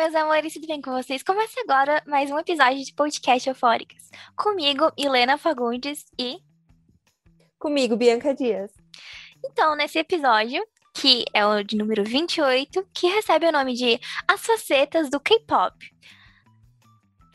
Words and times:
meus 0.00 0.14
amores, 0.14 0.54
tudo 0.54 0.66
bem 0.66 0.80
com 0.80 0.92
vocês? 0.92 1.22
Começa 1.22 1.60
agora 1.60 2.02
mais 2.06 2.30
um 2.30 2.38
episódio 2.38 2.82
de 2.82 2.94
podcast 2.94 3.46
Eufóricas. 3.46 4.10
Comigo, 4.34 4.90
Helena 4.96 5.36
Fagundes 5.36 6.06
e. 6.18 6.38
Comigo, 7.58 7.98
Bianca 7.98 8.34
Dias. 8.34 8.72
Então, 9.44 9.76
nesse 9.76 9.98
episódio, 9.98 10.66
que 10.94 11.26
é 11.34 11.44
o 11.44 11.62
de 11.62 11.76
número 11.76 12.02
28, 12.02 12.82
que 12.94 13.08
recebe 13.08 13.46
o 13.46 13.52
nome 13.52 13.74
de 13.74 14.00
As 14.26 14.40
Facetas 14.40 15.10
do 15.10 15.20
K-Pop. 15.20 15.76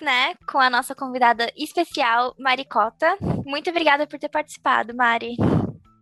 Né? 0.02 0.34
Com 0.52 0.58
a 0.58 0.68
nossa 0.68 0.96
convidada 0.96 1.54
especial, 1.56 2.34
Maricota. 2.40 3.16
Muito 3.46 3.70
obrigada 3.70 4.08
por 4.08 4.18
ter 4.18 4.30
participado, 4.30 4.96
Mari. 4.96 5.38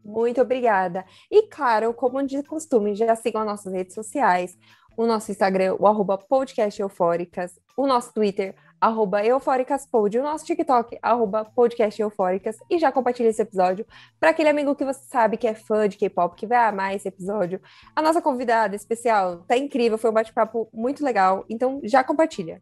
Muito 0.03 0.41
obrigada. 0.41 1.03
E 1.29 1.47
claro, 1.47 1.93
como 1.93 2.25
de 2.25 2.41
costume, 2.43 2.95
já 2.95 3.13
sigam 3.17 3.41
as 3.41 3.47
nossas 3.47 3.73
redes 3.73 3.93
sociais 3.93 4.57
o 4.97 5.05
nosso 5.05 5.31
Instagram, 5.31 5.75
o 5.79 5.87
arroba 5.87 6.17
podcast 6.17 6.81
eufóricas, 6.81 7.59
o 7.75 7.87
nosso 7.87 8.13
Twitter, 8.13 8.55
arroba 8.79 9.23
eufóricaspod, 9.25 10.17
o 10.17 10.23
nosso 10.23 10.45
TikTok, 10.45 10.99
arroba 11.01 11.45
podcast 11.45 12.01
eufóricas, 12.01 12.57
e 12.69 12.77
já 12.77 12.91
compartilha 12.91 13.29
esse 13.29 13.41
episódio 13.41 13.85
para 14.19 14.31
aquele 14.31 14.49
amigo 14.49 14.75
que 14.75 14.83
você 14.83 15.05
sabe 15.05 15.37
que 15.37 15.47
é 15.47 15.55
fã 15.55 15.87
de 15.87 15.97
K-pop, 15.97 16.35
que 16.35 16.45
vai 16.45 16.57
amar 16.67 16.93
esse 16.93 17.07
episódio. 17.07 17.61
A 17.95 18.01
nossa 18.01 18.21
convidada 18.21 18.75
especial 18.75 19.37
tá 19.47 19.57
incrível, 19.57 19.97
foi 19.97 20.09
um 20.09 20.13
bate-papo 20.13 20.69
muito 20.73 21.03
legal, 21.03 21.45
então 21.49 21.79
já 21.83 22.03
compartilha. 22.03 22.61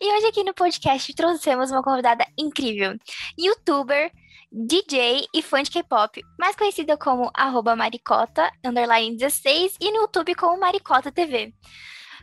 E 0.00 0.16
hoje 0.16 0.26
aqui 0.26 0.42
no 0.42 0.54
podcast 0.54 1.14
trouxemos 1.14 1.70
uma 1.70 1.82
convidada 1.82 2.24
incrível, 2.38 2.96
youtuber, 3.36 4.10
DJ 4.56 5.26
e 5.34 5.42
fã 5.42 5.64
de 5.64 5.70
K-pop, 5.70 6.22
mais 6.38 6.54
conhecida 6.54 6.96
como 6.96 7.28
maricota, 7.76 8.52
underline 8.64 9.16
16, 9.16 9.78
e 9.80 9.90
no 9.90 10.02
YouTube 10.02 10.32
como 10.36 10.60
Maricota 10.60 11.10
TV. 11.10 11.52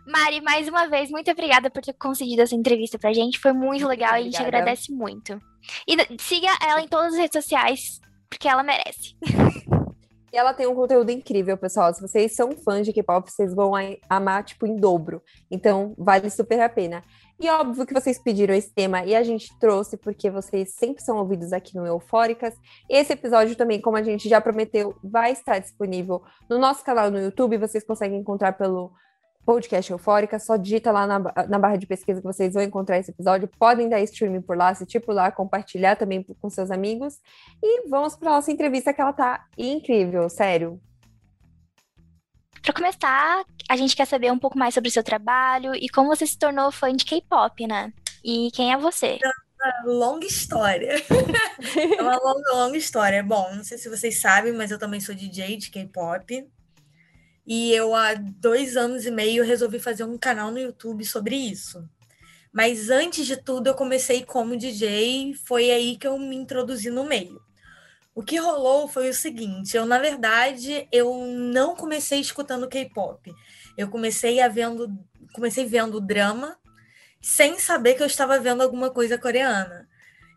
Mari, 0.08 0.40
mais 0.40 0.66
uma 0.70 0.88
vez, 0.88 1.12
muito 1.12 1.30
obrigada 1.30 1.70
por 1.70 1.82
ter 1.82 1.92
concedido 1.92 2.42
essa 2.42 2.56
entrevista 2.56 2.98
pra 2.98 3.12
gente. 3.12 3.38
Foi 3.38 3.52
muito 3.52 3.86
legal 3.86 4.14
e 4.14 4.22
a 4.22 4.24
gente 4.24 4.42
agradece 4.42 4.94
muito. 4.94 5.42
E 5.86 5.98
siga 6.18 6.48
ela 6.62 6.82
em 6.82 6.88
todas 6.88 7.14
as 7.14 7.20
redes 7.20 7.44
sociais, 7.44 8.00
porque 8.30 8.48
ela 8.48 8.64
merece. 8.64 9.14
E 10.32 10.38
ela 10.38 10.54
tem 10.54 10.66
um 10.66 10.74
conteúdo 10.74 11.12
incrível, 11.12 11.58
pessoal. 11.58 11.94
Se 11.94 12.02
vocês 12.02 12.34
são 12.34 12.52
fãs 12.54 12.86
de 12.86 12.94
K-pop, 12.94 13.30
vocês 13.30 13.54
vão 13.54 13.74
amar, 14.10 14.44
tipo, 14.44 14.66
em 14.66 14.78
dobro. 14.78 15.22
Então, 15.50 15.94
vale 15.98 16.30
super 16.30 16.60
a 16.62 16.70
pena. 16.70 17.04
E 17.40 17.50
óbvio 17.50 17.86
que 17.86 17.94
vocês 17.94 18.20
pediram 18.20 18.54
esse 18.54 18.72
tema 18.72 19.04
e 19.04 19.16
a 19.16 19.24
gente 19.24 19.52
trouxe 19.60 19.98
porque 19.98 20.30
vocês 20.30 20.74
sempre 20.76 21.04
são 21.04 21.18
ouvidos 21.18 21.52
aqui 21.52 21.76
no 21.76 21.86
Eufóricas. 21.86 22.54
Esse 22.88 23.14
episódio 23.14 23.56
também, 23.56 23.82
como 23.82 23.98
a 23.98 24.04
gente 24.04 24.30
já 24.30 24.40
prometeu, 24.40 24.96
vai 25.04 25.32
estar 25.32 25.60
disponível 25.60 26.22
no 26.48 26.60
nosso 26.60 26.84
canal 26.86 27.10
no 27.10 27.20
YouTube. 27.20 27.58
Vocês 27.58 27.84
conseguem 27.84 28.20
encontrar 28.20 28.54
pelo 28.54 28.92
podcast 29.46 29.92
Eufórica. 29.92 30.40
Só 30.40 30.56
digita 30.56 30.92
lá 30.92 31.08
na, 31.08 31.20
na 31.48 31.60
barra 31.60 31.76
de 31.76 31.88
pesquisa 31.88 32.22
que 32.22 32.28
vocês 32.28 32.54
vão 32.54 32.64
encontrar 32.64 32.98
esse 33.00 33.12
episódio. 33.12 33.50
Podem 33.60 33.90
dar 33.90 34.00
streaming 34.02 34.42
por 34.42 34.58
lá, 34.58 34.70
assistir 34.70 35.00
por 35.00 35.14
lá, 35.14 35.32
compartilhar 35.32 35.96
também 35.96 36.24
com 36.24 36.50
seus 36.50 36.72
amigos. 36.72 37.20
E 37.62 37.88
vamos 37.90 38.16
para 38.16 38.32
nossa 38.32 38.52
entrevista 38.52 38.94
que 38.94 39.02
ela 39.02 39.14
tá 39.14 39.46
incrível, 39.58 40.30
sério. 40.30 40.82
Para 42.62 42.74
começar, 42.74 43.44
a 43.68 43.76
gente 43.76 43.96
quer 43.96 44.06
saber 44.06 44.32
um 44.32 44.38
pouco 44.38 44.58
mais 44.58 44.74
sobre 44.74 44.90
o 44.90 44.92
seu 44.92 45.04
trabalho 45.04 45.74
e 45.76 45.90
como 45.90 46.10
você 46.10 46.28
se 46.28 46.38
tornou 46.38 46.72
fã 46.72 46.94
de 46.96 47.04
K-pop, 47.04 47.66
né? 47.66 47.92
E 48.24 48.52
quem 48.54 48.72
é 48.72 48.78
você? 48.78 49.18
É 49.24 49.88
uma 49.88 49.94
longa 49.94 50.26
história. 50.28 50.94
é 51.98 52.02
uma 52.02 52.18
longa, 52.18 52.54
longa 52.54 52.78
história. 52.78 53.24
Bom, 53.24 53.56
não 53.56 53.64
sei 53.64 53.80
se 53.80 53.90
vocês 53.90 54.22
sabem, 54.22 54.54
mas 54.54 54.70
eu 54.70 54.78
também 54.78 55.00
sou 55.00 55.16
DJ 55.16 55.58
de 55.58 55.72
K-pop. 55.72 56.48
E 57.54 57.74
eu, 57.74 57.94
há 57.94 58.14
dois 58.14 58.78
anos 58.78 59.06
e 59.06 59.12
meio, 59.12 59.44
resolvi 59.44 59.78
fazer 59.78 60.06
um 60.06 60.18
canal 60.18 60.52
no 60.52 60.58
YouTube 60.58 61.04
sobre 61.04 61.36
isso. 61.36 61.86
Mas 62.50 62.90
antes 62.90 63.28
de 63.28 63.36
tudo, 63.36 63.68
eu 63.68 63.74
comecei 63.74 64.24
como 64.24 64.56
DJ, 64.56 65.34
foi 65.34 65.70
aí 65.70 65.98
que 65.98 66.08
eu 66.08 66.18
me 66.18 66.34
introduzi 66.34 66.90
no 66.90 67.04
meio. 67.04 67.42
O 68.16 68.24
que 68.24 68.38
rolou 68.38 68.88
foi 68.88 69.10
o 69.10 69.14
seguinte, 69.14 69.76
eu 69.76 69.86
na 69.86 70.00
verdade 70.00 70.88
eu 70.94 71.26
não 71.28 71.76
comecei 71.76 72.22
escutando 72.22 72.70
K-pop. 72.70 73.36
Eu 73.78 73.90
comecei 73.90 74.40
a 74.40 74.48
vendo, 74.48 74.90
comecei 75.34 75.66
vendo 75.66 76.00
drama 76.00 76.58
sem 77.20 77.60
saber 77.60 77.96
que 77.96 78.02
eu 78.02 78.08
estava 78.08 78.40
vendo 78.40 78.64
alguma 78.64 78.90
coisa 78.90 79.18
coreana. 79.18 79.90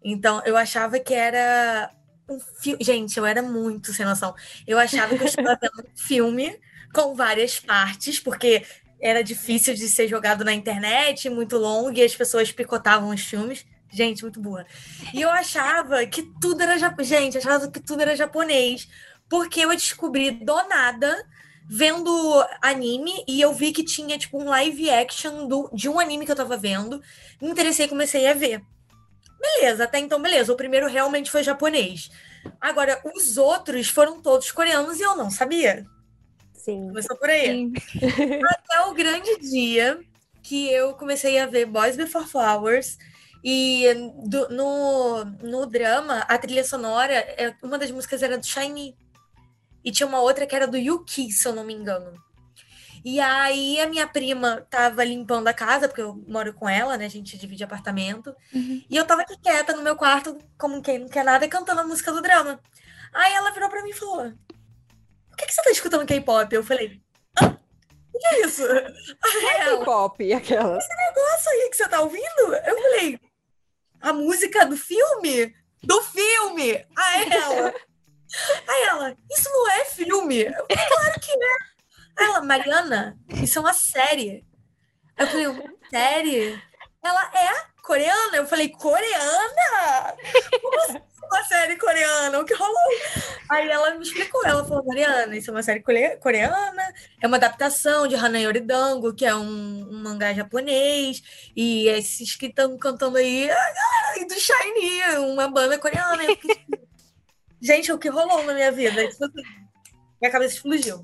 Então 0.03 0.43
eu 0.45 0.57
achava 0.57 0.99
que 0.99 1.15
era 1.15 1.95
um 2.29 2.41
filme, 2.41 2.83
gente, 2.83 3.17
eu 3.17 3.25
era 3.25 3.41
muito 3.41 3.93
sem 3.93 4.05
noção. 4.05 4.35
Eu 4.67 4.81
achava 4.81 5.17
que 5.17 5.23
eu 5.23 5.29
estava 5.29 5.57
vendo 5.63 5.79
um 5.79 5.97
filme 5.97 6.59
com 6.95 7.15
várias 7.15 7.59
partes, 7.59 8.21
porque 8.21 8.65
era 9.01 9.23
difícil 9.23 9.75
de 9.75 9.89
ser 9.89 10.09
jogado 10.09 10.45
na 10.45 10.55
internet, 10.55 11.29
muito 11.29 11.59
longo, 11.59 11.93
e 11.93 12.03
as 12.03 12.15
pessoas 12.15 12.53
picotavam 12.53 13.11
os 13.11 13.21
filmes. 13.21 13.67
Gente, 13.93 14.23
muito 14.23 14.41
boa. 14.41 14.65
E 15.13 15.21
eu 15.21 15.31
achava 15.31 16.07
que 16.07 16.23
tudo 16.41 16.63
era 16.63 16.79
japonês. 16.79 17.09
Gente, 17.09 17.39
achava 17.39 17.71
que 17.71 17.81
tudo 17.81 18.01
era 18.01 18.17
japonês. 18.17 18.89
Porque 19.29 19.61
eu 19.61 19.71
descobri 19.71 20.31
do 20.31 20.57
nada 20.69 21.25
vendo 21.67 22.45
anime 22.61 23.25
e 23.27 23.41
eu 23.41 23.53
vi 23.55 23.73
que 23.73 23.85
tinha 23.85 24.19
tipo 24.19 24.39
um 24.39 24.49
live 24.49 24.91
action 24.91 25.47
do, 25.47 25.71
de 25.73 25.89
um 25.89 25.99
anime 25.99 26.27
que 26.27 26.33
eu 26.33 26.37
tava 26.37 26.57
vendo. 26.57 27.01
Me 27.41 27.51
interessei 27.51 27.87
e 27.87 27.89
comecei 27.89 28.27
a 28.27 28.35
ver. 28.35 28.63
Beleza, 29.41 29.85
até 29.85 29.99
então, 29.99 30.21
beleza. 30.21 30.53
O 30.53 30.57
primeiro 30.57 30.89
realmente 30.89 31.31
foi 31.31 31.43
japonês. 31.43 32.11
Agora, 32.61 33.01
os 33.15 33.37
outros 33.37 33.89
foram 33.89 34.21
todos 34.21 34.51
coreanos 34.51 34.99
e 34.99 35.03
eu 35.03 35.15
não 35.15 35.31
sabia. 35.31 35.87
Sim. 36.65 36.89
Começou 36.89 37.15
por 37.19 37.29
aí. 37.29 37.71
Até 38.49 38.81
o 38.89 38.95
grande 38.95 39.39
dia 39.39 40.01
que 40.43 40.71
eu 40.71 40.95
comecei 40.95 41.39
a 41.39 41.45
ver 41.45 41.67
Boys 41.67 41.95
Before 41.95 42.27
Flowers 42.27 42.97
e 43.45 43.85
do, 44.27 44.49
no, 44.49 45.25
no 45.43 45.67
drama, 45.67 46.21
a 46.21 46.39
trilha 46.39 46.65
sonora, 46.65 47.13
é, 47.13 47.55
uma 47.63 47.77
das 47.77 47.91
músicas 47.91 48.23
era 48.23 48.39
do 48.39 48.47
Shiny. 48.47 48.97
E 49.85 49.93
tinha 49.93 50.07
uma 50.07 50.21
outra 50.21 50.47
que 50.47 50.57
era 50.57 50.67
do 50.67 50.79
Yuki, 50.79 51.31
se 51.31 51.47
eu 51.47 51.55
não 51.55 51.65
me 51.65 51.75
engano. 51.75 52.13
E 53.05 53.21
aí 53.21 53.79
a 53.79 53.87
minha 53.87 54.07
prima 54.07 54.67
tava 54.71 55.05
limpando 55.05 55.49
a 55.49 55.53
casa, 55.53 55.87
porque 55.87 56.01
eu 56.01 56.25
moro 56.27 56.55
com 56.55 56.67
ela, 56.67 56.97
né? 56.97 57.05
A 57.05 57.11
gente 57.11 57.37
divide 57.37 57.63
apartamento. 57.63 58.35
Uhum. 58.55 58.83
E 58.89 58.97
eu 58.97 59.05
tava 59.05 59.21
aqui 59.21 59.37
quieta 59.37 59.77
no 59.77 59.83
meu 59.83 59.95
quarto, 59.97 60.39
como 60.57 60.81
quem 60.81 61.01
não 61.01 61.09
quer 61.09 61.23
nada, 61.25 61.47
cantando 61.47 61.83
a 61.83 61.87
música 61.87 62.11
do 62.11 62.23
drama. 62.23 62.59
Aí 63.13 63.35
ela 63.35 63.51
virou 63.51 63.69
pra 63.69 63.83
mim 63.83 63.91
e 63.91 63.93
falou: 63.93 64.33
Por 65.35 65.39
que, 65.39 65.47
que 65.47 65.55
você 65.55 65.63
tá 65.63 65.71
escutando 65.71 66.07
K-pop? 66.07 66.55
Eu 66.55 66.63
falei, 66.63 67.03
ah, 67.41 67.57
o 68.15 68.19
que 68.19 68.27
é 68.27 68.47
isso? 68.47 68.65
É 68.65 69.65
K-pop, 69.65 70.33
aquela. 70.33 70.79
Esse 70.79 70.95
negócio 70.95 71.51
aí 71.51 71.71
que 71.71 71.77
você 71.77 71.89
tá 71.89 72.01
ouvindo? 72.01 72.55
Eu 72.65 72.81
falei, 72.81 73.21
a 74.01 74.13
música 74.13 74.65
do 74.65 74.77
filme? 74.77 75.53
Do 75.83 76.01
filme! 76.03 76.87
Aí 76.97 77.33
ela. 77.33 77.75
Aí 78.69 78.83
ela, 78.85 79.17
isso 79.31 79.51
não 79.51 79.71
é 79.73 79.85
filme? 79.85 80.45
Eu, 80.45 80.67
claro 80.69 81.21
que 81.21 81.33
é. 81.33 81.57
Aí 82.17 82.27
ela, 82.27 82.41
Mariana, 82.41 83.19
isso 83.43 83.59
é 83.59 83.61
uma 83.61 83.75
série. 83.75 84.47
Eu 85.19 85.27
falei, 85.27 85.47
uma 85.49 85.75
série? 85.91 86.63
Ela 87.03 87.31
é 87.35 87.67
coreana? 87.83 88.37
Eu 88.37 88.47
falei, 88.47 88.69
coreana? 88.69 90.17
Como 90.63 90.81
assim? 90.83 91.03
Uma 91.27 91.45
série 91.45 91.77
coreana, 91.77 92.39
o 92.41 92.45
que 92.45 92.55
rolou? 92.55 92.77
Aí 93.51 93.69
ela 93.69 93.95
me 93.95 94.03
explicou, 94.03 94.45
ela 94.45 94.65
falou, 94.65 94.85
Mariana, 94.85 95.37
isso 95.37 95.51
é 95.51 95.55
uma 95.55 95.63
série 95.63 95.83
coreana, 95.83 96.95
é 97.21 97.27
uma 97.27 97.37
adaptação 97.37 98.07
de 98.07 98.15
Hanayori 98.15 98.61
Dango, 98.61 99.15
que 99.15 99.25
é 99.25 99.35
um, 99.35 99.89
um 99.91 100.03
mangá 100.03 100.33
japonês, 100.33 101.23
e 101.55 101.89
esses 101.89 102.37
que 102.37 102.47
estão 102.47 102.77
cantando 102.79 103.19
aí, 103.19 103.51
a 103.51 103.55
galera 103.55 104.27
do 104.29 104.35
Shiny, 104.35 105.19
uma 105.33 105.49
banda 105.49 105.79
coreana. 105.79 106.23
Gente, 107.61 107.91
o 107.93 107.99
que 107.99 108.09
rolou 108.09 108.43
na 108.45 108.53
minha 108.53 108.71
vida? 108.71 109.03
Minha 110.21 110.31
cabeça 110.31 110.57
explodiu. 110.57 111.01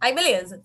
Aí, 0.00 0.14
beleza. 0.14 0.64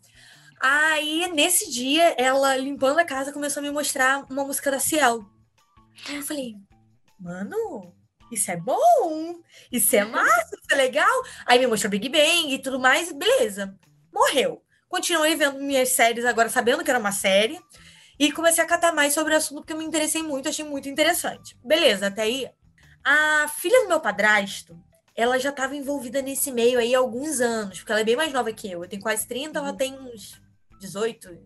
Aí, 0.62 1.30
nesse 1.34 1.70
dia, 1.70 2.16
ela 2.18 2.56
limpando 2.56 3.00
a 3.00 3.06
casa 3.06 3.34
começou 3.34 3.60
a 3.60 3.64
me 3.64 3.70
mostrar 3.70 4.26
uma 4.30 4.46
música 4.46 4.72
da 4.72 4.80
Ciel. 4.80 5.26
Aí 6.08 6.16
eu 6.16 6.24
falei, 6.24 6.56
mano, 7.20 7.94
isso 8.32 8.52
é 8.52 8.58
bom, 8.58 9.36
isso 9.72 9.96
é 9.96 10.04
massa, 10.04 10.56
isso 10.56 10.72
é 10.72 10.76
legal. 10.76 11.24
Aí 11.46 11.60
me 11.60 11.68
mostrou 11.68 11.90
Big 11.92 12.10
Bang 12.10 12.54
e 12.54 12.60
tudo 12.60 12.80
mais, 12.80 13.12
beleza. 13.12 13.78
Morreu. 14.12 14.62
Continuei 14.88 15.36
vendo 15.36 15.60
minhas 15.60 15.90
séries 15.90 16.26
agora, 16.26 16.50
sabendo 16.50 16.84
que 16.84 16.90
era 16.90 17.00
uma 17.00 17.12
série. 17.12 17.60
E 18.20 18.32
comecei 18.32 18.64
a 18.64 18.68
catar 18.68 18.94
mais 18.94 19.14
sobre 19.14 19.34
o 19.34 19.38
assunto, 19.38 19.62
porque 19.62 19.74
eu 19.74 19.78
me 19.78 19.86
interessei 19.86 20.22
muito, 20.22 20.48
achei 20.48 20.64
muito 20.64 20.88
interessante. 20.88 21.58
Beleza, 21.64 22.08
até 22.08 22.22
aí. 22.22 22.50
A 23.04 23.48
filha 23.48 23.82
do 23.82 23.88
meu 23.88 24.00
padrasto, 24.00 24.80
ela 25.16 25.40
já 25.40 25.50
estava 25.50 25.76
envolvida 25.76 26.22
nesse 26.22 26.52
meio 26.52 26.80
aí 26.80 26.94
há 26.94 27.00
alguns 27.00 27.42
anos, 27.42 27.80
porque 27.80 27.92
ela 27.92 28.02
é 28.02 28.06
bem 28.06 28.16
mais 28.16 28.32
nova 28.32 28.54
que 28.54 28.72
eu. 28.72 28.84
Eu 28.84 28.90
tenho 28.90 29.02
quase 29.02 29.28
30, 29.28 29.60
uhum. 29.60 29.68
ela 29.68 29.76
tem 29.76 29.94
uns 30.00 30.40
18. 30.80 31.38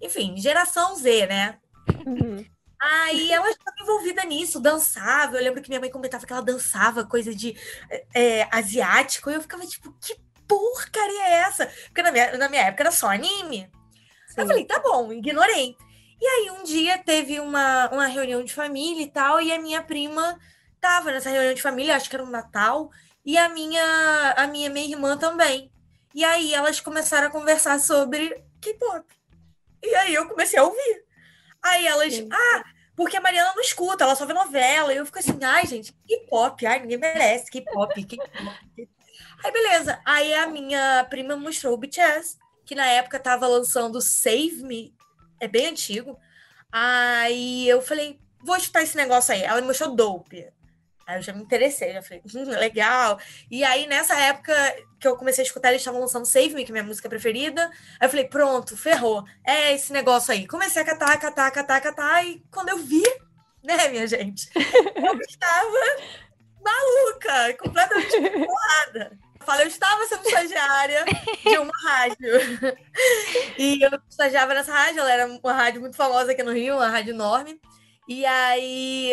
Enfim, 0.00 0.36
geração 0.36 0.96
Z, 0.96 1.26
né? 1.26 1.58
Uhum. 2.06 2.44
Aí 2.80 3.32
ela 3.32 3.48
estava 3.50 3.76
envolvida 3.80 4.24
nisso, 4.24 4.60
dançava. 4.60 5.36
Eu 5.36 5.42
lembro 5.42 5.62
que 5.62 5.68
minha 5.68 5.80
mãe 5.80 5.90
comentava 5.90 6.26
que 6.26 6.32
ela 6.32 6.42
dançava 6.42 7.04
coisa 7.04 7.34
de 7.34 7.56
é, 8.14 8.46
asiático. 8.50 9.30
E 9.30 9.34
eu 9.34 9.40
ficava 9.40 9.66
tipo, 9.66 9.92
que 10.00 10.16
porcaria 10.46 11.22
é 11.22 11.32
essa? 11.40 11.66
Porque 11.86 12.02
na 12.02 12.12
minha, 12.12 12.36
na 12.38 12.48
minha 12.48 12.62
época 12.62 12.82
era 12.82 12.90
só 12.92 13.08
anime. 13.08 13.70
Aí 14.36 14.44
eu 14.44 14.46
falei, 14.46 14.64
tá 14.64 14.78
bom, 14.80 15.12
ignorei. 15.12 15.76
E 16.20 16.26
aí 16.26 16.50
um 16.50 16.62
dia 16.62 16.98
teve 16.98 17.40
uma, 17.40 17.88
uma 17.90 18.06
reunião 18.06 18.42
de 18.42 18.52
família 18.52 19.02
e 19.02 19.10
tal, 19.10 19.40
e 19.40 19.52
a 19.52 19.60
minha 19.60 19.82
prima 19.82 20.38
tava 20.80 21.10
nessa 21.10 21.30
reunião 21.30 21.54
de 21.54 21.62
família, 21.62 21.96
acho 21.96 22.08
que 22.08 22.16
era 22.16 22.24
um 22.24 22.30
Natal, 22.30 22.90
e 23.24 23.36
a 23.36 23.48
minha, 23.48 24.34
a 24.36 24.46
minha 24.46 24.70
meia 24.70 24.88
irmã 24.88 25.16
também. 25.16 25.70
E 26.14 26.24
aí 26.24 26.54
elas 26.54 26.80
começaram 26.80 27.28
a 27.28 27.30
conversar 27.30 27.78
sobre 27.80 28.42
K-pop. 28.60 29.04
E 29.82 29.94
aí 29.94 30.14
eu 30.14 30.28
comecei 30.28 30.58
a 30.58 30.64
ouvir. 30.64 31.05
Aí 31.66 31.86
elas, 31.86 32.14
Sim. 32.14 32.28
ah, 32.32 32.64
porque 32.94 33.16
a 33.16 33.20
Mariana 33.20 33.52
não 33.54 33.60
escuta, 33.60 34.04
ela 34.04 34.14
só 34.14 34.24
vê 34.24 34.32
novela. 34.32 34.92
E 34.92 34.96
eu 34.96 35.06
fico 35.06 35.18
assim, 35.18 35.38
ai, 35.42 35.66
gente, 35.66 35.92
K-pop, 36.06 36.64
ai, 36.66 36.80
ninguém 36.80 36.98
merece 36.98 37.50
K-pop, 37.50 38.04
K-pop. 38.04 38.88
Aí 39.44 39.52
beleza. 39.52 40.00
Aí 40.04 40.32
a 40.34 40.46
minha 40.46 41.04
prima 41.10 41.36
mostrou 41.36 41.74
o 41.74 41.76
BTS, 41.76 42.38
que 42.64 42.74
na 42.74 42.86
época 42.86 43.18
tava 43.18 43.46
lançando 43.46 44.00
Save 44.00 44.62
Me, 44.62 44.94
é 45.40 45.48
bem 45.48 45.66
antigo. 45.66 46.18
Aí 46.72 47.68
eu 47.68 47.82
falei, 47.82 48.18
vou 48.42 48.56
escutar 48.56 48.82
esse 48.82 48.96
negócio 48.96 49.34
aí. 49.34 49.42
Ela 49.42 49.60
me 49.60 49.66
mostrou 49.66 49.94
Dope. 49.94 50.48
Aí 51.06 51.18
eu 51.18 51.22
já 51.22 51.32
me 51.32 51.40
interessei, 51.40 51.92
já 51.92 52.02
falei, 52.02 52.20
hum, 52.34 52.48
legal. 52.58 53.18
E 53.48 53.62
aí, 53.62 53.86
nessa 53.86 54.18
época 54.18 54.52
que 54.98 55.06
eu 55.06 55.16
comecei 55.16 55.44
a 55.44 55.46
escutar, 55.46 55.68
eles 55.68 55.80
estavam 55.80 56.00
lançando 56.00 56.26
Save 56.26 56.54
Me, 56.54 56.64
que 56.64 56.72
é 56.72 56.74
minha 56.74 56.84
música 56.84 57.08
preferida. 57.08 57.70
Aí 58.00 58.06
eu 58.06 58.10
falei, 58.10 58.24
pronto, 58.26 58.76
ferrou. 58.76 59.24
É 59.46 59.72
esse 59.72 59.92
negócio 59.92 60.32
aí. 60.32 60.48
Comecei 60.48 60.82
a 60.82 60.84
catar, 60.84 61.16
catar, 61.18 61.50
catar, 61.52 61.80
catar. 61.80 62.26
E 62.26 62.42
quando 62.50 62.70
eu 62.70 62.78
vi, 62.78 63.04
né, 63.62 63.88
minha 63.88 64.06
gente? 64.06 64.50
Eu 64.56 65.20
estava 65.20 65.70
maluca, 66.60 67.56
completamente 67.58 68.20
bolada. 68.20 69.18
Eu 69.38 69.46
falei, 69.46 69.64
eu 69.64 69.68
estava 69.68 70.04
sendo 70.06 70.26
estagiária 70.26 71.04
de 71.44 71.58
uma 71.58 71.72
rádio. 71.84 72.76
E 73.56 73.80
eu 73.80 73.90
estagiava 74.10 74.54
nessa 74.54 74.72
rádio, 74.72 75.00
ela 75.00 75.12
era 75.12 75.26
uma 75.26 75.52
rádio 75.52 75.80
muito 75.80 75.96
famosa 75.96 76.32
aqui 76.32 76.42
no 76.42 76.52
Rio, 76.52 76.74
uma 76.74 76.88
rádio 76.88 77.14
enorme. 77.14 77.60
E 78.08 78.26
aí, 78.26 79.12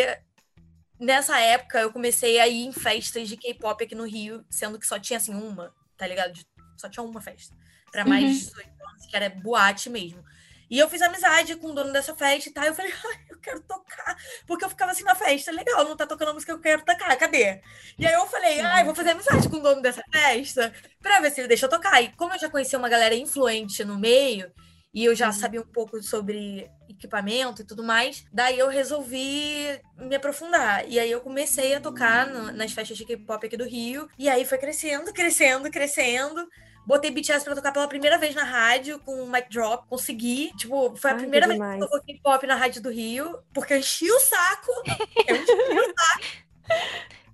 nessa 1.03 1.39
época, 1.39 1.79
eu 1.79 1.91
comecei 1.91 2.39
a 2.39 2.47
ir 2.47 2.65
em 2.65 2.71
festas 2.71 3.27
de 3.27 3.37
K-pop 3.37 3.83
aqui 3.83 3.95
no 3.95 4.05
Rio, 4.05 4.45
sendo 4.49 4.79
que 4.79 4.87
só 4.87 4.97
tinha, 4.97 5.17
assim, 5.17 5.33
uma, 5.33 5.73
tá 5.97 6.07
ligado? 6.07 6.33
Só 6.77 6.89
tinha 6.89 7.03
uma 7.03 7.21
festa. 7.21 7.55
Pra 7.91 8.05
mais 8.05 8.23
de 8.23 8.45
18 8.45 8.69
anos, 8.89 9.05
que 9.05 9.15
era 9.15 9.29
boate 9.29 9.89
mesmo. 9.89 10.23
E 10.69 10.79
eu 10.79 10.89
fiz 10.89 11.01
amizade 11.03 11.55
com 11.57 11.67
o 11.67 11.73
dono 11.73 11.93
dessa 11.93 12.15
festa 12.15 12.49
e 12.49 12.51
tal. 12.51 12.63
Eu 12.63 12.73
falei, 12.73 12.91
ai, 13.05 13.19
eu 13.29 13.37
quero 13.39 13.61
tocar. 13.61 14.17
Porque 14.47 14.65
eu 14.65 14.69
ficava 14.69 14.91
assim 14.91 15.03
na 15.03 15.13
festa, 15.13 15.51
legal, 15.51 15.83
não 15.83 15.95
tá 15.95 16.07
tocando 16.07 16.29
a 16.29 16.33
música 16.33 16.53
que 16.53 16.57
eu 16.57 16.61
quero 16.61 16.83
tocar, 16.83 17.15
cadê? 17.15 17.61
E 17.99 18.07
aí 18.07 18.13
eu 18.13 18.25
falei, 18.25 18.59
ai, 18.59 18.83
vou 18.83 18.95
fazer 18.95 19.11
amizade 19.11 19.47
com 19.49 19.57
o 19.57 19.61
dono 19.61 19.81
dessa 19.81 20.01
festa 20.11 20.73
pra 20.99 21.19
ver 21.19 21.31
se 21.31 21.41
ele 21.41 21.47
deixa 21.47 21.67
eu 21.67 21.69
tocar. 21.69 22.01
E 22.01 22.11
como 22.13 22.33
eu 22.33 22.39
já 22.39 22.49
conhecia 22.49 22.79
uma 22.79 22.89
galera 22.89 23.13
influente 23.13 23.83
no 23.83 23.99
meio, 23.99 24.51
e 24.93 25.05
eu 25.05 25.15
já 25.15 25.27
Uhum. 25.27 25.33
sabia 25.33 25.61
um 25.61 25.65
pouco 25.65 26.01
sobre 26.03 26.69
equipamento 26.87 27.61
e 27.61 27.65
tudo 27.65 27.83
mais, 27.83 28.23
daí 28.31 28.59
eu 28.59 28.67
resolvi 28.69 29.79
me 29.97 30.15
aprofundar. 30.15 30.87
E 30.87 30.99
aí 30.99 31.09
eu 31.11 31.19
comecei 31.21 31.73
a 31.73 31.79
tocar 31.81 32.27
no- 32.27 32.51
nas 32.51 32.71
festas 32.71 32.97
de 32.97 33.05
K-pop 33.05 33.45
aqui 33.45 33.57
do 33.57 33.65
Rio. 33.65 34.07
E 34.17 34.29
aí 34.29 34.45
foi 34.45 34.57
crescendo, 34.57 35.11
crescendo, 35.13 35.71
crescendo. 35.71 36.47
Botei 36.85 37.09
BTS 37.11 37.45
pra 37.45 37.55
tocar 37.55 37.71
pela 37.71 37.87
primeira 37.87 38.17
vez 38.17 38.35
na 38.35 38.43
rádio 38.43 38.99
com 38.99 39.23
o 39.23 39.29
mic 39.31 39.49
drop. 39.49 39.87
Consegui. 39.87 40.51
Tipo, 40.57 40.93
foi 40.97 41.11
a 41.11 41.13
Ai, 41.13 41.17
que 41.19 41.23
primeira 41.23 41.47
vez 41.47 41.57
que 41.59 41.83
eu 41.83 41.89
toquei 41.89 42.15
K-pop 42.15 42.45
na 42.45 42.55
rádio 42.55 42.81
do 42.81 42.89
Rio. 42.91 43.39
Porque 43.53 43.73
eu 43.73 43.77
enchi 43.77 44.11
o 44.11 44.19
saco. 44.19 44.71
Eu 45.27 45.35
enchi 45.37 45.51
o 45.53 45.85
saco. 45.85 46.43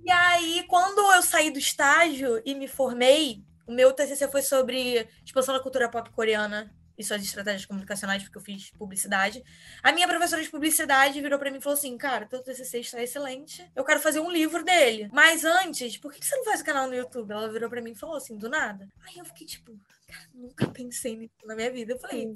E 0.06 0.12
aí, 0.12 0.64
quando 0.68 1.00
eu 1.14 1.22
saí 1.22 1.52
do 1.52 1.60
estágio 1.60 2.42
e 2.46 2.56
me 2.56 2.68
formei, 2.68 3.44
o 3.68 3.72
meu 3.72 3.92
TCC 3.92 4.28
foi 4.28 4.42
sobre 4.42 5.08
expansão 5.26 5.54
da 5.54 5.60
cultura 5.62 5.90
pop 5.90 6.10
coreana 6.12 6.72
e 7.00 7.04
suas 7.04 7.24
estratégias 7.24 7.66
comunicacionais, 7.66 8.22
porque 8.22 8.38
eu 8.38 8.42
fiz 8.42 8.72
publicidade. 8.72 9.42
A 9.82 9.94
minha 9.94 10.08
professora 10.08 10.44
de 10.44 10.50
publicidade 10.50 11.22
virou 11.22 11.40
pra 11.40 11.50
mim 11.50 11.58
e 11.58 11.62
falou 11.62 11.78
assim: 11.78 11.98
Cara, 11.98 12.26
teu 12.26 12.44
TCC 12.44 12.80
está 12.82 13.02
excelente, 13.02 13.66
eu 13.74 13.86
quero 13.86 14.02
fazer 14.02 14.20
um 14.20 14.30
livro 14.30 14.64
dele. 14.64 15.10
Mas 15.14 15.46
antes, 15.46 15.98
por 15.98 16.12
que 16.12 16.24
você 16.24 16.36
não 16.36 16.44
faz 16.44 16.60
o 16.60 16.66
canal 16.66 16.88
no 16.88 16.94
YouTube? 16.94 17.32
Ela 17.32 17.50
virou 17.50 17.70
pra 17.70 17.82
mim 17.82 17.92
e 17.92 17.96
falou 17.96 18.18
assim: 18.18 18.38
Do 18.38 18.50
nada. 18.50 18.90
Aí 19.08 19.18
eu 19.18 19.24
fiquei 19.24 19.48
tipo, 19.48 19.72
cara, 20.06 20.28
nunca 20.34 20.68
pensei 20.68 21.16
nisso 21.16 21.34
na 21.46 21.56
minha 21.56 21.72
vida. 21.72 21.94
Eu 21.94 22.00
falei. 22.00 22.34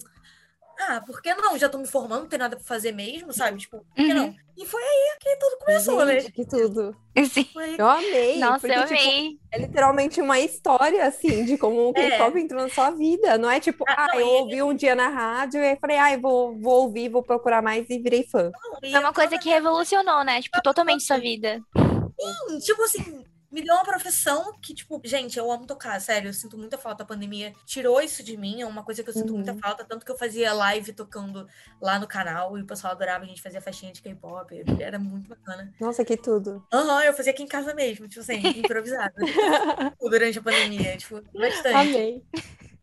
Ah, 0.79 1.01
por 1.05 1.21
que 1.21 1.33
não? 1.35 1.57
Já 1.57 1.69
tô 1.69 1.77
me 1.77 1.87
formando, 1.87 2.21
não 2.23 2.27
tem 2.29 2.39
nada 2.39 2.55
pra 2.55 2.65
fazer 2.65 2.91
mesmo, 2.91 3.31
sabe? 3.31 3.57
Tipo, 3.59 3.77
por 3.79 3.95
que 3.95 4.01
Uhum. 4.01 4.13
não? 4.15 4.35
E 4.57 4.65
foi 4.65 4.81
aí 4.81 5.17
que 5.19 5.35
tudo 5.37 5.57
começou, 5.57 6.05
né? 6.05 6.19
Gente, 6.19 6.31
que 6.31 6.45
tudo. 6.45 6.95
Sim. 7.31 7.45
Foi 7.53 7.75
Eu 7.77 7.87
amei. 7.87 8.39
Nossa, 8.39 8.59
porque, 8.59 8.75
eu 8.75 8.81
tipo, 8.87 8.93
amei. 8.99 9.37
é 9.51 9.59
literalmente 9.59 10.19
uma 10.21 10.39
história, 10.39 11.05
assim, 11.05 11.45
de 11.45 11.57
como 11.57 11.89
o 11.89 11.93
É. 11.95 12.11
K-pop 12.11 12.39
entrou 12.39 12.61
na 12.61 12.69
sua 12.69 12.91
vida. 12.91 13.37
Não 13.37 13.49
é 13.49 13.59
tipo, 13.59 13.83
Ah, 13.87 13.95
ah, 14.05 14.07
não, 14.13 14.19
eu 14.19 14.27
e- 14.27 14.29
ouvi 14.41 14.63
um 14.63 14.73
dia 14.73 14.93
na 14.95 15.07
rádio 15.09 15.61
e 15.61 15.65
aí 15.69 15.77
falei, 15.79 15.97
ai, 15.97 16.17
vou, 16.19 16.55
vou 16.59 16.83
ouvir, 16.83 17.09
vou 17.09 17.23
procurar 17.23 17.61
mais 17.61 17.87
e 17.89 17.99
virei 17.99 18.23
fã. 18.23 18.51
E 18.81 18.93
É 18.93 18.99
uma 18.99 19.09
eu 19.09 19.13
coisa 19.13 19.37
que 19.37 19.49
revolucionou, 19.49 20.23
né? 20.23 20.41
Tipo, 20.41 20.61
totalmente 20.61 21.03
sua 21.03 21.17
vida. 21.19 21.61
assim, 21.75 22.59
tipo 22.59 22.81
assim, 22.83 23.22
me 23.53 23.61
deu 23.63 23.75
uma 23.75 23.83
profissão 23.83 24.51
que, 24.59 24.73
tipo, 24.73 24.99
gente, 25.05 25.37
eu 25.37 25.51
amo 25.51 25.67
tocar, 25.67 26.01
sério, 26.01 26.29
eu 26.29 26.33
sinto 26.33 26.57
muita 26.57 26.75
falta. 26.77 27.03
A 27.03 27.05
pandemia 27.05 27.53
tirou 27.65 28.01
isso 28.01 28.23
de 28.23 28.35
mim, 28.35 28.61
é 28.61 28.65
uma 28.65 28.83
coisa 28.83 29.03
que 29.03 29.09
eu 29.09 29.13
sinto 29.13 29.29
Uhum. 29.29 29.35
muita 29.37 29.53
falta. 29.55 29.85
Tanto 29.85 30.03
que 30.03 30.11
eu 30.11 30.17
fazia 30.17 30.51
live 30.53 30.91
tocando 30.93 31.47
lá 31.79 31.99
no 31.99 32.07
canal 32.07 32.57
e 32.57 32.61
o 32.63 32.65
pessoal 32.65 32.93
adorava, 32.93 33.23
a 33.23 33.27
gente 33.27 33.41
fazia 33.43 33.61
festinha 33.61 33.91
de 33.93 34.01
K-pop, 34.01 34.63
era 34.79 34.97
muito 34.97 35.29
bacana. 35.29 35.71
Nossa, 35.79 36.03
que 36.03 36.17
tudo. 36.17 36.65
Aham, 36.73 37.03
eu 37.03 37.13
fazia 37.13 37.31
aqui 37.31 37.43
em 37.43 37.47
casa 37.47 37.75
mesmo, 37.75 38.07
tipo 38.07 38.21
assim, 38.21 38.39
improvisada. 38.59 39.13
durante 40.01 40.39
a 40.39 40.41
pandemia, 40.41 40.97
tipo, 40.97 41.21
bastante. 41.37 41.75
Amei. 41.75 42.23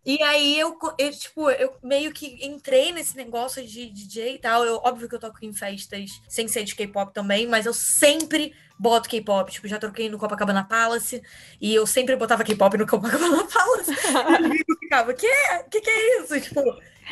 E 0.05 0.23
aí 0.23 0.59
eu, 0.59 0.77
eu, 0.99 1.11
tipo, 1.11 1.51
eu 1.51 1.77
meio 1.83 2.11
que 2.13 2.39
entrei 2.47 2.91
nesse 2.91 3.17
negócio 3.17 3.63
de 3.67 3.91
DJ 3.91 4.35
e 4.37 4.39
tal. 4.39 4.65
Eu, 4.65 4.77
óbvio 4.83 5.09
que 5.09 5.15
eu 5.15 5.21
toco 5.21 5.39
em 5.43 5.53
festas 5.53 6.11
sem 6.29 6.49
ser 6.49 6.65
de 6.65 6.75
K-pop 6.75 7.13
também, 7.13 7.47
mas 7.47 7.67
eu 7.67 7.75
sempre 7.75 8.55
boto 8.79 9.09
K-pop. 9.11 9.53
Tipo, 9.53 9.69
já 9.69 9.79
troquei 9.79 10.09
no 10.09 10.17
Copacabana 10.19 10.65
Palace 10.65 11.23
e 11.61 11.75
eu 11.75 11.87
sempre 11.87 12.17
botava 12.17 12.43
K-pop 12.45 12.79
no 12.79 12.87
Copacabana 12.89 13.45
Palace. 13.47 13.91
e 13.93 14.65
eu 14.67 14.77
ficava, 14.79 15.13
que? 15.13 15.29
Que 15.71 15.81
que 15.83 15.91
é 15.91 16.21
isso? 16.23 16.41
Tipo, 16.41 16.63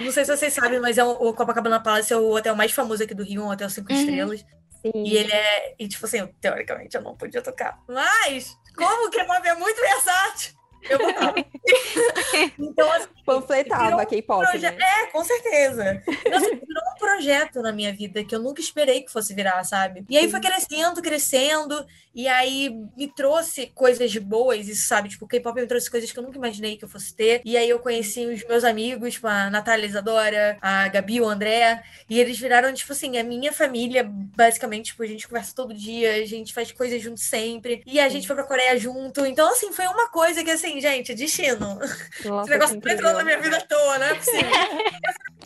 não 0.00 0.10
sei 0.10 0.24
se 0.24 0.34
vocês 0.36 0.52
sabem, 0.54 0.80
mas 0.80 0.96
é 0.96 1.04
o, 1.04 1.10
o 1.10 1.34
Copacabana 1.34 1.82
Palace 1.82 2.12
é 2.12 2.16
o 2.16 2.30
hotel 2.30 2.56
mais 2.56 2.72
famoso 2.72 3.02
aqui 3.02 3.14
do 3.14 3.22
Rio, 3.22 3.42
um 3.44 3.50
hotel 3.50 3.68
cinco 3.68 3.92
Uhum. 3.92 3.98
estrelas. 3.98 4.40
Sim. 4.80 4.92
E 5.04 5.16
ele 5.16 5.32
é. 5.32 5.74
E 5.78 5.86
tipo 5.88 6.06
assim, 6.06 6.20
eu, 6.20 6.28
teoricamente 6.40 6.96
eu 6.96 7.02
não 7.02 7.16
podia 7.16 7.42
tocar. 7.42 7.78
Mas, 7.86 8.56
como 8.74 9.08
o 9.08 9.10
K-pop 9.10 9.46
é 9.46 9.54
muito 9.56 9.78
versátil, 9.78 10.54
eu 10.88 10.98
botava. 10.98 11.34
então, 12.58 12.92
assim, 12.92 13.08
Panfletava 13.24 13.84
virou 13.84 14.00
um 14.00 14.06
K-pop, 14.06 14.42
proje- 14.50 14.58
né? 14.70 14.76
É, 14.80 15.06
com 15.06 15.22
certeza. 15.24 16.02
Então, 16.06 16.38
assim, 16.38 16.50
virou 16.56 16.82
um 16.94 16.98
projeto 16.98 17.60
na 17.62 17.72
minha 17.72 17.92
vida 17.92 18.24
que 18.24 18.34
eu 18.34 18.38
nunca 18.40 18.60
esperei 18.60 19.02
que 19.02 19.12
fosse 19.12 19.34
virar, 19.34 19.62
sabe? 19.64 20.04
E 20.08 20.16
aí 20.16 20.30
foi 20.30 20.40
crescendo, 20.40 21.02
crescendo, 21.02 21.86
e 22.14 22.26
aí 22.26 22.70
me 22.96 23.06
trouxe 23.08 23.66
coisas 23.74 24.14
boas, 24.16 24.66
isso, 24.68 24.86
sabe? 24.86 25.08
Tipo, 25.08 25.26
K-pop 25.26 25.60
me 25.60 25.66
trouxe 25.66 25.90
coisas 25.90 26.10
que 26.10 26.18
eu 26.18 26.22
nunca 26.22 26.38
imaginei 26.38 26.76
que 26.76 26.84
eu 26.84 26.88
fosse 26.88 27.14
ter. 27.14 27.42
E 27.44 27.56
aí 27.56 27.68
eu 27.68 27.78
conheci 27.78 28.24
os 28.26 28.44
meus 28.44 28.64
amigos, 28.64 29.14
tipo, 29.14 29.26
a 29.26 29.50
Natália 29.50 29.86
Isadora, 29.86 30.56
a 30.62 30.88
Gabi, 30.88 31.20
o 31.20 31.28
André, 31.28 31.82
e 32.08 32.18
eles 32.18 32.38
viraram, 32.38 32.72
tipo 32.72 32.92
assim, 32.92 33.18
a 33.18 33.24
minha 33.24 33.52
família, 33.52 34.04
basicamente, 34.08 34.86
tipo, 34.86 35.02
a 35.02 35.06
gente 35.06 35.28
conversa 35.28 35.54
todo 35.54 35.74
dia, 35.74 36.14
a 36.16 36.24
gente 36.26 36.52
faz 36.54 36.72
coisas 36.72 37.00
junto 37.02 37.20
sempre, 37.20 37.82
e 37.86 38.00
a 38.00 38.08
gente 38.08 38.26
foi 38.26 38.34
pra 38.36 38.44
Coreia 38.44 38.76
junto. 38.78 39.24
Então, 39.26 39.50
assim, 39.52 39.72
foi 39.72 39.86
uma 39.86 40.08
coisa 40.08 40.42
que, 40.42 40.50
assim, 40.50 40.67
gente, 40.80 41.14
destino. 41.14 41.78
Esse 41.82 42.28
Nossa, 42.28 42.50
negócio 42.50 42.80
que 42.80 42.86
não 42.86 42.94
entrou 42.94 43.10
incrível. 43.12 43.12
na 43.18 43.24
minha 43.24 43.38
vida 43.40 43.56
à 43.56 43.60
toa, 43.60 43.98
não 43.98 44.06
é 44.06 44.14
possível. 44.14 44.50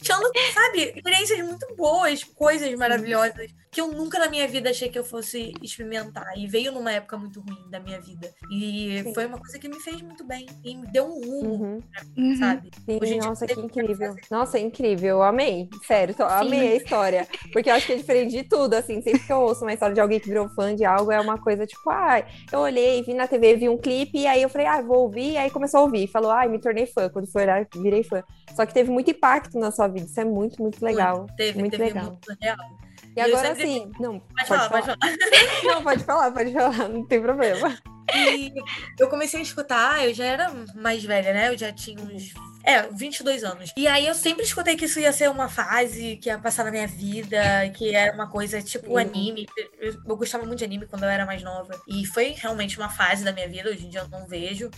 Achando, 0.01 0.31
sabe, 0.53 0.93
experiências 0.97 1.39
muito 1.47 1.67
boas, 1.77 2.25
coisas 2.25 2.73
maravilhosas, 2.75 3.51
que 3.71 3.81
eu 3.81 3.89
nunca 3.89 4.19
na 4.19 4.29
minha 4.29 4.49
vida 4.49 4.69
achei 4.71 4.89
que 4.89 4.99
eu 4.99 5.05
fosse 5.05 5.53
experimentar. 5.63 6.27
E 6.37 6.47
veio 6.47 6.73
numa 6.73 6.93
época 6.93 7.17
muito 7.17 7.41
ruim 7.41 7.71
da 7.71 7.79
minha 7.79 8.01
vida. 8.01 8.29
E 8.51 9.01
Sim. 9.05 9.15
foi 9.15 9.27
uma 9.27 9.39
coisa 9.39 9.59
que 9.59 9.69
me 9.69 9.79
fez 9.81 10.03
muito 10.03 10.25
bem. 10.25 10.47
E 10.65 10.75
me 10.77 10.87
deu 10.91 11.05
um 11.07 11.21
rumo, 11.25 11.53
Uhum. 11.55 11.83
Uhum. 12.19 12.37
sabe? 12.37 12.71
Sim, 12.85 12.99
Hoje 13.01 13.17
nossa, 13.19 13.47
que 13.47 13.59
incrível. 13.61 14.09
fazer. 14.09 14.21
Nossa, 14.31 14.59
é 14.59 14.61
incrível. 14.61 15.09
Eu 15.19 15.23
amei. 15.23 15.69
Sério, 15.87 16.15
tô- 16.15 16.25
amei 16.25 16.73
a 16.73 16.77
história. 16.77 17.27
Porque 17.53 17.71
eu 17.71 17.75
acho 17.75 17.87
que 17.87 17.93
é 17.93 17.97
diferente 17.97 18.33
de 18.33 18.43
tudo, 18.43 18.75
assim. 18.75 19.01
Sempre 19.01 19.21
que 19.21 19.33
eu 19.33 19.41
ouço 19.41 19.63
uma 19.63 19.73
história 19.73 19.95
de 19.95 20.01
alguém 20.01 20.19
que 20.21 20.29
virou 20.29 20.49
fã 20.51 20.75
de 20.75 20.85
algo, 20.85 21.13
é 21.13 21.21
uma 21.21 21.39
coisa 21.39 21.65
tipo, 21.67 21.89
ai, 21.89 22.27
eu 22.53 22.59
olhei, 22.59 23.03
vi 23.05 23.15
na 23.15 23.27
TV, 23.29 23.55
vi 23.57 23.69
um 23.69 23.79
clipe, 23.79 24.19
e 24.19 24.27
aí 24.27 24.43
eu 24.43 24.49
falei, 24.49 24.67
ah, 24.67 24.83
vou 24.83 25.09
ouvir, 25.13 25.33
e 25.33 25.37
aí 25.39 25.51
começou 25.51 25.81
a 25.81 25.83
ouvir. 25.85 26.07
Falou, 26.09 26.31
ai, 26.31 26.49
me 26.49 26.59
tornei 26.61 26.87
fã. 26.87 27.09
Quando 27.09 27.31
foi 27.31 27.43
olhar, 27.43 27.67
virei 27.77 28.03
fã. 28.03 28.23
Só 28.57 28.65
que 28.67 28.75
teve 28.75 28.91
muito 28.91 29.11
impacto 29.11 29.59
na 29.59 29.71
sua 29.71 29.89
vida. 29.89 30.07
Isso 30.07 30.21
é 30.21 30.25
muito, 30.25 30.61
muito 30.63 30.83
legal. 30.85 31.27
Teve, 31.37 31.59
muito 31.59 31.73
teve 31.73 31.85
legal. 31.85 32.05
muito 32.07 32.37
real. 32.41 32.57
E 33.15 33.19
E 33.19 33.21
agora 33.21 33.49
sempre- 33.49 33.67
sim. 33.67 33.93
Não, 34.01 34.19
Pode, 34.21 34.47
falar, 34.49 34.69
pode 34.71 34.87
falar. 34.87 34.99
Não, 35.65 35.83
pode 35.83 36.05
falar, 36.05 36.31
pode 36.33 36.53
falar, 36.53 36.89
não 36.89 37.07
tem 37.07 37.21
problema. 37.21 37.77
E 38.15 38.53
eu 38.99 39.09
comecei 39.09 39.39
a 39.41 39.43
escutar, 39.43 40.05
eu 40.05 40.13
já 40.15 40.25
era 40.25 40.51
mais 40.75 41.05
velha, 41.05 41.33
né? 41.33 41.49
Eu 41.51 41.59
já 41.59 41.73
tinha 41.73 42.01
uns. 42.03 42.33
É, 42.65 42.83
22 42.83 43.43
anos. 43.43 43.73
E 43.77 43.89
aí 43.89 44.07
eu 44.07 44.15
sempre 44.15 44.45
escutei 44.45 44.77
que 44.77 44.85
isso 44.85 45.01
ia 45.01 45.13
ser 45.13 45.29
uma 45.29 45.49
fase 45.49 46.17
que 46.19 46.29
ia 46.29 46.39
passar 46.39 46.65
na 46.65 46.71
minha 46.71 46.87
vida, 46.87 47.37
que 47.77 47.93
era 47.95 48.15
uma 48.15 48.29
coisa 48.31 48.63
tipo 48.63 48.97
anime. 48.97 49.47
Eu, 49.79 49.95
eu 50.07 50.17
gostava 50.17 50.45
muito 50.47 50.59
de 50.61 50.65
anime 50.65 50.87
quando 50.87 51.03
eu 51.03 51.09
era 51.09 51.27
mais 51.27 51.43
nova. 51.43 51.81
E 51.89 52.07
foi 52.07 52.35
realmente 52.39 52.79
uma 52.79 52.89
fase 52.89 53.25
da 53.25 53.33
minha 53.33 53.49
vida, 53.49 53.69
hoje 53.69 53.87
em 53.87 53.89
dia 53.89 54.01
eu 54.01 54.09
não 54.09 54.27
vejo. 54.29 54.71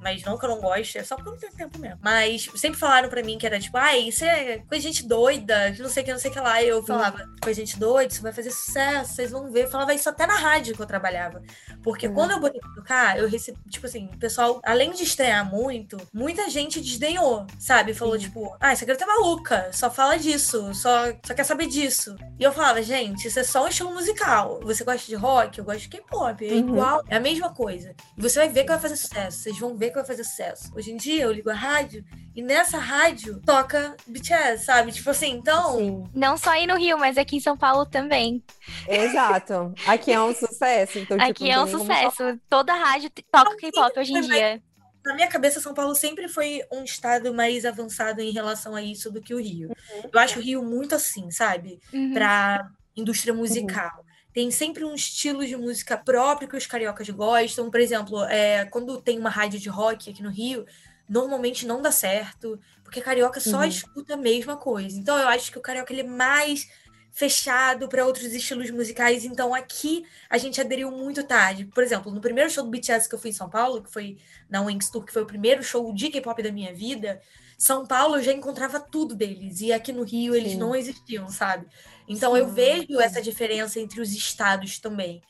Mas 0.00 0.22
não 0.24 0.36
que 0.38 0.44
eu 0.44 0.50
não 0.50 0.60
goste, 0.60 0.98
é 0.98 1.04
só 1.04 1.14
porque 1.16 1.28
eu 1.28 1.32
não 1.32 1.38
tenho 1.40 1.52
tempo 1.52 1.78
mesmo. 1.78 1.98
Mas 2.02 2.48
sempre 2.56 2.78
falaram 2.78 3.08
pra 3.08 3.22
mim 3.22 3.38
que 3.38 3.46
era 3.46 3.58
tipo, 3.60 3.76
ai, 3.76 4.00
isso 4.00 4.24
é 4.24 4.58
coisa 4.58 4.82
de 4.82 4.94
gente 4.94 5.06
doida, 5.06 5.74
não 5.78 5.88
sei 5.88 6.02
o 6.02 6.06
que, 6.06 6.12
não 6.12 6.18
sei 6.18 6.30
o 6.30 6.34
que 6.34 6.40
lá. 6.40 6.62
E 6.62 6.68
eu 6.68 6.82
falava, 6.84 7.18
coisa 7.42 7.60
de 7.60 7.66
gente 7.66 7.78
doida, 7.78 8.12
isso 8.12 8.22
vai 8.22 8.32
fazer 8.32 8.50
sucesso, 8.50 9.14
vocês 9.14 9.30
vão 9.30 9.50
ver. 9.50 9.64
Eu 9.64 9.70
falava 9.70 9.94
isso 9.94 10.08
até 10.08 10.26
na 10.26 10.36
rádio 10.36 10.74
que 10.74 10.82
eu 10.82 10.86
trabalhava. 10.86 11.42
Porque 11.82 12.08
Uhum. 12.08 12.14
quando 12.14 12.30
eu 12.32 12.40
botei 12.40 12.60
pra 12.60 12.70
tocar, 12.74 13.18
eu 13.18 13.28
recebi, 13.28 13.58
tipo 13.68 13.86
assim, 13.86 14.06
o 14.12 14.18
pessoal, 14.18 14.60
além 14.64 14.92
de 14.92 15.02
estranhar 15.02 15.44
muito, 15.48 15.96
muita 16.12 16.48
gente 16.50 16.80
desdenhou, 16.80 17.46
sabe? 17.58 17.94
Falou, 17.94 18.18
tipo, 18.18 18.56
ah, 18.60 18.72
essa 18.72 18.84
garota 18.84 19.04
é 19.04 19.06
maluca, 19.06 19.70
só 19.72 19.90
fala 19.90 20.16
disso, 20.18 20.72
só, 20.74 21.06
só 21.24 21.34
quer 21.34 21.44
saber 21.44 21.66
disso. 21.66 22.16
E 22.38 22.42
eu 22.44 22.52
falava, 22.52 22.82
gente, 22.82 23.26
isso 23.28 23.38
é 23.38 23.44
só 23.44 23.64
um 23.64 23.68
estilo 23.68 23.92
musical. 23.92 24.60
Você 24.62 24.84
gosta 24.84 25.06
de 25.06 25.14
rock? 25.14 25.58
Eu 25.58 25.64
gosto 25.64 25.80
de 25.80 25.88
K-pop. 25.88 26.46
É 26.46 26.52
Uhum. 26.52 26.58
igual, 26.58 27.02
é 27.08 27.16
a 27.16 27.20
mesma 27.20 27.52
coisa. 27.54 27.94
E 28.16 28.20
você 28.22 28.38
vai 28.38 28.48
ver 28.48 28.62
que 28.62 28.68
vai 28.68 28.78
fazer 28.78 28.96
sucesso. 28.96 29.38
Vocês 29.38 29.58
vão 29.58 29.76
ver 29.76 29.87
que 29.90 29.96
vai 29.96 30.04
fazer 30.04 30.24
sucesso. 30.24 30.70
Hoje 30.74 30.90
em 30.92 30.96
dia, 30.96 31.24
eu 31.24 31.32
ligo 31.32 31.50
a 31.50 31.54
rádio 31.54 32.04
e 32.34 32.42
nessa 32.42 32.78
rádio 32.78 33.40
toca 33.44 33.96
BTS, 34.06 34.64
sabe? 34.64 34.92
Tipo 34.92 35.10
assim, 35.10 35.32
então. 35.32 35.76
Sim, 35.76 36.04
Não 36.14 36.36
só 36.36 36.50
aí 36.50 36.66
no 36.66 36.76
Rio, 36.76 36.98
mas 36.98 37.18
aqui 37.18 37.36
em 37.36 37.40
São 37.40 37.56
Paulo 37.56 37.84
também. 37.86 38.42
exato. 38.86 39.74
Aqui 39.86 40.12
é 40.12 40.20
um 40.20 40.34
sucesso. 40.34 40.98
Então, 40.98 41.18
tipo, 41.18 41.30
Aqui 41.30 41.44
não 41.44 41.52
é 41.52 41.64
um 41.64 41.66
sucesso. 41.68 42.40
Toda 42.48 42.74
rádio 42.74 43.10
toca 43.30 43.56
K-pop 43.56 43.98
hoje 43.98 44.12
em 44.12 44.20
dia. 44.20 44.62
Na 45.04 45.14
minha 45.14 45.28
cabeça, 45.28 45.60
São 45.60 45.72
Paulo 45.72 45.94
sempre 45.94 46.28
foi 46.28 46.60
um 46.72 46.84
estado 46.84 47.32
mais 47.32 47.64
avançado 47.64 48.20
em 48.20 48.30
relação 48.30 48.74
a 48.74 48.82
isso 48.82 49.10
do 49.10 49.22
que 49.22 49.32
o 49.32 49.40
Rio. 49.40 49.70
Eu 50.12 50.20
acho 50.20 50.38
o 50.38 50.42
Rio 50.42 50.62
muito 50.62 50.94
assim, 50.94 51.30
sabe? 51.30 51.80
Uhum. 51.92 52.12
Pra 52.12 52.68
indústria 52.96 53.32
musical. 53.32 54.04
Tem 54.38 54.52
sempre 54.52 54.84
um 54.84 54.94
estilo 54.94 55.44
de 55.44 55.56
música 55.56 55.96
próprio 55.96 56.48
que 56.48 56.56
os 56.56 56.64
cariocas 56.64 57.10
gostam. 57.10 57.68
Por 57.72 57.80
exemplo, 57.80 58.22
é, 58.26 58.64
quando 58.66 59.00
tem 59.00 59.18
uma 59.18 59.28
rádio 59.28 59.58
de 59.58 59.68
rock 59.68 60.08
aqui 60.10 60.22
no 60.22 60.30
Rio, 60.30 60.64
normalmente 61.08 61.66
não 61.66 61.82
dá 61.82 61.90
certo, 61.90 62.56
porque 62.84 63.00
carioca 63.00 63.40
só 63.40 63.58
Uhum. 63.58 63.64
escuta 63.64 64.14
a 64.14 64.16
mesma 64.16 64.56
coisa. 64.56 64.96
Então 64.96 65.18
eu 65.18 65.26
acho 65.26 65.50
que 65.50 65.58
o 65.58 65.60
carioca 65.60 65.92
ele 65.92 66.02
é 66.02 66.04
mais 66.04 66.68
fechado 67.10 67.88
para 67.88 68.06
outros 68.06 68.32
estilos 68.32 68.70
musicais. 68.70 69.24
Então 69.24 69.52
aqui 69.52 70.06
a 70.30 70.38
gente 70.38 70.60
aderiu 70.60 70.92
muito 70.92 71.24
tarde. 71.24 71.64
Por 71.64 71.82
exemplo, 71.82 72.12
no 72.12 72.20
primeiro 72.20 72.48
show 72.48 72.62
do 72.62 72.70
BTS 72.70 73.08
que 73.08 73.16
eu 73.16 73.18
fui 73.18 73.30
em 73.30 73.34
São 73.34 73.50
Paulo, 73.50 73.82
que 73.82 73.90
foi 73.90 74.18
na 74.48 74.62
Wings 74.62 74.88
Tour, 74.88 75.04
que 75.04 75.12
foi 75.12 75.22
o 75.22 75.26
primeiro 75.26 75.64
show 75.64 75.92
de 75.92 76.10
K-pop 76.10 76.40
da 76.40 76.52
minha 76.52 76.72
vida, 76.72 77.20
São 77.58 77.84
Paulo 77.84 78.18
eu 78.18 78.22
já 78.22 78.32
encontrava 78.32 78.78
tudo 78.78 79.16
deles. 79.16 79.60
E 79.62 79.72
aqui 79.72 79.92
no 79.92 80.04
Rio 80.04 80.32
eles 80.32 80.52
Sim. 80.52 80.58
não 80.58 80.76
existiam, 80.76 81.28
sabe? 81.28 81.66
Então 82.08 82.36
eu 82.36 82.46
Sim. 82.48 82.54
vejo 82.54 83.00
essa 83.00 83.20
diferença 83.20 83.78
entre 83.78 84.00
os 84.00 84.10
estados 84.12 84.78
também. 84.78 85.20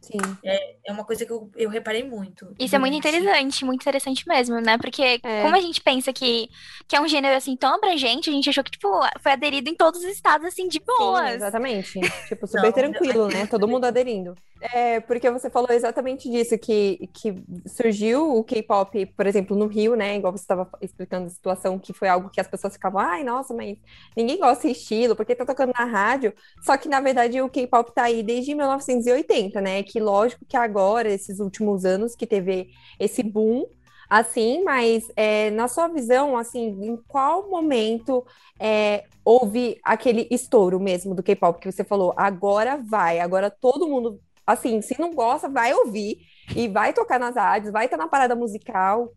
Sim. 0.00 0.18
É 0.44 0.90
uma 0.90 1.04
coisa 1.04 1.24
que 1.24 1.30
eu, 1.32 1.48
eu 1.54 1.70
reparei 1.70 2.02
muito. 2.02 2.52
Isso 2.58 2.74
é 2.74 2.78
muito 2.78 2.96
interessante, 2.96 3.64
muito 3.64 3.82
interessante 3.82 4.26
mesmo, 4.26 4.60
né? 4.60 4.76
Porque 4.76 5.20
É. 5.22 5.42
como 5.42 5.54
a 5.54 5.60
gente 5.60 5.80
pensa 5.80 6.12
que, 6.12 6.48
que 6.88 6.96
é 6.96 7.00
um 7.00 7.06
gênero 7.06 7.36
assim 7.36 7.56
tão 7.56 7.74
abrangente, 7.76 8.28
a 8.28 8.32
gente 8.32 8.50
achou 8.50 8.64
que, 8.64 8.72
tipo, 8.72 8.88
foi 9.20 9.32
aderido 9.32 9.70
em 9.70 9.76
todos 9.76 10.00
os 10.00 10.06
estados, 10.10 10.44
assim, 10.44 10.66
de 10.66 10.78
Sim, 10.78 10.84
boas. 10.84 11.34
exatamente. 11.34 12.00
Tipo, 12.28 12.46
super 12.48 12.64
Não, 12.64 12.72
tranquilo, 12.72 13.28
né? 13.28 13.46
Todo 13.46 13.68
mundo 13.68 13.84
aderindo. 13.84 14.34
É, 14.64 15.00
porque 15.00 15.28
você 15.28 15.50
falou 15.50 15.72
exatamente 15.72 16.30
disso, 16.30 16.56
que, 16.56 17.08
que 17.12 17.34
surgiu 17.66 18.36
o 18.36 18.44
K-pop, 18.44 19.06
por 19.06 19.26
exemplo, 19.26 19.56
no 19.56 19.66
Rio, 19.66 19.96
né? 19.96 20.16
Igual 20.16 20.32
você 20.32 20.44
estava 20.44 20.70
explicando 20.80 21.26
a 21.26 21.30
situação, 21.30 21.80
que 21.80 21.92
foi 21.92 22.06
algo 22.08 22.30
que 22.30 22.40
as 22.40 22.46
pessoas 22.46 22.74
ficavam, 22.74 23.00
ai, 23.00 23.24
nossa, 23.24 23.52
mas 23.52 23.76
ninguém 24.16 24.38
gosta 24.38 24.68
desse 24.68 24.80
estilo, 24.80 25.16
porque 25.16 25.34
tá 25.34 25.44
tocando 25.44 25.72
na 25.76 25.84
rádio. 25.84 26.32
Só 26.62 26.76
que, 26.76 26.88
na 26.88 27.00
verdade, 27.00 27.40
o 27.42 27.48
K-pop 27.50 27.92
tá 27.92 28.04
aí 28.04 28.22
desde 28.22 28.54
1980, 28.54 29.60
né? 29.60 29.82
Que 29.82 29.98
lógico 29.98 30.44
que 30.46 30.56
agora, 30.56 31.10
esses 31.10 31.40
últimos 31.40 31.84
anos, 31.84 32.14
que 32.14 32.26
teve 32.26 32.70
esse 33.00 33.20
boom, 33.24 33.66
assim, 34.08 34.62
mas 34.62 35.08
é, 35.16 35.50
na 35.50 35.66
sua 35.68 35.88
visão, 35.88 36.36
assim, 36.36 36.68
em 36.84 36.96
qual 37.08 37.48
momento 37.48 38.24
é, 38.60 39.04
houve 39.24 39.78
aquele 39.82 40.28
estouro 40.30 40.78
mesmo 40.78 41.14
do 41.14 41.22
K-pop 41.22 41.58
que 41.58 41.70
você 41.70 41.82
falou, 41.82 42.14
agora 42.16 42.76
vai, 42.76 43.18
agora 43.20 43.50
todo 43.50 43.88
mundo, 43.88 44.20
assim, 44.46 44.80
se 44.82 44.98
não 45.00 45.14
gosta, 45.14 45.48
vai 45.48 45.72
ouvir 45.72 46.18
e 46.56 46.68
vai 46.68 46.92
tocar 46.92 47.18
nas 47.18 47.36
rádios, 47.36 47.72
vai 47.72 47.84
estar 47.86 47.96
na 47.96 48.08
parada 48.08 48.34
musical. 48.34 49.12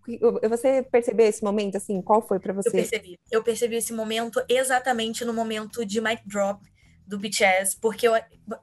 Você 0.50 0.84
percebeu 0.84 1.28
esse 1.28 1.44
momento, 1.44 1.76
assim, 1.78 2.02
qual 2.02 2.22
foi 2.22 2.38
Eu 2.38 2.54
você? 2.54 2.72
percebi. 2.72 3.20
Eu 3.32 3.44
percebi 3.44 3.76
esse 3.76 3.94
momento 3.94 4.44
exatamente 4.48 5.26
no 5.26 5.34
momento 5.34 5.86
de 5.86 6.00
mic 6.02 6.22
drop 6.26 6.62
do 7.06 7.20
BTS, 7.20 7.78
porque 7.80 8.08
eu, 8.08 8.14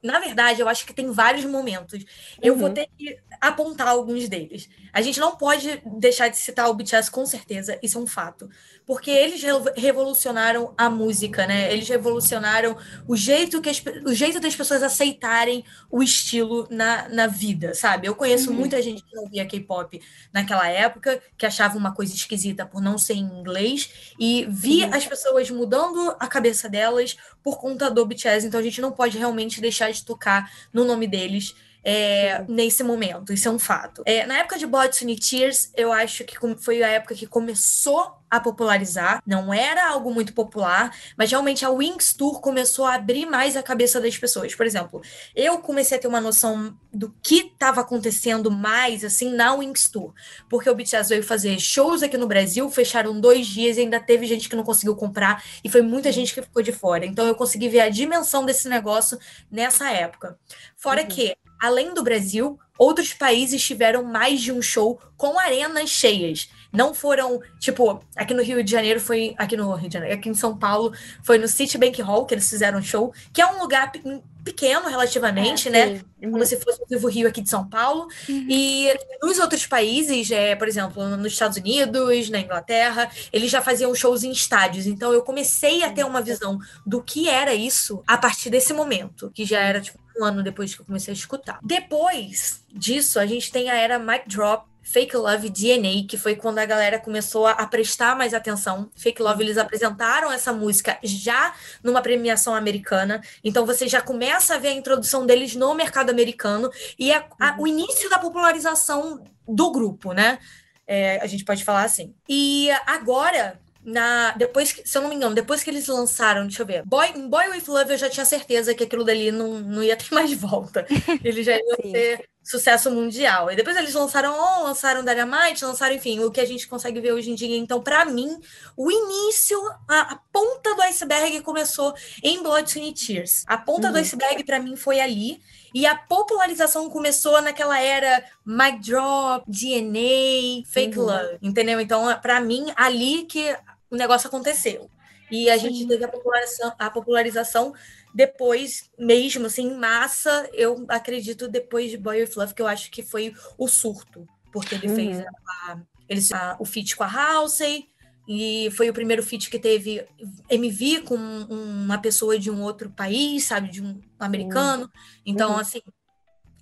na 0.01 0.19
verdade 0.19 0.61
eu 0.61 0.69
acho 0.69 0.85
que 0.85 0.93
tem 0.93 1.11
vários 1.11 1.45
momentos. 1.45 2.03
Eu 2.41 2.55
vou 2.55 2.67
Uhum. 2.69 2.73
ter 2.73 2.87
que 2.97 3.17
apontar 3.41 3.87
alguns 3.89 4.29
deles. 4.29 4.69
A 4.93 5.01
gente 5.01 5.19
não 5.19 5.35
pode 5.35 5.81
deixar 5.97 6.27
de 6.29 6.37
citar 6.37 6.69
o 6.69 6.73
BTS 6.73 7.09
com 7.11 7.25
certeza, 7.25 7.77
isso 7.81 7.97
é 7.97 8.01
um 8.01 8.07
fato, 8.07 8.47
porque 8.85 9.09
eles 9.11 9.41
revo- 9.41 9.71
revolucionaram 9.75 10.73
a 10.77 10.89
música, 10.89 11.45
né? 11.47 11.73
Eles 11.73 11.87
revolucionaram 11.89 12.77
o 13.07 13.15
jeito 13.15 13.61
que 13.61 13.69
as 13.69 13.81
o 14.05 14.13
jeito 14.13 14.39
das 14.39 14.55
pessoas 14.55 14.83
aceitarem 14.83 15.65
o 15.89 16.01
estilo 16.03 16.67
na, 16.69 17.09
na 17.09 17.27
vida, 17.27 17.73
sabe? 17.73 18.07
Eu 18.07 18.15
conheço 18.15 18.51
Uhum. 18.51 18.57
muita 18.57 18.81
gente 18.81 19.03
que 19.03 19.15
não 19.15 19.27
via 19.27 19.45
K-pop 19.45 19.99
naquela 20.31 20.67
época, 20.69 21.21
que 21.37 21.45
achava 21.45 21.77
uma 21.77 21.93
coisa 21.93 22.13
esquisita 22.13 22.65
por 22.65 22.81
não 22.81 22.97
ser 22.97 23.15
em 23.15 23.23
inglês, 23.39 24.13
e 24.19 24.45
vi 24.49 24.83
Uhum. 24.83 24.93
as 24.93 25.05
pessoas 25.05 25.49
mudando 25.49 26.15
a 26.19 26.27
cabeça 26.27 26.69
delas 26.69 27.17
por 27.43 27.57
conta 27.59 27.89
do 27.89 28.05
BTS, 28.05 28.45
então 28.47 28.59
a 28.59 28.63
gente 28.63 28.79
não 28.79 28.91
pode 28.91 29.17
realmente 29.17 29.59
deixar 29.59 29.72
de 29.99 30.05
tocar 30.05 30.51
no 30.71 30.85
nome 30.85 31.07
deles. 31.07 31.55
É, 31.83 32.43
nesse 32.47 32.83
momento, 32.83 33.33
isso 33.33 33.47
é 33.47 33.51
um 33.51 33.59
fato. 33.59 34.03
É, 34.05 34.25
na 34.25 34.39
época 34.39 34.57
de 34.57 34.65
and 34.65 35.15
Tears, 35.15 35.71
eu 35.75 35.91
acho 35.91 36.23
que 36.23 36.37
foi 36.57 36.81
a 36.81 36.87
época 36.87 37.15
que 37.15 37.27
começou 37.27 38.23
a 38.33 38.39
popularizar. 38.39 39.21
Não 39.27 39.53
era 39.53 39.89
algo 39.89 40.11
muito 40.11 40.33
popular, 40.33 40.95
mas 41.15 41.29
realmente 41.29 41.63
a 41.63 41.69
Wings 41.69 42.13
Tour 42.13 42.41
começou 42.41 42.83
a 42.85 42.95
abrir 42.95 43.27
mais 43.27 43.55
a 43.55 43.61
cabeça 43.61 44.01
das 44.01 44.17
pessoas. 44.17 44.55
Por 44.55 44.65
exemplo, 44.65 45.01
eu 45.35 45.59
comecei 45.59 45.97
a 45.97 46.01
ter 46.01 46.07
uma 46.07 46.19
noção 46.19 46.75
do 46.91 47.13
que 47.21 47.51
estava 47.53 47.81
acontecendo 47.81 48.49
mais, 48.49 49.03
assim, 49.03 49.31
na 49.31 49.53
Wings 49.53 49.87
Tour. 49.87 50.13
Porque 50.49 50.67
o 50.67 50.73
BTS 50.73 51.09
veio 51.09 51.23
fazer 51.23 51.59
shows 51.59 52.01
aqui 52.01 52.17
no 52.17 52.25
Brasil, 52.25 52.67
fecharam 52.71 53.19
dois 53.21 53.45
dias 53.45 53.77
e 53.77 53.81
ainda 53.81 53.99
teve 53.99 54.25
gente 54.25 54.49
que 54.49 54.55
não 54.55 54.63
conseguiu 54.63 54.95
comprar, 54.95 55.43
e 55.63 55.69
foi 55.69 55.83
muita 55.83 56.11
gente 56.11 56.33
que 56.33 56.41
ficou 56.41 56.63
de 56.63 56.71
fora. 56.71 57.05
Então 57.05 57.27
eu 57.27 57.35
consegui 57.35 57.69
ver 57.69 57.81
a 57.81 57.89
dimensão 57.89 58.45
desse 58.45 58.67
negócio 58.67 59.19
nessa 59.51 59.91
época. 59.91 60.39
Fora 60.75 61.01
Uhum. 61.01 61.07
que, 61.07 61.35
além 61.63 61.93
do 61.93 62.03
Brasil, 62.03 62.59
outros 62.77 63.13
países 63.13 63.63
tiveram 63.63 64.03
mais 64.03 64.41
de 64.41 64.51
um 64.51 64.61
show 64.61 64.99
com 65.15 65.39
arenas 65.39 65.89
cheias. 65.89 66.49
Não 66.71 66.93
foram, 66.93 67.39
tipo, 67.59 68.03
aqui 68.15 68.33
no 68.33 68.41
Rio 68.43 68.63
de 68.63 68.71
Janeiro 68.71 68.99
foi. 68.99 69.35
Aqui 69.37 69.55
no 69.55 69.73
Rio 69.75 69.87
de 69.87 69.93
Janeiro, 69.93 70.15
aqui 70.15 70.27
em 70.27 70.33
São 70.33 70.57
Paulo, 70.57 70.91
foi 71.23 71.37
no 71.37 71.47
Citibank 71.47 72.01
Hall 72.01 72.25
que 72.25 72.33
eles 72.33 72.49
fizeram 72.49 72.79
um 72.79 72.83
show, 72.83 73.13
que 73.31 73.41
é 73.41 73.45
um 73.45 73.59
lugar 73.59 73.91
pe- 73.91 74.01
pequeno 74.43 74.89
relativamente, 74.89 75.69
né? 75.69 75.97
Sim. 75.97 76.01
Uhum. 76.23 76.31
como 76.31 76.45
se 76.45 76.57
fosse 76.57 76.81
o 76.81 76.85
Vivo 76.89 77.07
Rio 77.07 77.27
aqui 77.27 77.41
de 77.41 77.49
São 77.49 77.69
Paulo. 77.69 78.07
Uhum. 78.27 78.47
E 78.49 78.91
nos 79.21 79.37
outros 79.37 79.67
países, 79.67 80.31
é, 80.31 80.55
por 80.55 80.67
exemplo, 80.67 81.15
nos 81.15 81.33
Estados 81.33 81.57
Unidos, 81.57 82.29
na 82.29 82.39
Inglaterra, 82.39 83.09
eles 83.31 83.51
já 83.51 83.61
faziam 83.61 83.93
shows 83.93 84.23
em 84.23 84.31
estádios. 84.31 84.87
Então 84.87 85.13
eu 85.13 85.21
comecei 85.21 85.83
a 85.83 85.91
ter 85.91 86.03
uma 86.05 86.21
visão 86.21 86.57
do 86.85 87.03
que 87.03 87.29
era 87.29 87.53
isso 87.53 88.01
a 88.07 88.17
partir 88.17 88.49
desse 88.49 88.73
momento, 88.73 89.29
que 89.33 89.45
já 89.45 89.59
era 89.59 89.79
tipo 89.79 89.99
um 90.19 90.23
ano 90.25 90.43
depois 90.43 90.73
que 90.75 90.81
eu 90.81 90.85
comecei 90.85 91.11
a 91.13 91.15
escutar. 91.17 91.59
Depois 91.63 92.63
disso, 92.71 93.19
a 93.19 93.25
gente 93.25 93.51
tem 93.51 93.69
a 93.69 93.75
era 93.75 93.99
Mic 93.99 94.27
Drop. 94.27 94.65
Fake 94.85 95.15
Love 95.15 95.49
DNA, 95.49 96.05
que 96.09 96.17
foi 96.17 96.35
quando 96.35 96.57
a 96.59 96.65
galera 96.65 96.99
começou 96.99 97.47
a, 97.47 97.65
prestar 97.65 98.17
mais 98.17 98.33
atenção. 98.33 98.91
Fake 98.93 99.21
Love, 99.21 99.41
eles 99.41 99.57
apresentaram 99.57 100.29
essa 100.29 100.51
música 100.51 100.99
já 101.01 101.53
numa 101.81 102.01
premiação 102.01 102.53
americana. 102.53 103.21
Então 103.41 103.65
você 103.65 103.87
já 103.87 104.01
começa 104.01 104.55
a 104.55 104.57
ver 104.57 104.67
a 104.67 104.73
introdução 104.73 105.25
deles 105.25 105.55
no 105.55 105.73
mercado 105.73 106.09
americano 106.09 106.69
e 106.99 107.13
a- 107.13 107.25
a- 107.39 107.55
o 107.57 107.65
início 107.65 108.09
da 108.09 108.19
popularização 108.19 109.23
do 109.47 109.71
grupo, 109.71 110.11
né? 110.11 110.37
É, 110.85 111.17
a 111.21 111.27
gente 111.27 111.45
pode 111.45 111.63
falar 111.63 111.83
assim. 111.83 112.13
E 112.27 112.69
agora, 112.85 113.61
na, 113.85 114.31
depois 114.31 114.71
que, 114.71 114.87
se 114.87 114.97
eu 114.97 115.01
não 115.01 115.09
me 115.09 115.15
engano, 115.15 115.35
depois 115.35 115.63
que 115.63 115.69
eles 115.69 115.87
lançaram, 115.87 116.43
deixa 116.43 116.61
eu 116.61 116.65
ver, 116.65 116.83
Boy, 116.85 117.07
em 117.15 117.27
Boy 117.27 117.49
With 117.49 117.63
Love 117.67 117.91
eu 117.93 117.97
já 117.97 118.09
tinha 118.09 118.25
certeza 118.25 118.73
que 118.73 118.83
aquilo 118.83 119.03
dali 119.03 119.31
não, 119.31 119.59
não 119.59 119.83
ia 119.83 119.95
ter 119.97 120.07
mais 120.13 120.33
volta. 120.33 120.85
Eles 121.23 121.45
já 121.45 121.53
iam 121.57 121.75
Sim. 121.81 121.91
ter 121.91 122.29
sucesso 122.43 122.91
mundial. 122.91 123.49
E 123.49 123.55
depois 123.55 123.77
eles 123.77 123.93
lançaram 123.93 124.33
On, 124.37 124.63
lançaram 124.63 125.01
Dynamite, 125.03 125.63
lançaram, 125.63 125.95
enfim, 125.95 126.19
o 126.19 126.29
que 126.29 126.41
a 126.41 126.45
gente 126.45 126.67
consegue 126.67 126.99
ver 126.99 127.13
hoje 127.13 127.31
em 127.31 127.35
dia. 127.35 127.55
Então, 127.57 127.81
pra 127.81 128.03
mim, 128.03 128.37
o 128.75 128.91
início, 128.91 129.57
a, 129.89 130.13
a 130.13 130.19
ponta 130.31 130.75
do 130.75 130.81
iceberg 130.81 131.39
começou 131.41 131.93
em 132.21 132.43
Blood, 132.43 132.69
Sweat 132.69 132.89
and 132.89 132.93
Tears. 132.93 133.43
A 133.47 133.57
ponta 133.57 133.87
do 133.89 133.95
Uhum. 133.95 134.01
iceberg 134.01 134.43
pra 134.43 134.59
mim 134.59 134.75
foi 134.75 134.99
ali. 134.99 135.41
E 135.73 135.85
a 135.85 135.95
popularização 135.95 136.89
começou 136.89 137.41
naquela 137.41 137.79
era 137.79 138.23
Mic 138.45 138.79
Drop, 138.79 139.45
DNA, 139.47 140.63
Fake 140.67 140.99
Uhum. 140.99 141.05
Love, 141.05 141.37
entendeu? 141.41 141.79
Então, 141.79 142.13
pra 142.21 142.39
mim, 142.41 142.71
ali 142.75 143.23
que 143.23 143.55
o 143.93 143.97
negócio 143.97 144.27
aconteceu. 144.27 144.89
E 145.31 145.49
a 145.49 145.57
gente 145.57 145.79
Sim. 145.79 145.87
teve 145.87 146.03
a 146.03 146.07
popularização, 146.07 146.75
a 146.77 146.89
popularização 146.89 147.73
depois, 148.13 148.89
mesmo 148.97 149.45
assim, 149.45 149.67
em 149.67 149.77
massa, 149.77 150.49
eu 150.53 150.85
acredito 150.89 151.47
depois 151.47 151.89
de 151.89 151.97
Boy 151.97 152.27
Love, 152.35 152.53
que 152.53 152.61
eu 152.61 152.67
acho 152.67 152.91
que 152.91 153.01
foi 153.01 153.33
o 153.57 153.67
surto. 153.67 154.27
Porque 154.51 154.75
ele 154.75 154.87
Uhum. 154.87 154.95
fez 154.95 155.19
a, 155.67 155.79
Eles 156.07 156.31
ah, 156.31 156.55
o 156.59 156.65
feat 156.65 156.95
com 156.95 157.03
a 157.03 157.07
Halsey, 157.07 157.87
e 158.27 158.69
foi 158.71 158.89
o 158.89 158.93
primeiro 158.93 159.23
feat 159.23 159.49
que 159.49 159.59
teve 159.59 160.05
MV 160.49 161.01
com 161.01 161.15
uma 161.15 161.97
pessoa 161.97 162.37
de 162.37 162.49
um 162.51 162.61
outro 162.61 162.89
país, 162.89 163.45
sabe, 163.45 163.69
de 163.69 163.81
um 163.81 163.99
americano. 164.19 164.89
Então, 165.25 165.53
Uhum. 165.53 165.59
assim, 165.59 165.81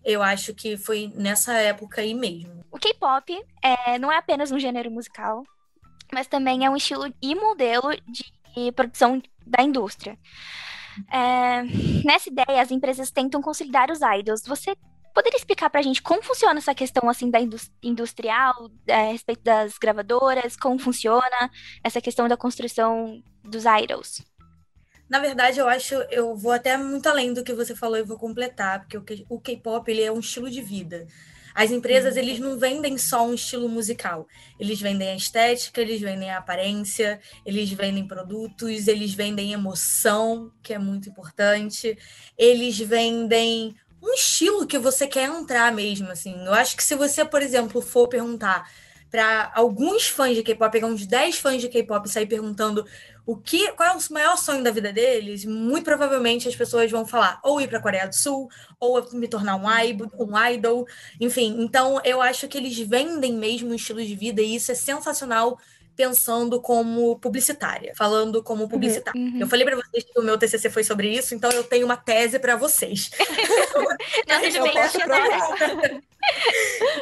eu 0.04 0.24
acho 0.24 0.54
que 0.54 0.78
foi 0.78 1.12
nessa 1.16 1.54
época 1.54 2.02
aí 2.02 2.14
mesmo. 2.14 2.64
O 2.72 2.78
K-pop 2.80 3.46
é, 3.62 4.00
não 4.00 4.12
é 4.12 4.18
apenas 4.18 4.52
um 4.52 4.60
gênero 4.60 4.90
musical, 4.90 5.44
mas 6.14 6.28
também 6.28 6.66
é 6.66 6.70
um 6.70 6.76
estilo 6.76 7.14
e 7.22 7.36
modelo 7.36 7.90
de 8.08 8.72
produção 8.74 9.22
da 9.46 9.64
indústria. 9.64 10.18
É, 11.12 11.64
nessa 12.04 12.30
ideia, 12.30 12.62
as 12.62 12.72
empresas 12.72 13.12
tentam 13.12 13.42
consolidar 13.42 13.90
os 13.90 14.00
idols. 14.20 14.44
Você 14.46 14.76
poderia 15.14 15.38
explicar 15.38 15.70
pra 15.70 15.82
gente 15.82 16.02
como 16.02 16.24
funciona 16.24 16.60
essa 16.60 16.76
questão 16.76 17.10
assim 17.10 17.30
da 17.30 17.40
indus- 17.40 17.72
industrial, 17.82 18.70
é, 18.88 19.10
a 19.10 19.12
respeito 19.12 19.44
das 19.44 19.78
gravadoras, 19.78 20.56
como 20.56 20.80
funciona 20.80 21.50
essa 21.84 22.02
questão 22.02 22.28
da 22.28 22.38
construção 22.38 23.22
dos 23.44 23.64
idols? 23.66 24.22
Na 25.10 25.20
verdade, 25.20 25.60
eu 25.60 25.68
acho, 25.68 25.96
eu 26.10 26.36
vou 26.38 26.54
até 26.54 26.78
muito 26.78 27.08
além 27.10 27.34
do 27.34 27.44
que 27.44 27.54
você 27.54 27.76
falou 27.76 27.98
e 27.98 28.04
vou 28.04 28.18
completar, 28.18 28.88
porque 28.88 29.26
o 29.30 29.40
K-pop 29.40 29.90
ele 29.92 30.04
é 30.04 30.12
um 30.12 30.20
estilo 30.20 30.50
de 30.50 30.62
vida. 30.62 31.06
As 31.54 31.72
empresas, 31.72 32.18
eles 32.18 32.40
não 32.40 32.58
vendem 32.58 32.98
só 32.98 33.26
um 33.26 33.34
estilo 33.34 33.68
musical. 33.68 34.28
Eles 34.60 34.80
vendem 34.80 35.10
a 35.10 35.16
estética, 35.16 35.82
eles 35.82 36.02
vendem 36.02 36.32
a 36.32 36.38
aparência, 36.38 37.20
eles 37.46 37.72
vendem 37.72 38.08
produtos, 38.08 38.88
eles 38.88 39.14
vendem 39.14 39.54
emoção, 39.54 40.52
que 40.64 40.74
é 40.74 40.80
muito 40.80 41.10
importante. 41.10 41.98
Eles 42.38 42.78
vendem 42.78 43.76
um 44.02 44.14
estilo 44.14 44.66
que 44.66 44.80
você 44.80 45.08
quer 45.08 45.30
entrar 45.30 45.72
mesmo, 45.72 46.10
assim. 46.10 46.34
Eu 46.46 46.54
acho 46.54 46.76
que 46.76 46.84
se 46.84 46.96
você, 46.96 47.24
por 47.24 47.42
exemplo, 47.42 47.82
for 47.82 48.08
perguntar 48.08 48.70
para 49.12 49.52
alguns 49.54 50.08
fãs 50.08 50.36
de 50.36 50.42
K-pop, 50.42 50.72
pegar 50.72 50.88
uns 50.88 51.06
10 51.06 51.38
fãs 51.38 51.62
de 51.62 51.68
K-pop 51.68 52.08
e 52.08 52.12
sair 52.12 52.26
perguntando 52.26 52.86
o 53.26 53.36
que, 53.36 53.72
qual 53.74 53.90
é 53.90 53.98
o 53.98 54.14
maior 54.14 54.38
sonho 54.38 54.64
da 54.64 54.72
vida 54.72 54.92
deles, 54.92 55.46
muito 55.46 55.84
provavelmente 55.84 56.48
as 56.48 56.56
pessoas 56.56 56.90
vão 56.90 57.06
falar 57.06 57.40
ou 57.44 57.60
ir 57.60 57.68
para 57.68 57.78
a 57.78 57.82
Coreia 57.82 58.08
do 58.08 58.16
Sul, 58.16 58.50
ou 58.80 59.06
me 59.14 59.28
tornar 59.28 59.58
um 59.58 59.80
idol, 59.84 60.10
um 60.18 60.48
idol, 60.48 60.88
enfim. 61.20 61.58
Então, 61.60 62.02
eu 62.04 62.22
acho 62.22 62.48
que 62.48 62.58
eles 62.58 62.80
vendem 62.80 63.34
mesmo 63.34 63.70
um 63.70 63.76
estilo 63.76 64.04
de 64.04 64.16
vida 64.16 64.42
e 64.42 64.56
isso 64.56 64.72
é 64.72 64.76
sensacional 64.76 65.60
pensando 65.96 66.62
como 66.62 67.20
publicitária, 67.20 67.94
falando 67.96 68.42
como 68.42 68.68
publicitária. 68.68 69.20
Uhum. 69.20 69.40
Eu 69.42 69.48
falei 69.48 69.66
para 69.66 69.76
vocês 69.76 70.04
que 70.06 70.20
o 70.20 70.24
meu 70.24 70.38
TCC 70.38 70.70
foi 70.70 70.84
sobre 70.84 71.14
isso, 71.14 71.36
então 71.36 71.52
eu 71.52 71.64
tenho 71.64 71.86
uma 71.86 71.98
tese 71.98 72.40
para 72.40 72.56
vocês. 72.56 73.12
Não, 74.28 74.42
tudo 74.42 74.56
Eu 74.56 74.72
posso 74.72 75.00
provar. 75.00 76.02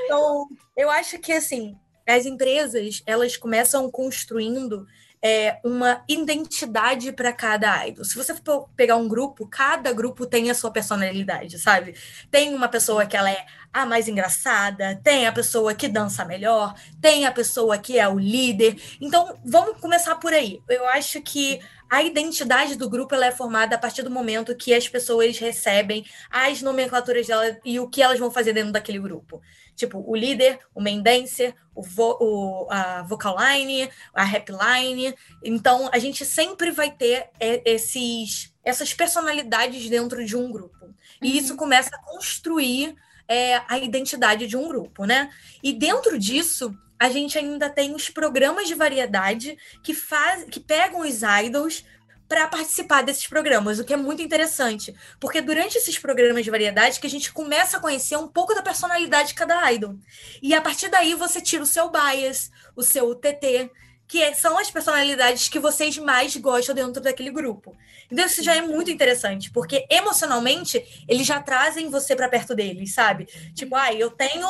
Então, 0.04 0.48
eu 0.76 0.90
acho 0.90 1.20
que 1.20 1.32
assim, 1.32 1.78
as 2.12 2.26
empresas 2.26 3.04
elas 3.06 3.38
começam 3.38 3.90
construindo 3.90 4.88
é, 5.22 5.60
uma 5.64 6.02
identidade 6.08 7.12
para 7.12 7.34
cada 7.34 7.86
idol. 7.88 8.06
Se 8.06 8.16
você 8.16 8.34
for 8.34 8.70
pegar 8.76 8.96
um 8.96 9.08
grupo, 9.08 9.48
cada 9.48 9.92
grupo 9.92 10.26
tem 10.26 10.50
a 10.50 10.56
sua 10.56 10.72
personalidade, 10.72 11.60
sabe? 11.60 11.96
Tem 12.32 12.54
uma 12.54 12.70
pessoa 12.70 13.06
que 13.06 13.18
ela 13.18 13.30
é 13.30 13.46
a 13.72 13.86
mais 13.86 14.08
engraçada, 14.08 15.00
tem 15.04 15.28
a 15.28 15.32
pessoa 15.32 15.76
que 15.76 15.88
dança 15.88 16.26
melhor, 16.26 16.74
tem 17.02 17.26
a 17.26 17.32
pessoa 17.32 17.78
que 17.78 18.00
é 18.00 18.08
o 18.08 18.18
líder. 18.18 18.82
Então, 19.00 19.38
vamos 19.46 19.80
começar 19.80 20.16
por 20.16 20.34
aí. 20.34 20.62
Eu 20.68 20.88
acho 20.88 21.22
que 21.22 21.60
a 21.90 22.04
identidade 22.04 22.76
do 22.76 22.90
grupo 22.90 23.16
ela 23.16 23.26
é 23.26 23.32
formada 23.32 23.76
a 23.76 23.80
partir 23.80 24.04
do 24.04 24.12
momento 24.12 24.56
que 24.56 24.74
as 24.74 24.88
pessoas 24.88 25.38
recebem 25.40 26.06
as 26.30 26.62
nomenclaturas 26.62 27.26
dela 27.26 27.58
e 27.66 27.80
o 27.80 27.90
que 27.90 28.02
elas 28.02 28.20
vão 28.20 28.30
fazer 28.30 28.54
dentro 28.54 28.72
daquele 28.72 29.00
grupo. 29.00 29.42
Tipo, 29.76 30.04
o 30.06 30.16
líder, 30.16 30.60
o 30.76 30.82
main 30.82 31.02
dancer, 31.02 31.56
o, 31.74 31.82
vo 31.82 32.18
o 32.20 32.68
a 32.70 33.02
vocal 33.04 33.38
line, 33.40 33.90
a 34.14 34.24
rap 34.24 34.52
line. 34.52 35.16
Então, 35.44 35.90
a 35.92 35.98
gente 35.98 36.26
sempre 36.26 36.70
vai 36.70 36.92
ter 36.92 37.30
é, 37.40 37.62
esses, 37.66 38.54
essas 38.64 38.94
personalidades 38.94 39.90
dentro 39.90 40.24
de 40.26 40.36
um 40.36 40.52
grupo. 40.52 40.94
E 41.22 41.38
isso 41.38 41.56
começa 41.56 41.96
a 41.96 42.00
construir 42.00 42.96
é, 43.28 43.62
a 43.68 43.78
identidade 43.80 44.48
de 44.48 44.58
um 44.58 44.68
grupo, 44.68 45.06
né? 45.06 45.30
E 45.64 45.72
dentro 45.72 46.20
disso, 46.20 46.76
a 47.00 47.10
gente 47.10 47.38
ainda 47.38 47.70
tem 47.70 47.96
os 47.96 48.10
programas 48.10 48.68
de 48.68 48.76
variedade 48.76 49.58
que, 49.82 49.94
faz, 49.94 50.44
que 50.46 50.60
pegam 50.60 51.00
os 51.00 51.22
idols 51.44 51.86
para 52.28 52.48
participar 52.48 53.02
desses 53.02 53.26
programas, 53.26 53.80
o 53.80 53.84
que 53.84 53.94
é 53.94 53.98
muito 53.98 54.22
interessante, 54.22 54.94
porque 55.20 55.42
durante 55.42 55.80
esses 55.80 55.98
programas 55.98 56.46
de 56.46 56.52
variedade 56.52 57.00
que 57.00 57.08
a 57.08 57.10
gente 57.10 57.34
começa 57.34 57.78
a 57.78 57.80
conhecer 57.80 58.18
um 58.18 58.28
pouco 58.28 58.54
da 58.54 58.62
personalidade 58.62 59.30
de 59.30 59.34
cada 59.34 59.72
idol. 59.72 59.96
E 60.40 60.54
a 60.54 60.62
partir 60.62 60.90
daí 60.90 61.16
você 61.16 61.42
tira 61.42 61.64
o 61.64 61.66
seu 61.66 61.90
bias, 61.90 62.52
o 62.76 62.84
seu 62.84 63.16
TT, 63.16 63.72
que 64.08 64.22
é- 64.22 64.34
são 64.34 64.60
as 64.60 64.70
personalidades 64.70 65.50
que 65.50 65.60
vocês 65.60 65.98
mais 65.98 66.36
gostam 66.36 66.76
dentro 66.76 67.02
daquele 67.02 67.32
grupo. 67.32 67.76
Então 68.12 68.26
isso 68.26 68.44
já 68.44 68.56
é 68.56 68.62
muito 68.62 68.92
interessante, 68.92 69.52
porque 69.52 69.86
emocionalmente 69.90 70.84
eles 71.08 71.26
já 71.26 71.42
trazem 71.42 71.90
você 71.90 72.16
para 72.16 72.30
perto 72.30 72.54
deles, 72.54 72.94
sabe? 72.94 73.26
Tipo, 73.56 73.76
ah, 73.76 73.92
eu 73.92 74.12
tenho 74.12 74.48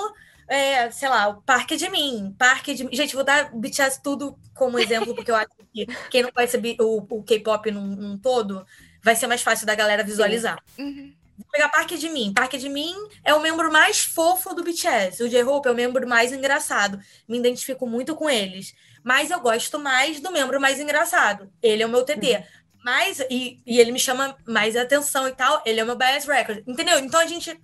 é, 0.50 0.90
sei 0.90 1.08
lá, 1.08 1.30
o 1.30 1.42
Parque 1.42 1.78
de 1.78 1.90
Mim, 1.90 2.36
Parque 2.38 2.74
de 2.74 2.90
Gente, 2.92 3.16
vou 3.16 3.24
dar 3.24 3.52
BTS 3.54 4.02
tudo 4.02 4.38
como 4.56 4.80
exemplo, 4.80 5.14
porque 5.16 5.30
eu 5.30 5.36
acho 5.36 5.50
que 5.72 5.86
quem 6.10 6.24
não 6.24 6.32
conhece 6.32 6.58
o, 6.80 7.06
o 7.10 7.24
K-pop 7.24 7.70
num, 7.72 7.96
num 7.96 8.18
todo, 8.18 8.66
vai 9.02 9.16
ser 9.16 9.28
mais 9.28 9.44
fácil 9.44 9.68
da 9.68 9.76
galera 9.76 10.04
visualizar. 10.04 10.62
Uhum. 10.78 11.14
Vou 11.38 11.48
pegar 11.52 11.70
Parque 11.70 11.98
de 11.98 12.10
Mim. 12.10 12.34
Parque 12.34 12.58
de 12.58 12.68
Mim 12.68 12.94
é 13.24 13.34
o 13.34 13.40
membro 13.40 13.72
mais 13.72 14.02
fofo 14.02 14.54
do 14.54 14.64
BTS. 14.64 15.24
O 15.24 15.30
J-Hope 15.30 15.70
é 15.70 15.72
o 15.72 15.76
membro 15.76 16.06
mais 16.06 16.34
engraçado. 16.34 17.00
Me 17.28 17.38
identifico 17.38 17.88
muito 17.88 18.16
com 18.16 18.30
eles. 18.30 18.74
Mas 19.04 19.32
eu 19.32 19.40
gosto 19.40 19.80
mais 19.80 20.20
do 20.20 20.32
membro 20.32 20.60
mais 20.60 20.80
engraçado. 20.80 21.50
Ele 21.62 21.82
é 21.82 21.86
o 21.86 21.90
meu 21.90 22.04
TT. 22.04 22.44
Mas, 22.84 23.22
e, 23.30 23.62
e 23.66 23.80
ele 23.80 23.92
me 23.92 24.00
chama 24.00 24.36
mais 24.46 24.76
atenção 24.76 25.28
e 25.28 25.32
tal. 25.32 25.62
Ele 25.66 25.80
é 25.80 25.84
o 25.84 25.86
meu 25.86 25.96
bias 25.96 26.26
record. 26.26 26.62
Entendeu? 26.68 27.00
Então 27.00 27.20
a 27.22 27.26
gente 27.26 27.58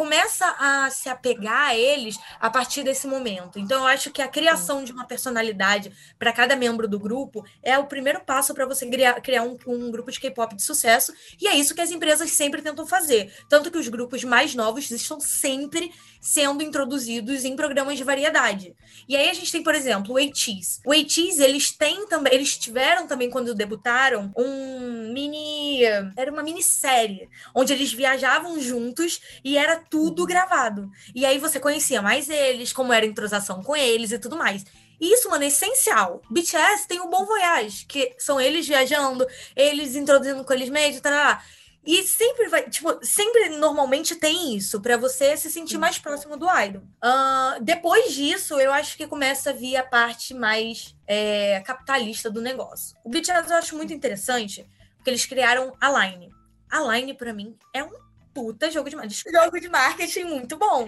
começa 0.00 0.46
a 0.58 0.88
se 0.88 1.10
apegar 1.10 1.68
a 1.68 1.76
eles 1.76 2.18
a 2.40 2.48
partir 2.48 2.82
desse 2.82 3.06
momento. 3.06 3.58
Então 3.58 3.80
eu 3.80 3.86
acho 3.86 4.10
que 4.10 4.22
a 4.22 4.28
criação 4.28 4.82
de 4.82 4.92
uma 4.92 5.04
personalidade 5.04 5.92
para 6.18 6.32
cada 6.32 6.56
membro 6.56 6.88
do 6.88 6.98
grupo 6.98 7.44
é 7.62 7.78
o 7.78 7.84
primeiro 7.84 8.20
passo 8.20 8.54
para 8.54 8.64
você 8.64 8.88
criar, 8.88 9.20
criar 9.20 9.42
um, 9.42 9.58
um 9.66 9.90
grupo 9.90 10.10
de 10.10 10.18
K-pop 10.18 10.56
de 10.56 10.62
sucesso. 10.62 11.12
E 11.38 11.46
é 11.46 11.54
isso 11.54 11.74
que 11.74 11.82
as 11.82 11.90
empresas 11.90 12.30
sempre 12.30 12.62
tentam 12.62 12.86
fazer. 12.86 13.30
Tanto 13.46 13.70
que 13.70 13.76
os 13.76 13.88
grupos 13.88 14.24
mais 14.24 14.54
novos 14.54 14.90
estão 14.90 15.20
sempre 15.20 15.92
sendo 16.20 16.62
introduzidos 16.62 17.44
em 17.44 17.56
programas 17.56 17.96
de 17.96 18.04
variedade. 18.04 18.74
E 19.08 19.16
aí 19.16 19.30
a 19.30 19.34
gente 19.34 19.50
tem, 19.50 19.62
por 19.62 19.74
exemplo, 19.74 20.14
o 20.14 20.18
ATEEZ. 20.18 20.80
O 20.84 20.92
ATEEZ, 20.92 21.40
eles 21.40 21.72
têm 21.72 22.06
também, 22.06 22.34
eles 22.34 22.58
tiveram 22.58 23.06
também 23.06 23.30
quando 23.30 23.54
debutaram 23.54 24.32
um 24.36 25.12
mini, 25.12 25.82
era 26.16 26.30
uma 26.30 26.42
minissérie, 26.42 27.28
onde 27.54 27.72
eles 27.72 27.92
viajavam 27.92 28.60
juntos 28.60 29.20
e 29.42 29.56
era 29.56 29.76
tudo 29.76 30.26
gravado. 30.26 30.90
E 31.14 31.24
aí 31.24 31.38
você 31.38 31.58
conhecia 31.58 32.02
mais 32.02 32.28
eles, 32.28 32.72
como 32.72 32.92
era 32.92 33.04
a 33.04 33.08
entrosação 33.08 33.62
com 33.62 33.74
eles 33.74 34.12
e 34.12 34.18
tudo 34.18 34.36
mais. 34.36 34.64
E 35.00 35.14
isso, 35.14 35.30
mano, 35.30 35.44
é 35.44 35.46
essencial. 35.46 36.20
BTS 36.30 36.86
tem 36.86 37.00
o 37.00 37.08
Bom 37.08 37.24
Voyage, 37.24 37.86
que 37.86 38.14
são 38.18 38.38
eles 38.38 38.68
viajando, 38.68 39.26
eles 39.56 39.96
introduzindo 39.96 40.44
com 40.44 40.52
eles 40.52 40.68
mesmos, 40.68 41.00
tá? 41.00 41.42
E 41.84 42.02
sempre 42.02 42.48
vai, 42.48 42.68
tipo, 42.68 42.98
sempre 43.02 43.48
normalmente 43.48 44.14
tem 44.14 44.54
isso, 44.54 44.80
pra 44.82 44.98
você 44.98 45.34
se 45.36 45.50
sentir 45.50 45.78
mais 45.78 45.98
próximo 45.98 46.36
do 46.36 46.46
idol. 46.60 46.82
Ah, 47.02 47.56
depois 47.62 48.12
disso, 48.12 48.60
eu 48.60 48.70
acho 48.70 48.96
que 48.98 49.06
começa 49.06 49.50
a 49.50 49.54
vir 49.54 49.76
a 49.76 49.82
parte 49.82 50.34
mais 50.34 50.94
é, 51.06 51.60
capitalista 51.60 52.30
do 52.30 52.42
negócio. 52.42 52.94
O 53.02 53.08
BTS 53.08 53.50
eu 53.50 53.56
acho 53.56 53.76
muito 53.76 53.94
interessante, 53.94 54.68
porque 54.96 55.08
eles 55.08 55.24
criaram 55.24 55.74
a 55.80 56.04
Line. 56.04 56.30
A 56.70 56.80
Line, 56.92 57.14
pra 57.14 57.32
mim, 57.32 57.56
é 57.74 57.82
um 57.82 57.90
puta 58.34 58.70
jogo 58.70 58.90
de, 58.90 58.96
mar- 58.96 59.08
jogo 59.08 59.58
de 59.58 59.68
marketing 59.68 60.24
muito 60.24 60.58
bom. 60.58 60.86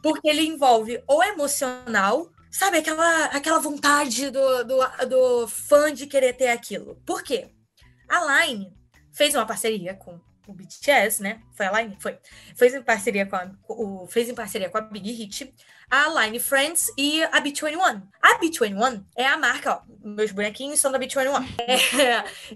Porque 0.00 0.28
ele 0.28 0.46
envolve 0.46 1.02
o 1.08 1.20
emocional, 1.24 2.30
sabe? 2.52 2.78
Aquela, 2.78 3.24
aquela 3.26 3.58
vontade 3.58 4.30
do, 4.30 4.64
do, 4.64 4.78
do 5.08 5.48
fã 5.48 5.92
de 5.92 6.06
querer 6.06 6.34
ter 6.34 6.48
aquilo. 6.48 7.02
Por 7.04 7.24
quê? 7.24 7.50
A 8.08 8.46
Line 8.46 8.72
fez 9.12 9.34
uma 9.34 9.44
parceria 9.44 9.94
com 9.94 10.20
o 10.48 10.54
BTS, 10.54 11.22
né? 11.22 11.40
Foi 11.54 11.66
a 11.66 11.80
Line? 11.80 11.96
Foi. 12.00 12.18
Fez 12.56 12.74
em 12.74 12.82
parceria 12.82 13.26
com 13.26 13.36
a, 13.36 13.50
o, 13.68 14.06
fez 14.08 14.28
em 14.28 14.34
parceria 14.34 14.68
com 14.68 14.78
a 14.78 14.80
Big 14.80 15.10
Hit, 15.10 15.52
a 15.90 16.22
Line 16.22 16.40
Friends 16.40 16.86
e 16.96 17.22
a 17.24 17.40
B21. 17.40 18.02
A 18.22 18.38
B21 18.38 19.04
é 19.16 19.26
a 19.26 19.36
marca, 19.36 19.74
ó, 19.74 19.82
meus 20.02 20.32
bonequinhos 20.32 20.80
são 20.80 20.92
da 20.92 20.98
B21. 20.98 21.44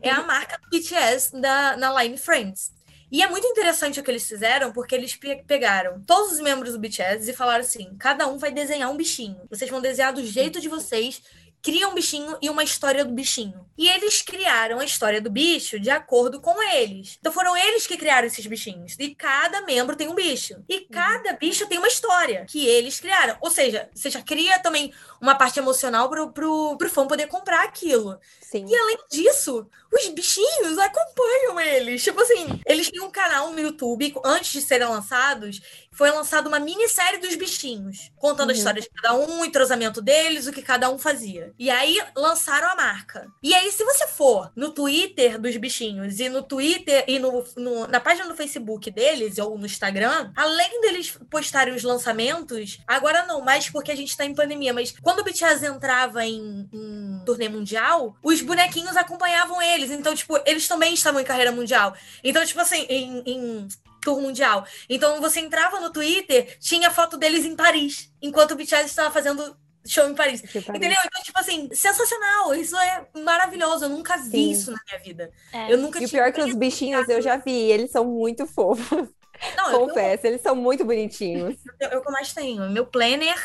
É, 0.03 0.09
é 0.09 0.11
a 0.11 0.23
marca 0.23 0.59
do 0.59 0.69
BTS 0.71 1.41
da, 1.41 1.77
na 1.77 2.03
Line 2.03 2.17
Friends. 2.17 2.73
E 3.11 3.23
é 3.23 3.29
muito 3.29 3.47
interessante 3.47 4.01
o 4.01 4.03
que 4.03 4.11
eles 4.11 4.27
fizeram, 4.27 4.73
porque 4.73 4.95
eles 4.95 5.15
pe- 5.15 5.45
pegaram 5.47 6.01
todos 6.01 6.33
os 6.33 6.41
membros 6.41 6.73
do 6.73 6.79
BTS 6.79 7.31
e 7.31 7.35
falaram 7.35 7.61
assim: 7.61 7.95
cada 7.99 8.27
um 8.27 8.39
vai 8.39 8.51
desenhar 8.51 8.91
um 8.91 8.97
bichinho. 8.97 9.39
Vocês 9.51 9.71
vão 9.71 9.83
desenhar 9.83 10.15
do 10.15 10.25
jeito 10.25 10.59
de 10.63 10.69
vocês 10.69 11.23
cria 11.63 11.89
um 11.89 11.95
bichinho 11.95 12.37
e 12.43 12.51
uma 12.51 12.65
história 12.65 13.05
do 13.05 13.13
bichinho. 13.13 13.65
E 13.79 13.89
eles 13.89 14.21
criaram 14.21 14.81
a 14.81 14.85
história 14.85 15.21
do 15.21 15.31
bicho 15.31 15.79
de 15.79 15.89
acordo 15.89 16.41
com 16.41 16.61
eles. 16.75 17.17
Então 17.21 17.33
foram 17.33 17.57
eles 17.57 17.87
que 17.87 17.97
criaram 17.97 18.27
esses 18.27 18.45
bichinhos. 18.47 18.97
E 18.99 19.15
cada 19.15 19.63
membro 19.63 19.97
tem 19.97 20.09
um 20.09 20.15
bicho. 20.15 20.57
E 20.69 20.81
cada 20.81 21.33
bicho 21.35 21.67
tem 21.67 21.79
uma 21.79 21.89
história 21.89 22.45
que 22.49 22.67
eles 22.67 22.99
criaram. 23.01 23.37
Ou 23.41 23.51
seja, 23.51 23.89
você 23.95 24.11
já 24.11 24.21
cria 24.21 24.59
também 24.59 24.93
uma 25.21 25.37
parte 25.37 25.59
emocional 25.59 26.11
pro, 26.11 26.33
pro, 26.33 26.77
pro 26.77 26.91
fã 26.91 27.07
poder 27.07 27.29
comprar 27.29 27.63
aquilo. 27.63 28.19
Sim. 28.41 28.67
E 28.69 28.77
além 28.77 28.99
disso, 29.11 29.67
os 29.91 30.09
bichinhos 30.09 30.77
acompanham 30.79 31.61
eles. 31.61 32.03
Tipo 32.03 32.21
assim, 32.21 32.61
eles 32.67 32.91
têm 32.91 33.01
um 33.01 33.11
canal 33.11 33.51
no 33.51 33.61
YouTube, 33.61 34.15
antes 34.25 34.53
de 34.53 34.61
serem 34.61 34.89
lançados, 34.89 35.61
foi 35.93 36.11
lançada 36.11 36.49
uma 36.49 36.59
minissérie 36.59 37.19
dos 37.21 37.35
bichinhos, 37.35 38.11
contando 38.17 38.51
a 38.51 38.53
Uhum. 38.53 38.59
história 38.59 38.81
de 38.83 38.89
cada 38.91 39.15
um, 39.15 39.41
o 39.41 39.45
entrosamento 39.45 40.01
deles, 40.01 40.47
o 40.47 40.53
que 40.53 40.63
cada 40.63 40.89
um 40.91 40.99
fazia. 40.99 41.53
E 41.59 41.71
aí 41.71 41.99
lançaram 42.17 42.69
a 42.69 42.75
marca. 42.75 43.27
E 43.43 43.55
aí, 43.55 43.71
se 43.71 43.85
você 43.85 44.07
for 44.07 44.51
no 44.57 44.71
Twitter 44.71 45.39
dos 45.41 45.57
bichinhos 45.57 46.19
e 46.19 46.29
no 46.29 46.43
Twitter 46.43 47.05
e 47.07 47.19
no, 47.19 47.45
no- 47.57 47.87
na 47.87 48.01
página 48.01 48.27
do 48.29 48.35
Facebook 48.37 48.91
deles 48.91 49.39
ou 49.39 49.57
no 49.59 49.67
Instagram, 49.67 50.33
além 50.37 50.81
deles 50.81 51.17
postarem 51.31 51.75
os 51.75 51.83
lançamentos, 51.83 52.79
agora 52.87 53.27
não 53.27 53.41
mais 53.43 53.69
porque 53.69 53.93
a 53.93 53.97
gente 53.97 54.17
tá 54.17 54.25
em 54.25 54.35
pandemia, 54.35 54.73
mas 54.73 54.95
quando 55.03 55.21
o 55.21 55.25
BTS 55.25 55.65
entrava 55.67 56.25
em, 56.25 56.69
em 56.73 57.23
turnê 57.25 57.49
mundial, 57.49 58.17
os 58.23 58.41
bonequinhos 58.41 58.97
acompanhavam 58.97 59.61
eles. 59.61 59.91
Então, 59.91 60.15
tipo, 60.15 60.39
eles 60.47 60.67
também 60.67 60.95
estavam 60.95 61.21
em 61.21 61.25
carreira 61.25 61.53
mundial. 61.53 61.95
Então, 62.25 62.45
tipo 62.45 62.61
assim, 62.61 62.87
em, 62.89 63.23
em 63.27 63.69
tour 64.03 64.21
mundial. 64.21 64.67
Então, 64.89 65.21
você 65.21 65.41
entrava 65.41 65.81
no 65.81 65.91
Twitter, 65.91 66.59
tinha 66.59 66.91
foto 66.91 67.17
deles 67.17 67.45
em 67.45 67.57
Paris, 67.57 68.13
enquanto 68.21 68.53
o 68.53 68.57
BTS 68.57 68.87
estava 68.87 69.11
fazendo 69.11 69.57
show 69.87 70.09
em 70.09 70.15
Paris. 70.15 70.41
Parece. 70.43 70.71
Entendeu? 70.71 70.99
Então, 71.05 71.23
tipo 71.23 71.39
assim, 71.39 71.69
sensacional. 71.73 72.55
Isso 72.55 72.77
é 72.77 73.07
maravilhoso. 73.23 73.85
Eu 73.85 73.89
nunca 73.89 74.17
vi 74.17 74.31
Sim. 74.31 74.51
isso 74.51 74.71
na 74.71 74.79
minha 74.87 75.03
vida. 75.03 75.33
É. 75.53 75.73
Eu 75.73 75.79
nunca 75.79 76.01
E 76.01 76.07
o 76.07 76.11
pior 76.11 76.29
é 76.29 76.33
que 76.33 76.43
os 76.43 76.55
bichinhos 76.55 77.09
eu 77.09 77.21
já 77.21 77.37
vi, 77.37 77.71
eles 77.71 77.91
são 77.91 78.05
muito 78.05 78.47
fofos, 78.47 79.09
Não, 79.57 79.73
eu, 79.73 79.81
confesso, 79.81 80.27
eles 80.27 80.41
são 80.41 80.55
muito 80.55 80.85
bonitinhos. 80.85 81.57
eu, 81.81 81.89
eu, 81.89 82.01
que 82.01 82.09
eu 82.09 82.13
mais 82.13 82.33
tenho. 82.33 82.71
Meu 82.71 82.87
planner 82.87 83.37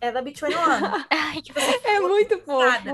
é 0.00 0.10
da 0.10 0.22
Between 0.22 0.54
One. 0.54 1.04
Ai, 1.10 1.42
que 1.42 1.52
É 1.84 2.00
muito 2.00 2.38
fofo. 2.40 2.88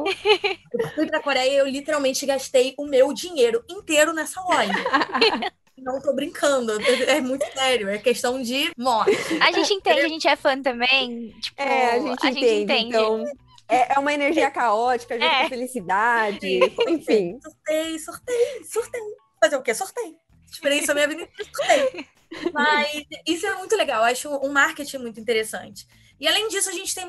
Eu 0.73 0.89
fui 0.95 1.07
pra 1.07 1.23
Coreia 1.23 1.53
e 1.53 1.57
eu 1.57 1.67
literalmente 1.67 2.27
gastei 2.27 2.75
o 2.77 2.87
meu 2.87 3.13
dinheiro 3.13 3.65
inteiro 3.69 4.13
nessa 4.13 4.41
loja. 4.43 4.73
Não 5.79 6.01
tô 6.01 6.13
brincando. 6.13 6.73
É 7.07 7.21
muito 7.21 7.45
sério. 7.53 7.89
É 7.89 7.99
questão 7.99 8.41
de 8.43 8.71
morte. 8.77 9.13
A 9.41 9.53
gente 9.53 9.75
entende, 9.75 10.01
a 10.01 10.09
gente 10.09 10.29
é 10.29 10.37
fã 10.37 10.61
também. 10.61 11.31
Tipo, 11.41 11.63
É, 11.63 11.91
a 11.93 11.99
gente 12.01 12.27
entende. 12.27 12.75
Então, 12.89 13.25
é, 13.69 13.95
é 13.95 13.99
uma 13.99 14.13
energia 14.13 14.51
caótica, 14.51 15.15
junto 15.15 15.27
É. 15.27 15.43
com 15.43 15.49
felicidade, 15.51 16.61
enfim. 16.89 17.39
Sortei, 17.43 17.99
sortei, 17.99 18.65
sortei. 18.65 19.01
Fazer 19.43 19.57
o 19.57 19.63
quê? 19.63 19.75
Sortei. 19.75 20.17
Experiência 20.51 20.95
minha 20.95 21.09
vida 21.09 21.23
inteira, 21.23 21.51
sortei. 21.55 22.07
Mas 22.53 23.05
isso 23.27 23.47
é 23.47 23.55
muito 23.57 23.77
legal. 23.77 24.01
Eu 24.03 24.13
acho 24.13 24.29
um 24.29 24.53
marketing 24.53 24.99
muito 24.99 25.21
interessante. 25.21 25.87
E 26.19 26.27
além 26.27 26.49
disso, 26.49 26.71
a 26.71 26.73
gente 26.73 26.95
tem 26.95 27.05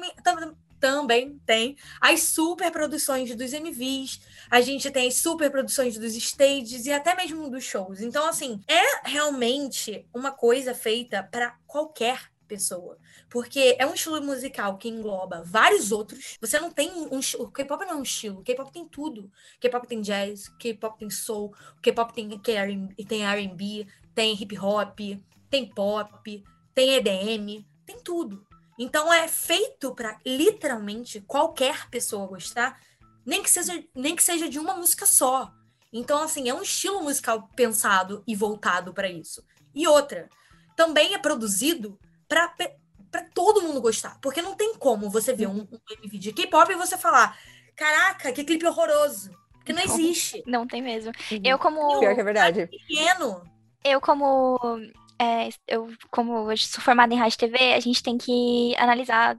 também 0.80 1.40
tem 1.46 1.76
as 2.00 2.24
super 2.24 2.72
produções 2.72 3.36
dos 3.36 3.54
MVs, 3.54 4.20
a 4.50 4.62
gente 4.62 4.90
tem 4.92 5.08
as 5.08 5.16
super 5.16 5.50
produções 5.52 5.98
dos 5.98 6.14
stages 6.16 6.86
e 6.86 6.92
até 6.92 7.16
mesmo 7.16 7.50
dos 7.50 7.64
shows. 7.64 8.02
Então, 8.02 8.28
assim, 8.28 8.62
é 8.68 9.08
realmente 9.10 10.08
uma 10.14 10.32
coisa 10.32 10.74
feita 10.74 11.24
para 11.24 11.58
qualquer 11.66 12.30
pessoa. 12.48 12.98
Porque 13.30 13.76
é 13.78 13.86
um 13.86 13.94
estilo 13.94 14.22
musical 14.22 14.78
que 14.78 14.88
engloba 14.88 15.44
vários 15.46 15.92
outros. 15.92 16.38
Você 16.40 16.60
não 16.60 16.72
tem 16.72 16.90
um. 16.90 17.20
O 17.40 17.52
K-pop 17.52 17.86
não 17.86 17.92
é 17.92 17.96
um 17.96 18.04
estilo. 18.04 18.40
O 18.40 18.44
K-pop 18.44 18.72
tem 18.72 18.88
tudo. 18.88 19.30
K-pop 19.60 19.86
tem 19.86 20.02
jazz, 20.02 20.48
K-pop 20.58 20.98
tem 20.98 21.10
soul, 21.10 21.54
K-pop 21.82 22.14
tem 22.14 22.30
R&B, 22.32 23.06
tem 23.06 23.26
R&B, 23.26 23.86
tem 24.16 24.34
hip 24.34 24.58
hop, 24.58 25.00
tem 25.50 25.70
pop, 25.70 26.44
tem 26.74 26.96
EDM, 26.96 27.66
tem 27.86 28.00
tudo. 28.02 28.47
Então 28.78 29.12
é 29.12 29.28
feito 29.28 29.94
para 29.94 30.18
literalmente 30.26 31.22
qualquer 31.22 31.90
pessoa 31.90 32.28
gostar, 32.28 32.80
nem 33.26 33.42
que 33.42 33.50
seja 33.50 33.84
nem 33.96 34.16
que 34.16 34.24
seja 34.24 34.48
de 34.50 34.60
uma 34.60 34.76
música 34.76 35.06
só. 35.06 35.52
Então 35.92 36.22
assim, 36.22 36.48
é 36.50 36.54
um 36.54 36.62
estilo 36.62 37.02
musical 37.02 37.50
pensado 37.56 38.24
e 38.28 38.36
voltado 38.36 38.94
para 38.94 39.10
isso. 39.10 39.44
E 39.74 39.88
outra, 39.88 40.30
também 40.76 41.14
é 41.14 41.18
produzido 41.18 42.00
para 42.28 42.54
para 43.10 43.24
todo 43.34 43.62
mundo 43.62 43.80
gostar, 43.80 44.20
porque 44.22 44.42
não 44.42 44.54
tem 44.54 44.76
como 44.76 45.10
você 45.10 45.34
ver 45.34 45.48
um, 45.48 45.62
um 45.62 45.80
MV 46.04 46.18
de 46.18 46.34
K-pop 46.34 46.72
e 46.72 46.76
você 46.76 46.98
falar: 46.98 47.40
"Caraca, 47.76 48.32
que 48.32 48.44
clipe 48.44 48.68
horroroso". 48.68 49.32
Porque 49.68 49.74
não 49.74 49.86
Não. 49.86 50.00
existe. 50.00 50.44
Não 50.46 50.68
tem 50.68 50.82
mesmo. 50.82 51.12
Uhum. 51.30 51.42
Eu, 51.44 51.60
como. 51.60 52.00
Pior 52.00 52.16
que 52.16 52.22
é 52.22 52.24
verdade. 52.24 52.68
Pequeno. 52.68 53.44
Eu, 53.84 54.00
como. 54.00 54.58
É, 55.20 55.50
eu, 55.68 55.90
como 56.12 56.52
eu 56.52 56.58
sou 56.58 56.82
formada 56.82 57.14
em 57.14 57.18
rádio 57.18 57.38
TV, 57.38 57.74
a 57.74 57.80
gente 57.80 58.04
tem 58.04 58.18
que 58.18 58.76
analisar 58.78 59.38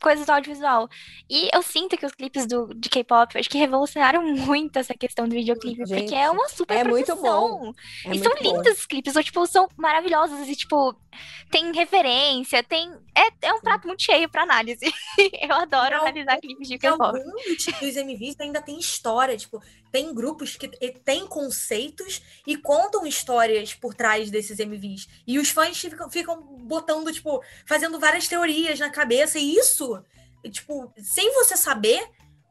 coisas 0.00 0.26
do 0.26 0.30
audiovisual. 0.32 0.88
E 1.28 1.48
eu 1.54 1.62
sinto 1.62 1.96
que 1.96 2.06
os 2.06 2.12
clipes 2.12 2.46
do, 2.46 2.72
de 2.74 2.88
K-pop, 2.88 3.38
acho 3.38 3.48
que 3.48 3.58
revolucionaram 3.58 4.22
muito 4.34 4.78
essa 4.78 4.94
questão 4.94 5.28
do 5.28 5.34
videoclipe, 5.34 5.84
Gente, 5.84 6.00
porque 6.00 6.14
é 6.14 6.30
uma 6.30 6.48
super 6.48 6.78
é 6.78 6.84
muito 6.84 7.06
produção. 7.06 7.50
bom. 7.50 7.72
É 8.04 8.06
e 8.06 8.08
muito 8.08 8.22
são 8.22 8.34
bom. 8.34 8.42
lindos 8.42 8.78
os 8.78 8.86
clipes, 8.86 9.14
ou, 9.14 9.22
tipo, 9.22 9.46
são 9.46 9.68
maravilhosos. 9.76 10.48
E, 10.48 10.56
tipo, 10.56 10.96
tem 11.50 11.72
referência, 11.72 12.62
tem. 12.62 12.90
É, 13.14 13.48
é 13.48 13.52
um 13.52 13.60
prato 13.60 13.86
muito 13.86 14.02
cheio 14.02 14.28
pra 14.28 14.42
análise. 14.42 14.80
eu 15.40 15.54
adoro 15.54 15.96
Não, 15.96 16.02
analisar 16.02 16.38
clipes 16.38 16.66
de 16.68 16.78
K-pop. 16.78 17.02
alguns 17.18 17.64
dos 17.80 17.96
MVs 17.96 18.40
ainda 18.40 18.62
tem 18.62 18.78
história, 18.78 19.36
tipo, 19.36 19.60
tem 19.90 20.14
grupos 20.14 20.56
que 20.56 20.68
têm 21.04 21.26
conceitos 21.26 22.22
e 22.46 22.56
contam 22.56 23.06
histórias 23.06 23.74
por 23.74 23.94
trás 23.94 24.30
desses 24.30 24.58
MVs. 24.58 25.08
E 25.26 25.38
os 25.38 25.50
fãs 25.50 25.78
ficam, 25.78 26.10
ficam 26.10 26.42
botando, 26.42 27.12
tipo, 27.12 27.42
fazendo 27.66 27.98
várias 27.98 28.28
teorias 28.28 28.78
na 28.78 28.90
cabeça. 28.90 29.38
E 29.38 29.56
isso, 29.56 30.02
tipo, 30.50 30.92
sem 30.98 31.32
você 31.34 31.56
saber, 31.56 32.00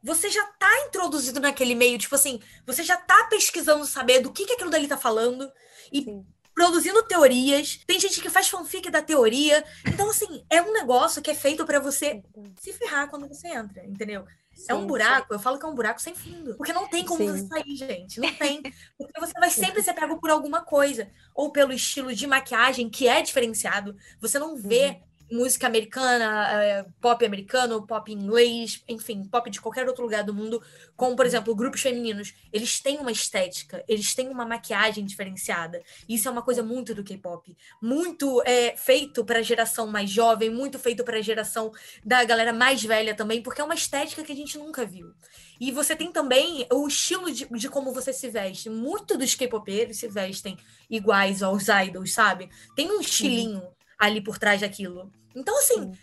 você 0.02 0.30
já 0.30 0.44
tá 0.58 0.86
introduzido 0.86 1.40
naquele 1.40 1.74
meio. 1.74 1.98
Tipo 1.98 2.14
assim, 2.14 2.40
você 2.66 2.82
já 2.82 2.96
tá 2.96 3.24
pesquisando 3.24 3.84
saber 3.86 4.20
do 4.20 4.32
que, 4.32 4.46
que 4.46 4.52
aquilo 4.52 4.70
dali 4.70 4.86
tá 4.86 4.96
falando. 4.96 5.50
E 5.92 6.02
Sim. 6.02 6.26
produzindo 6.54 7.02
teorias. 7.04 7.80
Tem 7.86 7.98
gente 7.98 8.20
que 8.20 8.30
faz 8.30 8.48
fanfic 8.48 8.90
da 8.90 9.02
teoria. 9.02 9.64
Então, 9.86 10.10
assim, 10.10 10.44
é 10.50 10.60
um 10.60 10.72
negócio 10.72 11.22
que 11.22 11.30
é 11.30 11.34
feito 11.34 11.64
pra 11.64 11.80
você 11.80 12.22
se 12.60 12.72
ferrar 12.72 13.08
quando 13.08 13.28
você 13.28 13.48
entra, 13.48 13.84
entendeu? 13.84 14.24
É 14.68 14.74
um 14.74 14.80
Sim. 14.80 14.86
buraco, 14.86 15.32
eu 15.32 15.38
falo 15.38 15.58
que 15.58 15.64
é 15.64 15.68
um 15.68 15.74
buraco 15.74 16.00
sem 16.00 16.14
fundo. 16.14 16.54
Porque 16.56 16.72
não 16.72 16.88
tem 16.88 17.04
como 17.04 17.20
Sim. 17.20 17.32
você 17.32 17.46
sair, 17.46 17.76
gente. 17.76 18.20
Não 18.20 18.32
tem. 18.34 18.62
Porque 18.98 19.20
você 19.20 19.32
vai 19.38 19.50
sempre 19.50 19.82
ser 19.82 19.94
pego 19.94 20.18
por 20.20 20.30
alguma 20.30 20.62
coisa. 20.62 21.10
Ou 21.34 21.50
pelo 21.50 21.72
estilo 21.72 22.14
de 22.14 22.26
maquiagem, 22.26 22.88
que 22.88 23.08
é 23.08 23.22
diferenciado. 23.22 23.96
Você 24.20 24.38
não 24.38 24.56
vê 24.56 25.00
música 25.30 25.66
americana, 25.66 26.48
eh, 26.62 26.86
pop 27.00 27.24
americano, 27.24 27.86
pop 27.86 28.12
inglês, 28.12 28.82
enfim, 28.88 29.24
pop 29.24 29.48
de 29.50 29.60
qualquer 29.60 29.86
outro 29.86 30.02
lugar 30.02 30.24
do 30.24 30.34
mundo. 30.34 30.62
Como, 30.96 31.16
por 31.16 31.26
exemplo, 31.26 31.54
grupos 31.54 31.80
femininos. 31.80 32.34
Eles 32.52 32.80
têm 32.80 32.98
uma 32.98 33.12
estética, 33.12 33.84
eles 33.88 34.14
têm 34.14 34.28
uma 34.28 34.44
maquiagem 34.44 35.04
diferenciada. 35.04 35.82
Isso 36.08 36.28
é 36.28 36.30
uma 36.30 36.42
coisa 36.42 36.62
muito 36.62 36.94
do 36.94 37.04
K-pop. 37.04 37.56
Muito 37.80 38.42
é, 38.44 38.76
feito 38.76 39.24
para 39.24 39.38
a 39.38 39.42
geração 39.42 39.86
mais 39.86 40.10
jovem, 40.10 40.50
muito 40.50 40.78
feito 40.78 41.04
para 41.04 41.18
a 41.18 41.22
geração 41.22 41.72
da 42.04 42.24
galera 42.24 42.52
mais 42.52 42.82
velha 42.82 43.14
também, 43.14 43.42
porque 43.42 43.60
é 43.60 43.64
uma 43.64 43.74
estética 43.74 44.22
que 44.22 44.32
a 44.32 44.36
gente 44.36 44.58
nunca 44.58 44.84
viu. 44.84 45.12
E 45.60 45.70
você 45.70 45.94
tem 45.94 46.10
também 46.10 46.66
o 46.72 46.88
estilo 46.88 47.30
de, 47.30 47.46
de 47.46 47.68
como 47.68 47.92
você 47.92 48.12
se 48.12 48.28
veste. 48.30 48.70
Muito 48.70 49.18
dos 49.18 49.34
K-popeiros 49.34 49.98
se 49.98 50.08
vestem 50.08 50.56
iguais 50.88 51.42
aos 51.42 51.66
idols, 51.68 52.12
sabe? 52.12 52.48
Tem 52.74 52.90
um 52.90 53.00
estilinho 53.00 53.62
ali 53.98 54.22
por 54.22 54.38
trás 54.38 54.62
daquilo. 54.62 55.12
Então, 55.34 55.56
assim, 55.58 55.92
Sim. 55.92 55.98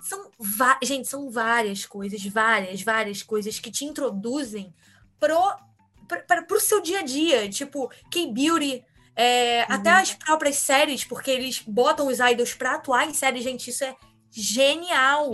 são 0.00 0.30
gente, 0.82 1.08
são 1.08 1.30
várias 1.30 1.86
coisas, 1.86 2.24
várias, 2.24 2.82
várias 2.82 3.22
coisas 3.22 3.58
que 3.58 3.70
te 3.70 3.84
introduzem 3.84 4.74
pro, 5.18 5.56
pra, 6.26 6.42
pro 6.42 6.60
seu 6.60 6.80
dia 6.80 7.00
a 7.00 7.02
dia. 7.02 7.48
Tipo, 7.48 7.90
K-Beauty, 8.10 8.84
é, 9.14 9.62
até 9.62 9.90
as 9.90 10.12
próprias 10.14 10.56
séries, 10.56 11.04
porque 11.04 11.30
eles 11.30 11.60
botam 11.60 12.06
os 12.06 12.18
idols 12.18 12.54
pra 12.54 12.74
atuar 12.74 13.08
em 13.08 13.14
séries, 13.14 13.44
gente, 13.44 13.70
isso 13.70 13.84
é 13.84 13.94
genial. 14.30 15.32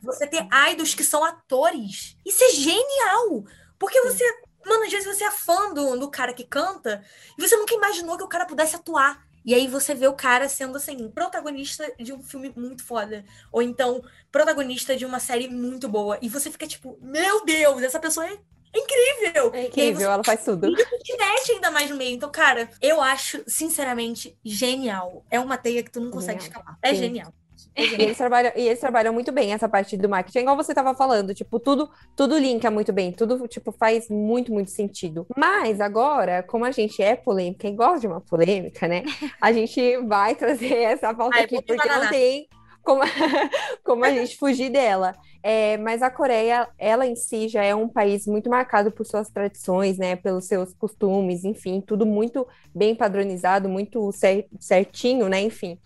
Você 0.00 0.26
ter 0.26 0.46
idols 0.70 0.94
que 0.94 1.02
são 1.02 1.24
atores. 1.24 2.16
Isso 2.24 2.44
é 2.44 2.50
genial! 2.50 3.44
Porque 3.78 4.00
você. 4.02 4.24
Mano, 4.64 4.84
às 4.84 4.90
vezes 4.90 5.06
você 5.06 5.24
é 5.24 5.30
fã 5.30 5.72
do, 5.72 5.98
do 5.98 6.10
cara 6.10 6.32
que 6.32 6.44
canta 6.44 7.02
e 7.38 7.40
você 7.40 7.56
nunca 7.56 7.74
imaginou 7.74 8.16
que 8.18 8.24
o 8.24 8.28
cara 8.28 8.44
pudesse 8.44 8.76
atuar. 8.76 9.26
E 9.44 9.54
aí 9.54 9.66
você 9.66 9.94
vê 9.94 10.06
o 10.06 10.12
cara 10.12 10.48
sendo, 10.48 10.76
assim, 10.76 11.08
protagonista 11.10 11.90
de 11.98 12.12
um 12.12 12.22
filme 12.22 12.52
muito 12.56 12.84
foda. 12.84 13.24
Ou 13.52 13.62
então, 13.62 14.02
protagonista 14.30 14.96
de 14.96 15.04
uma 15.06 15.18
série 15.20 15.48
muito 15.48 15.88
boa. 15.88 16.18
E 16.20 16.28
você 16.28 16.50
fica 16.50 16.66
tipo, 16.66 16.98
meu 17.00 17.44
Deus, 17.44 17.82
essa 17.82 17.98
pessoa 17.98 18.26
é 18.26 18.38
incrível! 18.74 19.50
É 19.54 19.64
E 19.64 19.66
incrível, 19.68 20.10
ela 20.10 20.22
faz 20.24 20.44
tudo. 20.44 20.70
você 20.74 20.98
te 20.98 21.16
mete 21.16 21.52
ainda 21.52 21.70
mais 21.70 21.88
no 21.90 21.96
meio. 21.96 22.14
Então, 22.14 22.30
cara, 22.30 22.68
eu 22.82 23.00
acho, 23.00 23.42
sinceramente, 23.46 24.36
genial. 24.44 25.24
É 25.30 25.40
uma 25.40 25.56
teia 25.56 25.82
que 25.82 25.90
tu 25.90 26.00
não 26.00 26.10
consegue 26.10 26.40
Genial. 26.40 26.60
escapar. 26.60 26.78
É 26.82 26.90
Sim. 26.90 26.96
genial. 26.96 27.32
E 27.78 28.02
eles, 28.02 28.16
trabalham, 28.16 28.52
e 28.56 28.66
eles 28.66 28.80
trabalham 28.80 29.12
muito 29.12 29.30
bem 29.30 29.52
essa 29.52 29.68
parte 29.68 29.96
do 29.96 30.08
marketing. 30.08 30.38
É 30.38 30.42
igual 30.42 30.56
você 30.56 30.72
estava 30.72 30.94
falando, 30.94 31.32
tipo, 31.32 31.60
tudo, 31.60 31.88
tudo 32.16 32.36
linka 32.36 32.70
muito 32.70 32.92
bem, 32.92 33.12
tudo, 33.12 33.46
tipo, 33.46 33.70
faz 33.72 34.08
muito, 34.08 34.52
muito 34.52 34.70
sentido. 34.70 35.26
Mas 35.36 35.80
agora, 35.80 36.42
como 36.42 36.64
a 36.64 36.70
gente 36.72 37.00
é 37.02 37.14
polêmica 37.14 37.68
e 37.68 37.72
gosta 37.72 38.00
de 38.00 38.06
uma 38.08 38.20
polêmica, 38.20 38.88
né? 38.88 39.04
A 39.40 39.52
gente 39.52 39.96
vai 39.98 40.34
trazer 40.34 40.74
essa 40.74 41.14
pauta 41.14 41.38
aqui, 41.38 41.62
porque 41.62 41.88
não 41.88 42.08
tem 42.10 42.48
como, 42.82 43.02
como 43.84 44.04
a 44.04 44.10
gente 44.10 44.36
fugir 44.36 44.70
dela. 44.70 45.14
É, 45.42 45.76
mas 45.76 46.02
a 46.02 46.10
Coreia, 46.10 46.68
ela 46.78 47.06
em 47.06 47.14
si 47.14 47.48
já 47.48 47.62
é 47.62 47.74
um 47.74 47.88
país 47.88 48.26
muito 48.26 48.50
marcado 48.50 48.90
por 48.90 49.06
suas 49.06 49.28
tradições, 49.30 49.98
né? 49.98 50.16
Pelos 50.16 50.46
seus 50.46 50.74
costumes, 50.74 51.44
enfim, 51.44 51.80
tudo 51.80 52.04
muito 52.04 52.46
bem 52.74 52.94
padronizado, 52.94 53.68
muito 53.68 54.10
cer- 54.12 54.48
certinho, 54.58 55.28
né? 55.28 55.40
Enfim. 55.40 55.78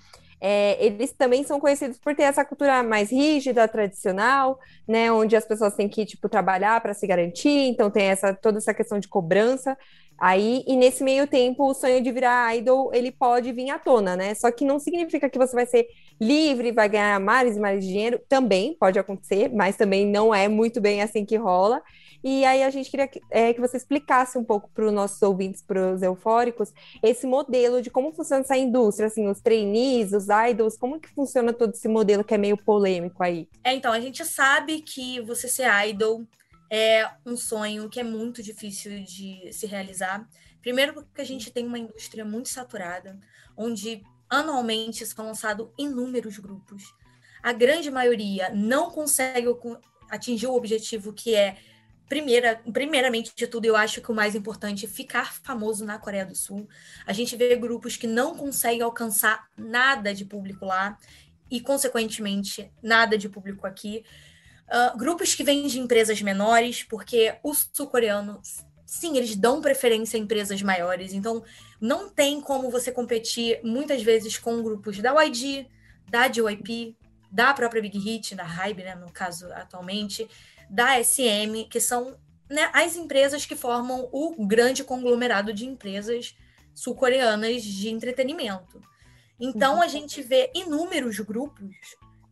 É, 0.44 0.85
eles 0.85 1.12
também 1.12 1.44
são 1.44 1.61
conhecidos 1.61 1.98
por 1.98 2.16
ter 2.16 2.24
essa 2.24 2.44
cultura 2.44 2.83
mais 2.83 3.12
rígida, 3.12 3.68
tradicional, 3.68 4.59
né? 4.88 5.12
Onde 5.12 5.37
as 5.37 5.44
pessoas 5.44 5.74
têm 5.74 5.88
que, 5.88 6.05
tipo, 6.05 6.28
trabalhar 6.28 6.81
para 6.81 6.92
se 6.92 7.07
garantir, 7.07 7.48
então 7.68 7.88
tem 7.88 8.07
essa, 8.07 8.35
toda 8.35 8.59
essa 8.59 8.74
questão 8.74 8.98
de 8.98 9.07
cobrança. 9.07 9.78
Aí, 10.18 10.64
e 10.66 10.74
nesse 10.74 11.05
meio 11.05 11.28
tempo, 11.28 11.64
o 11.64 11.74
sonho 11.74 12.02
de 12.02 12.11
virar 12.11 12.57
idol, 12.57 12.90
ele 12.92 13.12
pode 13.12 13.52
vir 13.52 13.70
à 13.70 13.78
tona, 13.78 14.16
né? 14.16 14.35
Só 14.35 14.50
que 14.50 14.64
não 14.64 14.81
significa 14.81 15.31
que 15.31 15.38
você 15.38 15.55
vai 15.55 15.66
ser 15.66 15.87
livre, 16.20 16.72
vai 16.72 16.88
ganhar 16.88 17.20
mais 17.20 17.57
e 17.57 17.61
mais 17.61 17.85
dinheiro. 17.85 18.20
Também 18.28 18.76
pode 18.78 18.98
acontecer, 18.98 19.48
mas 19.55 19.76
também 19.76 20.07
não 20.07 20.35
é 20.35 20.48
muito 20.48 20.81
bem 20.81 21.02
assim 21.02 21.24
que 21.24 21.37
rola. 21.37 21.81
E 22.23 22.45
aí 22.45 22.63
a 22.63 22.71
gente 22.71 22.91
queria 22.91 23.09
que, 23.09 23.21
é, 23.31 23.53
que 23.53 23.61
você 23.61 23.77
explicasse 23.77 24.39
um 24.39 24.45
pouco 24.45 24.71
para 24.73 24.87
os 24.87 24.93
nossos 24.93 25.21
ouvintes, 25.23 25.63
para 25.63 25.95
os 25.95 26.03
eufóricos, 26.03 26.73
esse 27.03 27.27
modelo 27.27 27.83
de 27.83 27.91
como 27.91 28.13
funciona 28.13 28.43
essa 28.43 28.57
indústria, 28.57 29.09
assim, 29.09 29.29
os 29.29 29.41
trainees, 29.41 30.13
os 30.13 30.27
idols, 30.51 30.77
como 30.77 31.01
que 31.01 31.09
funciona 31.09 31.53
todo 31.53 31.73
esse 31.73 31.89
modelo 31.89 32.23
que 32.23 32.35
é 32.35 32.39
meio 32.39 32.57
polêmico 32.57 33.23
aí? 33.23 33.49
É, 33.65 33.75
então, 33.75 33.93
a 33.93 34.01
gente 34.01 34.25
sabe 34.25 34.81
que 34.81 35.21
você 35.21 35.49
ser 35.49 35.67
idol 35.89 36.25
é 36.71 37.07
um 37.27 37.37
sonho 37.37 37.89
que 37.91 38.01
é 38.01 38.05
muito 38.05 38.43
difícil 38.43 39.03
de 39.05 39.53
se 39.53 39.67
realizar. 39.67 40.27
Primeiro, 40.63 40.95
porque 40.95 41.21
a 41.21 41.25
gente 41.25 41.51
tem 41.51 41.67
uma 41.67 41.79
indústria 41.79 42.25
muito 42.25 42.49
saturada, 42.49 43.19
onde 43.55 44.03
anualmente 44.31 45.05
são 45.05 45.27
lançados 45.27 45.69
inúmeros 45.77 46.39
grupos. 46.39 46.83
A 47.43 47.53
grande 47.53 47.91
maioria 47.91 48.51
não 48.55 48.91
consegue 48.91 49.49
atingir 50.09 50.47
o 50.47 50.55
objetivo 50.55 51.13
que 51.13 51.35
é, 51.35 51.59
primeira, 52.12 52.61
primeiramente 52.70 53.33
de 53.35 53.46
tudo, 53.46 53.64
eu 53.64 53.75
acho 53.75 54.03
que 54.03 54.12
o 54.12 54.14
mais 54.14 54.35
importante 54.35 54.85
é 54.85 54.88
ficar 54.88 55.33
famoso 55.33 55.83
na 55.83 55.98
Coreia 55.98 56.27
do 56.27 56.37
Sul. 56.37 56.68
A 57.07 57.12
gente 57.14 57.35
vê 57.37 57.57
grupos 57.57 57.96
que 57.96 58.07
não 58.07 58.37
conseguem 58.37 58.83
alcançar 58.83 59.46
nada 59.57 60.12
de 60.12 60.27
público 60.27 60.66
lá 60.66 60.98
e, 61.51 61.59
consequentemente, 61.59 62.70
nada 62.83 63.16
de 63.16 63.31
público 63.31 63.66
aqui. 63.66 64.05
Uh, 64.68 64.98
grupos 64.98 65.35
que 65.35 65.42
vêm 65.42 65.66
de 65.66 65.81
empresas 65.81 66.20
menores, 66.20 66.83
porque 66.83 67.35
o 67.42 67.55
sul-coreano, 67.55 68.42
sim, 68.85 69.16
eles 69.16 69.35
dão 69.35 69.62
preferência 69.62 70.18
a 70.18 70.22
empresas 70.22 70.61
maiores. 70.61 71.14
Então, 71.14 71.42
não 71.81 72.11
tem 72.11 72.42
como 72.42 72.70
você 72.70 72.92
competir 72.92 73.59
muitas 73.64 74.03
vezes 74.03 74.37
com 74.37 74.62
grupos 74.62 74.98
da 74.98 75.14
YG, 75.25 75.66
da 76.11 76.29
JYP, 76.29 76.94
da 77.31 77.55
própria 77.55 77.81
Big 77.81 77.98
Hit, 77.98 78.35
da 78.35 78.44
Hybe, 78.44 78.83
né, 78.83 78.94
no 78.94 79.11
caso 79.11 79.51
atualmente, 79.55 80.29
da 80.73 81.05
SM, 81.05 81.69
que 81.69 81.79
são 81.79 82.17
né, 82.49 82.71
as 82.73 82.97
empresas 82.97 83.45
que 83.45 83.55
formam 83.55 84.09
o 84.11 84.47
grande 84.47 84.83
conglomerado 84.83 85.53
de 85.53 85.67
empresas 85.67 86.35
sul-coreanas 86.75 87.63
de 87.63 87.91
entretenimento. 87.91 88.81
Então, 89.39 89.83
a 89.83 89.87
gente 89.87 90.23
vê 90.23 90.51
inúmeros 90.55 91.21
grupos 91.21 91.77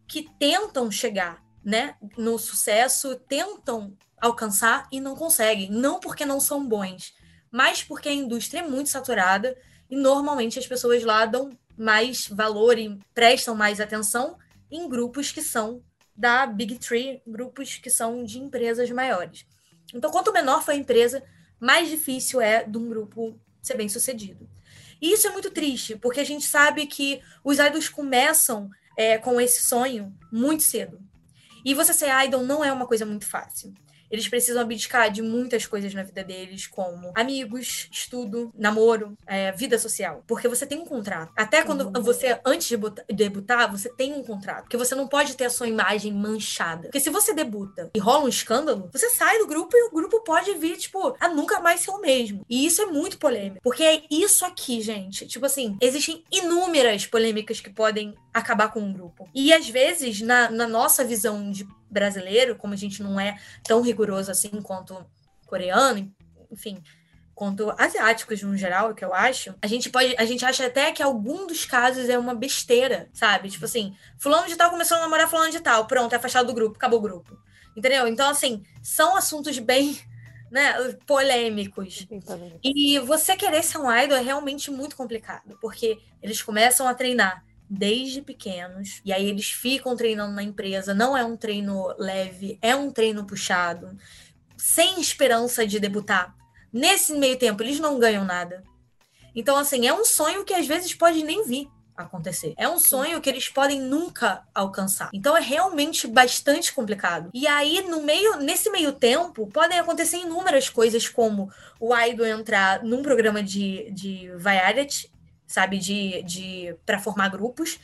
que 0.09 0.26
tentam 0.38 0.90
chegar 0.90 1.44
né, 1.62 1.96
no 2.16 2.38
sucesso, 2.38 3.14
tentam 3.14 3.94
alcançar 4.18 4.88
e 4.90 5.00
não 5.00 5.14
conseguem. 5.14 5.70
Não 5.70 6.00
porque 6.00 6.24
não 6.24 6.40
são 6.40 6.66
bons, 6.66 7.12
mas 7.50 7.83
porque 7.83 8.09
a 8.09 8.14
indústria 8.14 8.61
é 8.61 8.66
muito 8.66 8.88
saturada 8.88 9.55
e 9.90 9.96
normalmente 9.96 10.59
as 10.59 10.66
pessoas 10.66 11.05
lá 11.05 11.26
dão 11.26 11.50
mais 11.76 12.26
valor 12.26 12.79
e 12.79 12.98
prestam 13.12 13.55
mais 13.55 13.83
atenção 13.83 14.38
em 14.70 14.88
grupos 14.88 15.31
que 15.31 15.42
são 15.42 15.83
da 16.20 16.44
Big 16.44 16.78
Three, 16.78 17.22
grupos 17.26 17.76
que 17.76 17.88
são 17.88 18.22
de 18.22 18.38
empresas 18.38 18.90
maiores. 18.90 19.46
Então, 19.94 20.11
quanto 20.11 20.33
menor 20.33 20.62
for 20.62 20.72
a 20.72 20.76
empresa, 20.76 21.22
mais 21.59 21.88
difícil 21.88 22.42
é 22.42 22.62
de 22.62 22.76
um 22.76 22.90
grupo 22.90 23.40
ser 23.62 23.74
bem 23.78 23.88
sucedido. 23.88 24.46
E 25.00 25.14
isso 25.14 25.26
é 25.26 25.30
muito 25.30 25.50
triste, 25.50 25.96
porque 25.96 26.20
a 26.20 26.24
gente 26.24 26.44
sabe 26.44 26.87
que 26.87 27.22
os 27.42 27.59
idols 27.59 27.88
começam 27.88 28.68
é, 28.98 29.16
com 29.16 29.40
esse 29.40 29.62
sonho 29.62 30.14
muito 30.30 30.62
cedo. 30.62 31.00
E 31.64 31.72
você 31.72 31.94
ser 31.94 32.11
idol 32.26 32.42
não 32.42 32.62
é 32.62 32.70
uma 32.70 32.87
coisa 32.87 33.06
muito 33.06 33.26
fácil. 33.26 33.72
Eles 34.10 34.28
precisam 34.28 34.62
abdicar 34.62 35.10
de 35.10 35.22
muitas 35.22 35.66
coisas 35.66 35.92
na 35.94 36.02
vida 36.02 36.22
deles, 36.24 36.66
como 36.66 37.12
amigos, 37.14 37.88
estudo, 37.92 38.52
namoro, 38.56 39.16
é, 39.26 39.52
vida 39.52 39.78
social. 39.78 40.24
Porque 40.26 40.48
você 40.48 40.66
tem 40.66 40.78
um 40.78 40.84
contrato. 40.84 41.32
Até 41.36 41.62
quando 41.62 41.86
Uhum. 41.86 42.02
você, 42.02 42.38
antes 42.44 42.68
de 42.68 42.76
debutar, 43.12 43.70
você 43.70 43.88
tem 43.88 44.12
um 44.12 44.22
contrato. 44.22 44.62
Porque 44.62 44.76
você 44.76 44.94
não 44.94 45.06
pode 45.08 45.36
ter 45.36 45.44
a 45.46 45.50
sua 45.50 45.68
imagem 45.68 46.12
manchada. 46.12 46.82
Porque 46.84 47.00
se 47.00 47.10
você 47.10 47.32
debuta 47.32 47.90
e 47.94 47.98
rola 47.98 48.24
um 48.24 48.28
escândalo, 48.28 48.88
você 48.92 49.08
sai 49.10 49.38
do 49.38 49.46
grupo 49.46 49.76
e 49.76 49.88
o 49.88 49.90
grupo 49.90 50.20
pode 50.24 50.52
vir, 50.54 50.76
tipo, 50.76 51.14
a 51.20 51.28
nunca 51.28 51.60
mais 51.60 51.80
ser 51.80 51.90
o 51.90 52.00
mesmo. 52.00 52.44
E 52.48 52.66
isso 52.66 52.82
é 52.82 52.86
muito 52.86 53.18
polêmico. 53.18 53.60
Porque 53.62 53.82
é 53.82 54.02
isso 54.10 54.44
aqui, 54.44 54.80
gente. 54.80 55.26
Tipo 55.26 55.46
assim, 55.46 55.76
existem 55.80 56.24
inúmeras 56.30 57.06
polêmicas 57.06 57.60
que 57.60 57.70
podem 57.70 58.14
acabar 58.32 58.72
com 58.72 58.80
um 58.80 58.92
grupo. 58.92 59.28
E 59.34 59.52
às 59.52 59.68
vezes, 59.68 60.20
na, 60.20 60.50
na 60.50 60.66
nossa 60.66 61.04
visão 61.04 61.50
de 61.50 61.66
brasileiro, 61.90 62.57
como 62.57 62.74
a 62.74 62.76
gente 62.76 63.03
não 63.03 63.18
é 63.18 63.38
tão 63.64 63.83
rigoroso 63.83 64.31
assim 64.31 64.62
quanto 64.62 65.05
coreano, 65.46 66.11
enfim, 66.50 66.83
quanto 67.35 67.72
asiáticos 67.79 68.42
no 68.42 68.55
geral, 68.57 68.94
que 68.94 69.03
eu 69.03 69.14
acho, 69.14 69.55
a 69.62 69.66
gente 69.66 69.88
pode, 69.88 70.14
a 70.18 70.26
gente 70.26 70.44
acha 70.44 70.66
até 70.66 70.92
que 70.92 71.03
algum 71.03 71.46
dos 71.46 71.64
casos 71.64 72.09
é 72.09 72.18
uma 72.18 72.35
besteira, 72.35 73.09
sabe? 73.14 73.48
Tipo 73.48 73.64
assim, 73.64 73.96
fulano 74.18 74.46
de 74.46 74.57
tal 74.57 74.70
começou 74.70 74.98
a 74.98 75.00
namorar 75.00 75.26
fulano 75.26 75.50
de 75.50 75.61
tal, 75.61 75.87
pronto, 75.87 76.12
é 76.12 76.16
afastado 76.16 76.46
do 76.46 76.53
grupo, 76.53 76.76
acabou 76.76 76.98
o 76.98 77.03
grupo. 77.03 77.38
Entendeu? 77.74 78.07
Então, 78.07 78.29
assim, 78.29 78.62
são 78.83 79.16
assuntos 79.16 79.59
bem, 79.59 79.98
né, 80.53 80.74
polêmicos. 81.07 82.07
E 82.62 82.98
você 82.98 83.35
querer 83.37 83.62
ser 83.62 83.79
um 83.79 83.90
idol 83.90 84.18
é 84.18 84.20
realmente 84.20 84.70
muito 84.70 84.94
complicado, 84.94 85.57
porque 85.62 85.98
eles 86.22 86.42
começam 86.42 86.87
a 86.87 86.92
treinar 86.92 87.42
desde 87.70 88.20
pequenos, 88.20 89.00
e 89.04 89.12
aí 89.12 89.24
eles 89.26 89.52
ficam 89.52 89.94
treinando 89.94 90.35
na 90.35 90.42
empresa. 90.42 90.92
Não 90.92 91.16
é 91.16 91.24
um 91.24 91.37
treino 91.37 91.94
leve, 91.96 92.59
é 92.61 92.74
um 92.74 92.90
treino 92.90 93.24
puxado, 93.24 93.96
sem 94.56 95.00
esperança 95.00 95.64
de 95.64 95.78
debutar. 95.78 96.35
Nesse 96.72 97.14
meio 97.14 97.38
tempo, 97.38 97.62
eles 97.62 97.78
não 97.78 97.98
ganham 97.98 98.24
nada. 98.24 98.64
Então, 99.35 99.56
assim, 99.56 99.87
é 99.87 99.94
um 99.94 100.04
sonho 100.04 100.44
que 100.44 100.52
às 100.52 100.66
vezes 100.66 100.92
pode 100.92 101.22
nem 101.22 101.46
vir 101.46 101.68
acontecer. 101.96 102.54
É 102.56 102.68
um 102.68 102.78
sonho 102.78 103.20
que 103.20 103.28
eles 103.28 103.48
podem 103.48 103.80
nunca 103.80 104.42
alcançar. 104.54 105.11
Então 105.12 105.37
é 105.37 105.40
realmente 105.40 106.06
bastante 106.06 106.72
complicado. 106.72 107.30
E 107.33 107.46
aí 107.46 107.83
no 107.83 108.02
meio, 108.02 108.38
nesse 108.38 108.70
meio 108.70 108.92
tempo, 108.92 109.46
podem 109.48 109.78
acontecer 109.78 110.18
inúmeras 110.18 110.68
coisas 110.68 111.09
como 111.09 111.50
o 111.78 111.94
idol 111.94 112.26
entrar 112.26 112.83
num 112.83 113.02
programa 113.02 113.42
de, 113.42 113.90
de 113.90 114.30
variety, 114.37 115.11
sabe, 115.50 115.78
de, 115.78 116.22
de 116.22 116.74
para 116.86 116.98
formar 116.98 117.28
grupos, 117.28 117.78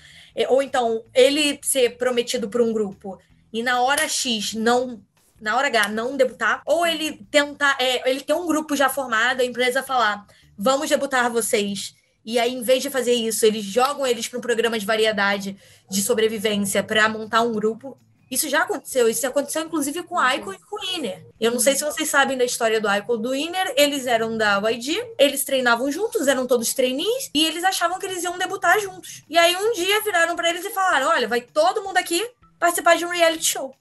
ou 0.48 0.62
então 0.62 1.04
ele 1.14 1.58
ser 1.62 1.96
prometido 1.96 2.48
por 2.48 2.60
um 2.60 2.72
grupo 2.72 3.18
e 3.52 3.62
na 3.62 3.80
hora 3.80 4.08
X 4.08 4.54
não 4.54 5.00
na 5.40 5.56
hora 5.56 5.68
H 5.68 5.88
não 5.88 6.16
debutar, 6.16 6.62
ou 6.64 6.86
ele 6.86 7.26
tentar, 7.30 7.76
é, 7.78 8.08
ele 8.10 8.22
ter 8.22 8.32
um 8.32 8.46
grupo 8.46 8.74
já 8.74 8.88
formado, 8.88 9.40
a 9.40 9.44
empresa 9.44 9.82
falar, 9.82 10.26
vamos 10.56 10.88
debutar 10.88 11.30
vocês. 11.30 11.94
E 12.24 12.38
aí, 12.38 12.54
em 12.54 12.62
vez 12.62 12.82
de 12.82 12.90
fazer 12.90 13.12
isso, 13.12 13.44
eles 13.44 13.64
jogam 13.64 14.06
eles 14.06 14.26
para 14.26 14.38
um 14.38 14.42
programa 14.42 14.78
de 14.78 14.86
variedade 14.86 15.56
de 15.88 16.02
sobrevivência 16.02 16.82
para 16.82 17.08
montar 17.08 17.42
um 17.42 17.52
grupo. 17.52 17.98
Isso 18.30 18.48
já 18.48 18.62
aconteceu. 18.62 19.08
Isso 19.08 19.26
aconteceu, 19.26 19.62
inclusive, 19.62 20.02
com 20.02 20.16
o 20.16 20.18
Aiko 20.18 20.52
e 20.52 20.58
com 20.58 20.76
o 20.76 20.96
Iner. 20.96 21.26
Eu 21.40 21.52
não 21.52 21.60
sei 21.60 21.76
se 21.76 21.84
vocês 21.84 22.08
sabem 22.08 22.36
da 22.36 22.44
história 22.44 22.80
do 22.80 22.88
e 22.88 23.18
do 23.18 23.34
Iner. 23.34 23.72
Eles 23.76 24.06
eram 24.06 24.36
da 24.36 24.58
YG, 24.70 25.14
eles 25.18 25.44
treinavam 25.44 25.90
juntos, 25.90 26.26
eram 26.26 26.46
todos 26.46 26.74
trainees, 26.74 27.30
e 27.34 27.44
eles 27.44 27.62
achavam 27.62 27.98
que 27.98 28.06
eles 28.06 28.24
iam 28.24 28.36
debutar 28.36 28.80
juntos. 28.80 29.22
E 29.28 29.38
aí, 29.38 29.56
um 29.56 29.72
dia, 29.72 30.02
viraram 30.02 30.34
para 30.34 30.50
eles 30.50 30.64
e 30.64 30.70
falaram: 30.70 31.08
olha, 31.08 31.28
vai 31.28 31.40
todo 31.40 31.82
mundo 31.82 31.96
aqui 31.98 32.28
participar 32.58 32.96
de 32.96 33.04
um 33.04 33.10
reality 33.10 33.44
show. 33.44 33.74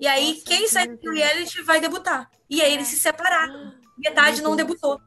E 0.00 0.06
aí, 0.06 0.32
Nossa, 0.32 0.44
quem 0.44 0.62
que 0.62 0.68
sai 0.68 0.88
do 0.88 1.12
reality 1.12 1.62
vai 1.62 1.80
debutar. 1.80 2.28
E 2.50 2.60
aí, 2.60 2.74
eles 2.74 2.88
se 2.88 2.98
separaram. 2.98 3.72
Metade 3.96 4.42
não 4.42 4.56
debutou. 4.56 5.00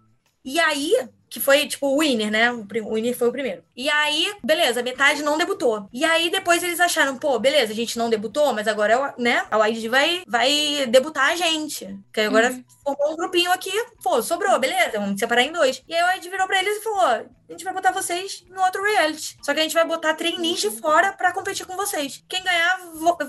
E 0.44 0.60
aí, 0.60 0.96
que 1.30 1.40
foi, 1.40 1.68
tipo, 1.68 1.88
o 1.88 2.00
winner, 2.00 2.32
né? 2.32 2.52
O, 2.52 2.66
winner 2.94 3.16
foi 3.18 3.28
o 3.30 3.32
primeiro. 3.32 3.64
E 3.76 3.90
aí, 3.90 4.34
beleza, 4.44 4.82
metade 4.84 5.22
não 5.24 5.38
debutou. 5.38 5.88
E 5.94 6.04
aí, 6.04 6.30
depois 6.30 6.64
eles 6.64 6.80
acharam, 6.80 7.18
pô, 7.18 7.38
beleza, 7.40 7.72
a 7.72 7.76
gente 7.76 7.98
não 7.98 8.10
debutou, 8.10 8.54
mas 8.54 8.68
agora, 8.68 8.94
é 9.18 9.22
né, 9.22 9.46
a 9.50 9.68
YG 9.68 9.88
vai, 9.88 10.24
vai 10.28 10.86
debutar 10.88 11.30
a 11.30 11.36
gente. 11.36 11.86
Porque 12.06 12.22
agora 12.22 12.50
Uhum. 12.52 12.64
formou 12.84 13.14
um 13.14 13.16
grupinho 13.16 13.52
aqui, 13.52 13.72
pô, 14.04 14.22
sobrou, 14.22 14.58
beleza, 14.60 15.00
vamos 15.00 15.20
separar 15.20 15.44
em 15.44 15.52
dois. 15.52 15.84
E 15.88 15.94
aí 15.94 16.02
a 16.02 16.14
YG 16.16 16.30
virou 16.30 16.48
pra 16.48 16.60
eles 16.60 16.78
e 16.78 16.84
falou, 16.84 17.02
a 17.02 17.52
gente 17.52 17.64
vai 17.64 17.74
botar 17.74 17.92
vocês 17.92 18.44
no 18.50 18.62
outro 18.62 18.82
reality. 18.84 19.38
Só 19.42 19.54
que 19.54 19.60
a 19.60 19.64
gente 19.64 19.74
vai 19.74 19.86
botar 19.86 20.14
trainees 20.14 20.60
de 20.60 20.70
fora 20.72 21.12
pra 21.14 21.32
competir 21.32 21.66
com 21.66 21.76
vocês. 21.76 22.24
Quem 22.28 22.44
ganhar 22.44 22.80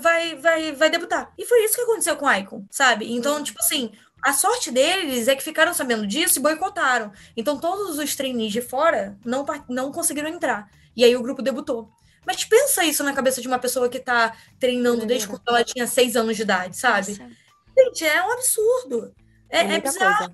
vai, 0.01 0.35
vai, 0.35 0.71
vai 0.73 0.89
debutar. 0.89 1.31
E 1.37 1.45
foi 1.45 1.63
isso 1.65 1.75
que 1.75 1.81
aconteceu 1.81 2.15
com 2.15 2.25
o 2.25 2.33
Icon, 2.33 2.65
sabe? 2.69 3.11
Então, 3.11 3.41
tipo 3.43 3.59
assim, 3.59 3.91
a 4.23 4.33
sorte 4.33 4.71
deles 4.71 5.27
é 5.27 5.35
que 5.35 5.43
ficaram 5.43 5.73
sabendo 5.73 6.05
disso 6.05 6.39
e 6.39 6.41
boicotaram. 6.41 7.11
Então, 7.35 7.59
todos 7.59 7.97
os 7.97 8.15
trainees 8.15 8.51
de 8.51 8.61
fora 8.61 9.17
não, 9.25 9.45
não 9.67 9.91
conseguiram 9.91 10.29
entrar. 10.29 10.69
E 10.95 11.03
aí 11.03 11.15
o 11.15 11.21
grupo 11.21 11.41
debutou. 11.41 11.89
Mas 12.25 12.43
pensa 12.43 12.83
isso 12.83 13.03
na 13.03 13.13
cabeça 13.13 13.41
de 13.41 13.47
uma 13.47 13.57
pessoa 13.57 13.89
que 13.89 13.99
tá 13.99 14.35
treinando 14.59 15.05
desde 15.05 15.27
quando 15.27 15.41
ela 15.47 15.63
tinha 15.63 15.87
seis 15.87 16.15
anos 16.15 16.35
de 16.35 16.43
idade, 16.43 16.77
sabe? 16.77 17.11
Nossa. 17.11 17.29
Gente, 17.77 18.05
é 18.05 18.23
um 18.23 18.31
absurdo. 18.31 19.15
É, 19.49 19.59
É 19.61 19.73
é 19.75 19.79
bizarro. 19.81 20.33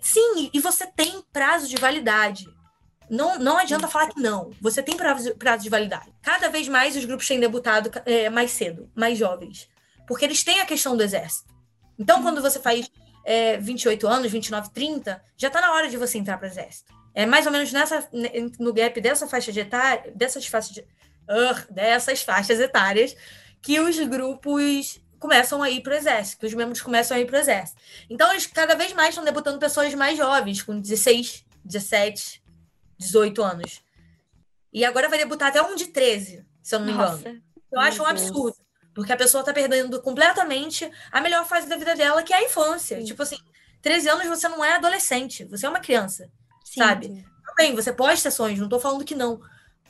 Sim, 0.00 0.50
e 0.52 0.60
você 0.60 0.86
tem 0.86 1.22
prazo 1.32 1.68
de 1.68 1.76
validade. 1.76 2.46
Não, 3.08 3.38
não 3.38 3.58
adianta 3.58 3.88
falar 3.88 4.08
que 4.08 4.20
não. 4.20 4.50
Você 4.60 4.82
tem 4.82 4.96
prazo, 4.96 5.34
prazo 5.36 5.64
de 5.64 5.68
validade. 5.68 6.12
Cada 6.22 6.48
vez 6.48 6.68
mais 6.68 6.94
os 6.96 7.04
grupos 7.04 7.26
têm 7.26 7.40
debutado 7.40 7.90
é, 8.06 8.30
mais 8.30 8.52
cedo, 8.52 8.90
mais 8.94 9.18
jovens. 9.18 9.68
Porque 10.06 10.24
eles 10.24 10.44
têm 10.44 10.60
a 10.60 10.66
questão 10.66 10.96
do 10.96 11.02
exército. 11.02 11.49
Então, 12.00 12.22
quando 12.22 12.40
você 12.40 12.58
faz 12.58 12.90
é, 13.24 13.58
28 13.58 14.08
anos, 14.08 14.32
29, 14.32 14.70
30, 14.70 15.22
já 15.36 15.50
tá 15.50 15.60
na 15.60 15.72
hora 15.74 15.88
de 15.88 15.98
você 15.98 16.16
entrar 16.16 16.38
para 16.38 16.48
o 16.48 16.50
exército. 16.50 16.92
É 17.14 17.26
mais 17.26 17.44
ou 17.44 17.52
menos 17.52 17.70
nessa, 17.72 18.08
ne- 18.10 18.50
no 18.58 18.72
gap 18.72 18.98
dessa 19.00 19.28
faixa 19.28 19.52
de 19.52 19.60
etária, 19.60 20.10
dessas 20.14 20.46
faixas 20.46 20.72
de, 20.72 20.80
Ugh, 21.28 21.66
dessas 21.70 22.22
faixas 22.22 22.58
etárias, 22.58 23.14
que 23.60 23.78
os 23.78 23.98
grupos 23.98 24.98
começam 25.18 25.62
a 25.62 25.68
ir 25.68 25.82
para 25.82 25.92
o 25.92 25.96
exército, 25.96 26.40
que 26.40 26.46
os 26.46 26.54
membros 26.54 26.80
começam 26.80 27.14
a 27.16 27.20
ir 27.20 27.26
para 27.26 27.36
o 27.36 27.40
exército. 27.40 27.78
Então, 28.08 28.30
eles 28.30 28.46
cada 28.46 28.74
vez 28.74 28.92
mais 28.94 29.10
estão 29.10 29.24
debutando 29.24 29.58
pessoas 29.58 29.94
mais 29.94 30.16
jovens, 30.16 30.62
com 30.62 30.80
16, 30.80 31.44
17, 31.62 32.42
18 32.98 33.42
anos. 33.42 33.82
E 34.72 34.84
agora 34.84 35.08
vai 35.08 35.18
debutar 35.18 35.48
até 35.48 35.60
um 35.60 35.74
de 35.74 35.88
13, 35.88 36.46
se 36.62 36.74
eu 36.74 36.78
não 36.78 36.86
me 36.86 36.92
engano. 36.92 37.10
Nossa. 37.10 37.36
Eu 37.70 37.80
acho 37.80 38.02
um 38.02 38.06
Meu 38.06 38.14
Deus. 38.14 38.30
Porque 39.00 39.12
a 39.12 39.16
pessoa 39.16 39.42
tá 39.42 39.52
perdendo 39.52 40.00
completamente 40.02 40.90
a 41.10 41.20
melhor 41.22 41.46
fase 41.46 41.66
da 41.66 41.76
vida 41.76 41.94
dela, 41.94 42.22
que 42.22 42.34
é 42.34 42.36
a 42.36 42.44
infância. 42.44 42.98
Sim. 42.98 43.04
Tipo 43.04 43.22
assim, 43.22 43.38
13 43.80 44.08
anos 44.10 44.26
você 44.26 44.46
não 44.46 44.62
é 44.62 44.74
adolescente, 44.74 45.44
você 45.44 45.64
é 45.64 45.68
uma 45.68 45.80
criança, 45.80 46.30
Sim. 46.62 46.80
sabe? 46.80 47.06
Sim. 47.06 47.24
Bem, 47.56 47.74
você 47.74 47.92
pode 47.92 48.22
ter 48.22 48.30
sonhos, 48.30 48.60
não 48.60 48.68
tô 48.68 48.78
falando 48.78 49.04
que 49.04 49.14
não. 49.14 49.40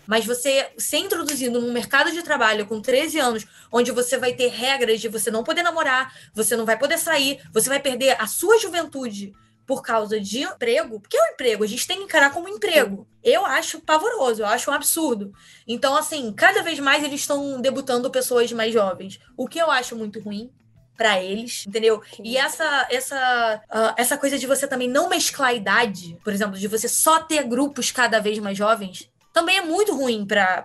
Mas 0.07 0.25
você 0.25 0.71
ser 0.79 0.99
introduzido 0.99 1.61
num 1.61 1.73
mercado 1.73 2.11
de 2.13 2.23
trabalho 2.23 2.67
com 2.67 2.81
13 2.81 3.19
anos, 3.19 3.47
onde 3.71 3.91
você 3.91 4.17
vai 4.17 4.33
ter 4.33 4.49
regras 4.49 5.01
de 5.01 5.09
você 5.09 5.31
não 5.31 5.45
poder 5.45 5.63
namorar, 5.63 6.15
você 6.33 6.57
não 6.57 6.65
vai 6.65 6.79
poder 6.79 6.99
sair, 6.99 7.41
você 7.53 7.69
vai 7.69 7.81
perder 7.81 8.17
a 8.21 8.27
sua 8.27 8.59
juventude 8.59 9.33
por 9.71 9.83
causa 9.83 10.19
de 10.19 10.43
emprego, 10.43 10.99
porque 10.99 11.17
é 11.17 11.23
um 11.23 11.33
emprego, 11.33 11.63
a 11.63 11.67
gente 11.69 11.87
tem 11.87 11.99
que 11.99 12.03
encarar 12.03 12.33
como 12.33 12.49
emprego. 12.49 13.07
Eu 13.23 13.47
acho 13.47 13.79
pavoroso, 13.79 14.43
eu 14.43 14.47
acho 14.47 14.69
um 14.69 14.75
absurdo. 14.75 15.33
Então, 15.65 15.95
assim, 15.95 16.33
cada 16.33 16.61
vez 16.61 16.81
mais 16.81 17.05
eles 17.05 17.21
estão 17.21 17.61
debutando 17.61 18.11
pessoas 18.11 18.51
mais 18.51 18.73
jovens, 18.73 19.21
o 19.37 19.47
que 19.47 19.61
eu 19.61 19.71
acho 19.71 19.95
muito 19.95 20.19
ruim 20.19 20.51
para 20.97 21.23
eles, 21.23 21.65
entendeu? 21.69 22.03
Sim. 22.17 22.25
E 22.25 22.37
essa 22.37 22.89
essa 22.91 23.63
ah, 23.71 23.95
essa 23.97 24.19
coisa 24.19 24.37
de 24.37 24.45
você 24.45 24.67
também 24.67 24.89
não 24.89 25.09
mesclar 25.09 25.51
a 25.51 25.55
idade, 25.55 26.19
por 26.25 26.33
exemplo, 26.33 26.59
de 26.59 26.67
você 26.67 26.89
só 26.89 27.21
ter 27.21 27.45
grupos 27.45 27.93
cada 27.93 28.19
vez 28.19 28.41
mais 28.41 28.59
jovens, 28.59 29.09
também 29.33 29.59
é 29.59 29.63
muito 29.63 29.95
ruim 29.95 30.27
para 30.27 30.65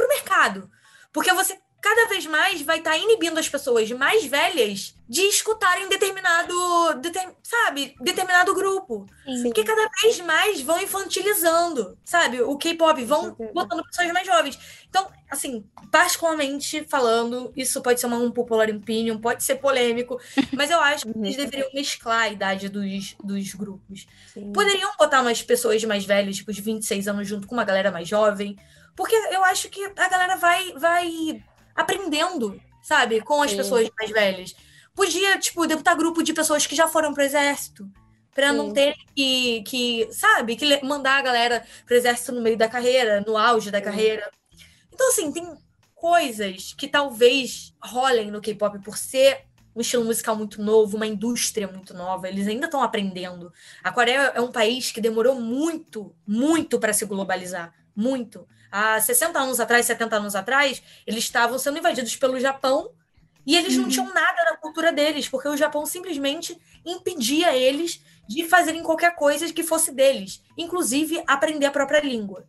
o 0.00 0.08
mercado. 0.08 0.70
Porque 1.12 1.30
você 1.34 1.58
cada 1.82 2.06
vez 2.08 2.24
mais 2.26 2.62
vai 2.62 2.78
estar 2.78 2.96
inibindo 2.96 3.38
as 3.38 3.48
pessoas 3.48 3.90
mais 3.90 4.24
velhas 4.24 4.94
de 5.08 5.20
escutarem 5.22 5.88
determinado, 5.88 6.54
deter- 7.00 7.34
sabe, 7.42 7.94
determinado 8.00 8.54
grupo. 8.54 9.04
Sim. 9.26 9.42
Porque 9.42 9.64
cada 9.64 9.86
vez 10.00 10.20
mais 10.20 10.60
vão 10.62 10.80
infantilizando, 10.80 11.98
sabe? 12.04 12.40
O 12.40 12.56
K-pop 12.56 13.04
vão 13.04 13.36
botando 13.52 13.84
pessoas 13.84 14.10
mais 14.12 14.26
jovens. 14.26 14.58
Então, 14.88 15.06
assim, 15.30 15.64
particularmente 15.90 16.84
falando, 16.88 17.52
isso 17.56 17.82
pode 17.82 18.00
ser 18.00 18.06
uma 18.06 18.16
um 18.18 18.30
popular 18.30 18.70
opinion, 18.70 19.18
pode 19.18 19.42
ser 19.42 19.56
polêmico, 19.56 20.18
mas 20.52 20.70
eu 20.70 20.78
acho 20.80 21.04
que 21.04 21.18
eles 21.18 21.36
Uhum. 21.36 21.44
deveriam 21.44 21.68
mesclar 21.74 22.22
a 22.22 22.28
idade 22.28 22.68
dos, 22.68 23.16
dos 23.22 23.54
grupos. 23.54 24.06
Sim. 24.32 24.52
Poderiam 24.52 24.92
botar 24.98 25.20
umas 25.20 25.42
pessoas 25.42 25.82
mais 25.84 26.04
velhas, 26.04 26.36
tipo 26.36 26.52
de 26.52 26.62
26 26.62 27.08
anos, 27.08 27.28
junto 27.28 27.46
com 27.46 27.54
uma 27.54 27.64
galera 27.64 27.90
mais 27.90 28.06
jovem, 28.08 28.56
porque 28.94 29.14
eu 29.14 29.42
acho 29.44 29.68
que 29.68 29.82
a 29.96 30.08
galera 30.08 30.36
vai, 30.36 30.72
vai 30.74 31.42
aprendendo, 31.74 32.60
sabe, 32.82 33.20
com 33.20 33.42
as 33.42 33.50
Sim. 33.50 33.56
pessoas 33.56 33.90
mais 33.98 34.10
velhas. 34.10 34.54
Podia, 34.94 35.38
tipo, 35.38 35.66
debutar 35.66 35.96
grupo 35.96 36.22
de 36.22 36.32
pessoas 36.32 36.66
que 36.66 36.76
já 36.76 36.86
foram 36.88 37.14
pro 37.14 37.22
exército. 37.22 37.88
Pra 38.34 38.52
não 38.52 38.68
Sim. 38.68 38.74
ter 38.74 38.94
que, 39.14 39.62
que, 39.62 40.08
sabe, 40.10 40.56
que 40.56 40.84
mandar 40.84 41.18
a 41.18 41.22
galera 41.22 41.66
pro 41.84 41.96
exército 41.96 42.32
no 42.32 42.40
meio 42.40 42.56
da 42.56 42.68
carreira, 42.68 43.22
no 43.26 43.36
auge 43.36 43.70
da 43.70 43.78
Sim. 43.78 43.84
carreira. 43.84 44.30
Então, 44.92 45.08
assim, 45.08 45.30
tem 45.32 45.46
coisas 45.94 46.74
que 46.74 46.88
talvez 46.88 47.74
rolem 47.80 48.30
no 48.30 48.40
K-pop 48.40 48.78
por 48.80 48.96
ser 48.96 49.44
um 49.74 49.80
estilo 49.80 50.04
musical 50.04 50.36
muito 50.36 50.62
novo, 50.62 50.96
uma 50.96 51.06
indústria 51.06 51.66
muito 51.66 51.94
nova. 51.94 52.28
Eles 52.28 52.46
ainda 52.46 52.66
estão 52.66 52.82
aprendendo. 52.82 53.52
A 53.82 53.90
Coreia 53.90 54.32
é 54.34 54.40
um 54.40 54.52
país 54.52 54.90
que 54.90 55.00
demorou 55.00 55.40
muito, 55.40 56.14
muito 56.26 56.78
para 56.78 56.92
se 56.92 57.06
globalizar. 57.06 57.72
Muito. 57.94 58.46
Há 58.72 58.98
60 59.00 59.38
anos 59.38 59.60
atrás, 59.60 59.84
70 59.86 60.16
anos 60.16 60.34
atrás, 60.34 60.82
eles 61.06 61.24
estavam 61.24 61.58
sendo 61.58 61.78
invadidos 61.78 62.16
pelo 62.16 62.40
Japão 62.40 62.90
e 63.46 63.56
eles 63.56 63.76
não 63.76 63.84
Uhum. 63.84 63.90
tinham 63.90 64.06
nada 64.14 64.44
na 64.50 64.56
cultura 64.56 64.90
deles, 64.92 65.28
porque 65.28 65.48
o 65.48 65.56
Japão 65.56 65.84
simplesmente 65.84 66.58
impedia 66.86 67.54
eles 67.54 68.00
de 68.28 68.48
fazerem 68.48 68.82
qualquer 68.82 69.14
coisa 69.14 69.52
que 69.52 69.62
fosse 69.62 69.92
deles, 69.92 70.42
inclusive 70.56 71.22
aprender 71.26 71.66
a 71.66 71.70
própria 71.70 72.00
língua. 72.00 72.46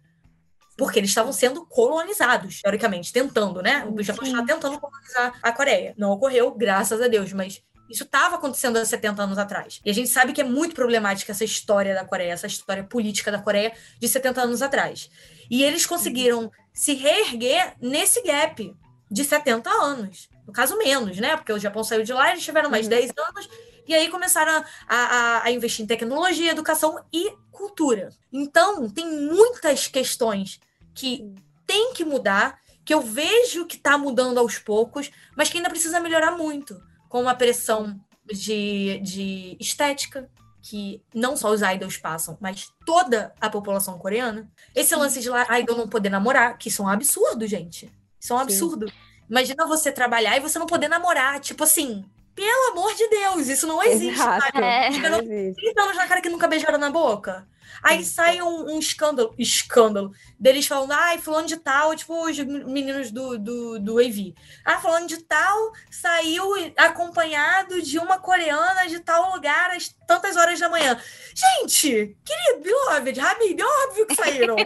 Porque 0.78 1.00
eles 1.00 1.12
estavam 1.12 1.32
sendo 1.34 1.66
colonizados, 1.68 2.62
teoricamente, 2.62 3.14
tentando, 3.14 3.62
né? 3.62 3.86
O 3.86 4.02
Japão 4.02 4.26
estava 4.26 4.46
tentando 4.46 4.80
colonizar 4.80 5.38
a 5.42 5.52
Coreia. 5.52 5.94
Não 5.98 6.12
ocorreu, 6.12 6.52
graças 6.52 7.00
a 7.02 7.08
Deus, 7.08 7.32
mas 7.34 7.62
isso 7.90 8.04
estava 8.04 8.36
acontecendo 8.38 8.78
há 8.78 8.86
70 8.86 9.22
anos 9.22 9.38
atrás. 9.38 9.80
E 9.86 9.90
a 9.92 9.94
gente 9.94 10.10
sabe 10.10 10.34
que 10.34 10.42
é 10.42 10.44
muito 10.44 10.74
problemática 10.74 11.32
essa 11.32 11.44
história 11.44 11.94
da 11.94 12.04
Coreia, 12.06 12.32
essa 12.32 12.48
história 12.48 12.84
política 12.84 13.32
da 13.32 13.40
Coreia 13.40 13.74
de 14.00 14.08
70 14.08 14.42
anos 14.42 14.62
atrás. 14.64 15.10
E 15.50 15.64
eles 15.64 15.86
conseguiram 15.86 16.52
se 16.74 16.94
reerguer 16.94 17.76
nesse 17.82 18.22
gap 18.24 18.76
de 19.10 19.24
70 19.24 19.70
anos. 19.70 20.30
No 20.48 20.52
caso, 20.54 20.78
menos, 20.78 21.18
né? 21.18 21.36
Porque 21.38 21.54
o 21.54 21.60
Japão 21.60 21.84
saiu 21.84 22.04
de 22.04 22.12
lá, 22.14 22.32
eles 22.32 22.44
tiveram 22.44 22.70
mais 22.70 22.86
Uhum. 22.86 22.90
10 22.90 23.12
anos, 23.18 23.50
e 23.88 23.94
aí 23.94 24.10
começaram 24.10 24.64
a, 24.88 24.96
a- 24.96 25.44
a 25.46 25.52
investir 25.52 25.84
em 25.84 25.88
tecnologia, 25.88 26.52
educação 26.52 27.04
e 27.14 27.32
cultura. 27.52 28.10
Então, 28.32 28.90
tem 28.90 29.06
muitas 29.10 29.88
questões 29.88 30.60
que 30.96 31.34
tem 31.66 31.94
que 31.94 32.04
mudar, 32.04 32.60
que 32.84 32.94
eu 32.94 33.02
vejo 33.02 33.66
que 33.66 33.76
está 33.78 33.98
mudando 33.98 34.38
aos 34.38 34.58
poucos, 34.58 35.10
mas 35.38 35.50
que 35.50 35.58
ainda 35.58 35.70
precisa 35.70 36.00
melhorar 36.00 36.32
muito, 36.32 36.82
como 37.08 37.30
a 37.30 37.36
pressão 37.36 37.98
de, 38.26 39.00
de 39.04 39.56
estética, 39.60 40.30
que 40.64 41.04
não 41.14 41.36
só 41.36 41.52
os 41.52 41.62
idols 41.62 41.98
passam, 41.98 42.38
mas 42.40 42.72
toda 42.86 43.36
a 43.40 43.50
população 43.50 44.00
coreana. 44.00 44.50
Esse 44.74 44.96
lance 44.96 45.20
de 45.20 45.30
lá, 45.30 45.46
idol 45.60 45.78
não 45.78 45.90
poder 45.90 46.10
namorar, 46.10 46.58
que 46.58 46.70
isso 46.70 46.82
é 46.82 46.86
um 46.86 46.88
absurdo, 46.88 47.46
gente. 47.46 47.92
Isso 48.18 48.32
é 48.32 48.36
um 48.36 48.40
Sim. 48.40 48.44
absurdo. 48.44 48.92
Imagina 49.30 49.68
você 49.68 49.92
trabalhar 49.92 50.38
e 50.38 50.40
você 50.40 50.58
não 50.58 50.66
poder 50.66 50.88
namorar. 50.88 51.42
Tipo 51.42 51.66
assim, 51.66 52.06
pelo 52.36 52.72
amor 52.72 52.94
de 52.96 53.08
Deus, 53.10 53.48
isso 53.48 53.68
não 53.68 53.82
existe. 53.84 54.14
Exato. 54.14 54.46
sabe? 54.54 54.66
É. 54.66 54.90
Não 55.10 55.20
existe. 55.22 55.62
30 55.62 55.82
anos 55.82 55.98
na 55.98 56.08
cara 56.08 56.22
que 56.22 56.30
nunca 56.30 56.48
beijaram 56.48 56.78
na 56.80 56.90
boca. 56.90 57.48
Aí 57.82 58.06
sai 58.06 58.42
um, 58.42 58.76
um 58.76 58.80
escândalo, 58.80 59.34
escândalo, 59.38 60.14
deles 60.40 60.66
falando, 60.66 60.92
ai, 60.94 61.18
fulano 61.18 61.48
de 61.48 61.58
tal, 61.58 61.94
tipo 61.94 62.14
os 62.26 62.38
meninos 62.40 63.12
do, 63.12 63.38
do, 63.38 63.78
do 63.80 64.00
AV. 64.00 64.34
Ah, 64.64 64.80
fulano 64.80 65.06
de 65.06 65.18
tal 65.18 65.74
saiu 65.92 66.46
acompanhado 66.78 67.82
de 67.82 68.00
uma 68.00 68.18
coreana 68.20 68.88
de 68.88 69.00
tal 69.02 69.34
lugar 69.34 69.72
às 69.72 69.90
tantas 70.08 70.38
horas 70.38 70.58
da 70.60 70.70
manhã. 70.70 70.98
Gente, 71.36 72.16
querido, 72.24 72.64
beloved, 72.64 73.20
Habib, 73.20 73.60
é 73.60 73.66
óbvio 73.88 74.06
que 74.08 74.16
saíram. 74.16 74.56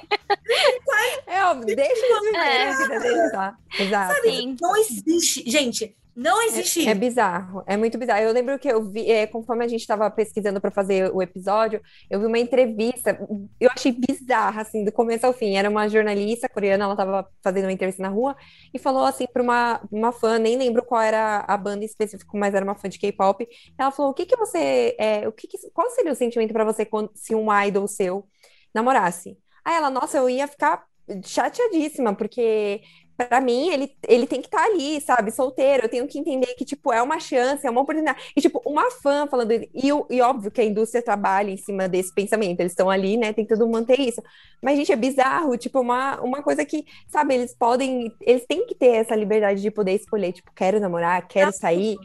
É 1.27 1.43
óbvio, 1.45 1.75
deixa 1.75 2.05
eles 2.05 2.21
viverem 2.21 2.57
É. 2.57 2.69
a 2.71 2.77
vida 2.77 2.99
deles 2.99 3.33
lá. 3.33 3.57
Exato. 3.77 4.21
Sim. 4.21 4.55
Não 4.59 4.75
existe, 4.77 5.43
gente, 5.49 5.95
Não 6.17 6.41
existe. 6.47 6.87
É, 6.87 6.93
é 6.93 6.95
bizarro, 6.95 7.63
é 7.67 7.77
muito 7.77 7.95
bizarro. 7.95 8.21
Eu 8.21 8.33
lembro 8.33 8.57
que 8.57 8.67
eu 8.67 8.81
vi, 8.81 9.07
é, 9.11 9.27
conforme 9.27 9.63
a 9.63 9.67
gente 9.67 9.81
estava 9.81 10.09
pesquisando 10.09 10.59
para 10.59 10.71
fazer 10.71 11.13
o 11.13 11.21
episódio, 11.21 11.79
eu 12.09 12.19
vi 12.19 12.25
uma 12.25 12.39
entrevista, 12.39 13.19
eu 13.59 13.69
achei 13.69 13.91
bizarra, 13.91 14.63
assim, 14.63 14.83
do 14.83 14.91
começo 14.91 15.27
ao 15.27 15.31
fim. 15.31 15.57
Era 15.57 15.69
uma 15.69 15.87
jornalista 15.87 16.49
coreana, 16.49 16.85
ela 16.85 16.93
estava 16.93 17.29
fazendo 17.43 17.65
uma 17.65 17.71
entrevista 17.71 18.01
na 18.01 18.09
rua 18.09 18.35
e 18.73 18.79
falou 18.79 19.03
assim 19.03 19.27
para 19.31 19.43
uma, 19.43 19.79
uma 19.91 20.11
fã, 20.11 20.39
nem 20.39 20.57
lembro 20.57 20.83
qual 20.83 21.03
era 21.03 21.45
a 21.47 21.55
banda 21.55 21.85
específica, 21.85 22.31
mas 22.33 22.55
era 22.55 22.65
uma 22.65 22.73
fã 22.73 22.89
de 22.89 22.97
K-pop. 22.97 23.47
Ela 23.77 23.91
falou: 23.91 24.09
o 24.11 24.13
que 24.15 24.25
que 24.25 24.35
você, 24.35 24.95
é, 24.97 25.27
o 25.27 25.31
que, 25.31 25.47
que 25.47 25.69
qual 25.71 25.87
seria 25.91 26.11
o 26.11 26.15
sentimento 26.15 26.51
para 26.51 26.65
você 26.65 26.83
quando, 26.83 27.11
se 27.13 27.35
um 27.35 27.47
idol 27.61 27.87
seu 27.87 28.27
namorasse? 28.73 29.37
Aí 29.63 29.75
ela, 29.75 29.91
nossa, 29.91 30.17
eu 30.17 30.27
ia 30.27 30.47
ficar 30.47 30.83
chateadíssima, 31.23 32.15
porque 32.15 32.81
para 33.17 33.41
mim, 33.41 33.69
ele, 33.69 33.91
ele 34.07 34.27
tem 34.27 34.39
que 34.41 34.47
estar 34.47 34.59
tá 34.59 34.65
ali, 34.65 35.01
sabe, 35.01 35.31
solteiro. 35.31 35.85
Eu 35.85 35.89
tenho 35.89 36.07
que 36.07 36.19
entender 36.19 36.53
que, 36.53 36.63
tipo, 36.63 36.93
é 36.93 37.01
uma 37.01 37.19
chance, 37.19 37.65
é 37.65 37.69
uma 37.69 37.81
oportunidade. 37.81 38.31
E, 38.35 38.41
tipo, 38.41 38.61
uma 38.65 38.91
fã 38.91 39.25
falando. 39.27 39.51
E, 39.51 39.69
e 39.73 40.21
óbvio 40.21 40.51
que 40.51 40.61
a 40.61 40.65
indústria 40.65 41.01
trabalha 41.01 41.49
em 41.49 41.57
cima 41.57 41.89
desse 41.89 42.13
pensamento. 42.13 42.59
Eles 42.59 42.73
estão 42.73 42.89
ali, 42.89 43.17
né, 43.17 43.33
tentando 43.33 43.67
manter 43.67 43.99
isso. 43.99 44.21
Mas, 44.61 44.77
gente, 44.77 44.91
é 44.91 44.95
bizarro. 44.95 45.57
Tipo, 45.57 45.81
uma, 45.81 46.21
uma 46.21 46.43
coisa 46.43 46.63
que, 46.63 46.85
sabe, 47.07 47.33
eles 47.33 47.55
podem. 47.55 48.13
Eles 48.21 48.45
têm 48.45 48.67
que 48.67 48.75
ter 48.75 48.97
essa 48.97 49.15
liberdade 49.15 49.61
de 49.61 49.71
poder 49.71 49.93
escolher, 49.93 50.31
tipo, 50.33 50.51
quero 50.53 50.79
namorar, 50.79 51.27
quero 51.27 51.51
sair. 51.51 51.97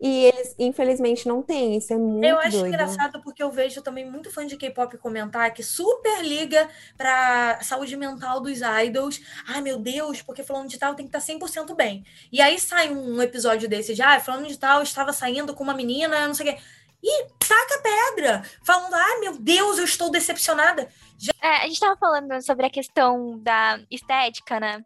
E 0.00 0.26
eles, 0.26 0.54
infelizmente, 0.58 1.26
não 1.26 1.42
têm. 1.42 1.76
Isso 1.76 1.92
é 1.92 1.96
muito 1.96 2.24
Eu 2.24 2.38
acho 2.38 2.50
doido. 2.52 2.68
engraçado 2.68 3.20
porque 3.20 3.42
eu 3.42 3.50
vejo 3.50 3.82
também 3.82 4.08
muito 4.08 4.30
fã 4.30 4.46
de 4.46 4.56
K-pop 4.56 4.96
comentar 4.98 5.52
que 5.52 5.62
super 5.62 6.22
liga 6.24 6.68
pra 6.96 7.58
saúde 7.62 7.96
mental 7.96 8.40
dos 8.40 8.60
idols. 8.84 9.20
Ai, 9.46 9.60
meu 9.60 9.78
Deus, 9.78 10.22
porque 10.22 10.44
falando 10.44 10.68
de 10.68 10.78
tal 10.78 10.94
tem 10.94 11.08
que 11.08 11.16
estar 11.16 11.32
100% 11.32 11.74
bem. 11.74 12.04
E 12.30 12.40
aí 12.40 12.58
sai 12.60 12.90
um 12.90 13.20
episódio 13.20 13.68
desse 13.68 13.94
de, 13.94 14.02
ah, 14.02 14.20
falando 14.20 14.46
de 14.46 14.58
tal, 14.58 14.82
estava 14.82 15.12
saindo 15.12 15.54
com 15.54 15.64
uma 15.64 15.74
menina, 15.74 16.26
não 16.26 16.34
sei 16.34 16.50
o 16.50 16.54
quê. 16.54 16.62
E 17.02 17.26
taca 17.38 17.82
pedra, 17.82 18.42
falando, 18.62 18.94
ai, 18.94 19.20
meu 19.20 19.36
Deus, 19.38 19.78
eu 19.78 19.84
estou 19.84 20.10
decepcionada. 20.10 20.88
Já... 21.16 21.32
É, 21.42 21.56
a 21.58 21.62
gente 21.62 21.74
estava 21.74 21.96
falando 21.96 22.40
sobre 22.42 22.66
a 22.66 22.70
questão 22.70 23.38
da 23.38 23.80
estética, 23.90 24.58
né? 24.58 24.84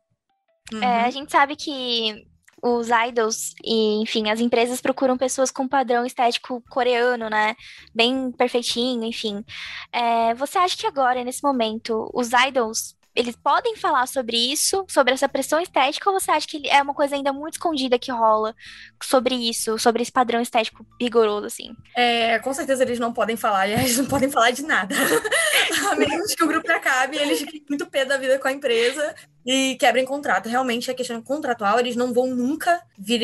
Uhum. 0.72 0.82
É, 0.82 1.04
a 1.04 1.10
gente 1.10 1.30
sabe 1.32 1.56
que 1.56 2.26
os 2.62 2.88
idols 3.08 3.54
e, 3.64 4.00
enfim, 4.00 4.30
as 4.30 4.40
empresas 4.40 4.80
procuram 4.80 5.18
pessoas 5.18 5.50
com 5.50 5.66
padrão 5.66 6.06
estético 6.06 6.62
coreano, 6.70 7.28
né? 7.28 7.56
Bem 7.94 8.30
perfeitinho, 8.32 9.04
enfim. 9.04 9.44
É, 9.92 10.32
você 10.34 10.58
acha 10.58 10.76
que 10.76 10.86
agora, 10.86 11.24
nesse 11.24 11.42
momento, 11.42 12.08
os 12.14 12.30
idols 12.32 12.96
eles 13.14 13.36
podem 13.36 13.76
falar 13.76 14.06
sobre 14.06 14.36
isso, 14.36 14.84
sobre 14.88 15.12
essa 15.12 15.28
pressão 15.28 15.60
estética, 15.60 16.10
ou 16.10 16.18
você 16.18 16.30
acha 16.30 16.46
que 16.46 16.68
é 16.68 16.80
uma 16.80 16.94
coisa 16.94 17.14
ainda 17.14 17.32
muito 17.32 17.54
escondida 17.54 17.98
que 17.98 18.10
rola 18.10 18.54
sobre 19.02 19.34
isso, 19.34 19.78
sobre 19.78 20.02
esse 20.02 20.12
padrão 20.12 20.40
estético 20.40 20.86
rigoroso, 21.00 21.46
assim? 21.46 21.76
É, 21.94 22.38
com 22.38 22.54
certeza 22.54 22.82
eles 22.82 22.98
não 22.98 23.12
podem 23.12 23.36
falar, 23.36 23.68
eles 23.70 23.98
não 23.98 24.06
podem 24.06 24.30
falar 24.30 24.50
de 24.50 24.62
nada. 24.62 24.94
a 25.90 25.94
menos 25.94 26.34
que 26.34 26.42
o 26.42 26.48
grupo 26.48 26.70
acabe, 26.72 27.18
eles 27.18 27.40
fiquem 27.40 27.64
muito 27.68 27.86
pé 27.86 28.04
da 28.04 28.16
vida 28.16 28.38
com 28.38 28.48
a 28.48 28.52
empresa 28.52 29.14
e 29.44 29.76
quebrem 29.76 30.04
contrato. 30.04 30.48
Realmente, 30.48 30.90
a 30.90 30.94
questão 30.94 31.20
contratual, 31.20 31.78
eles 31.78 31.96
não 31.96 32.12
vão 32.12 32.28
nunca 32.28 32.82
vir 32.98 33.22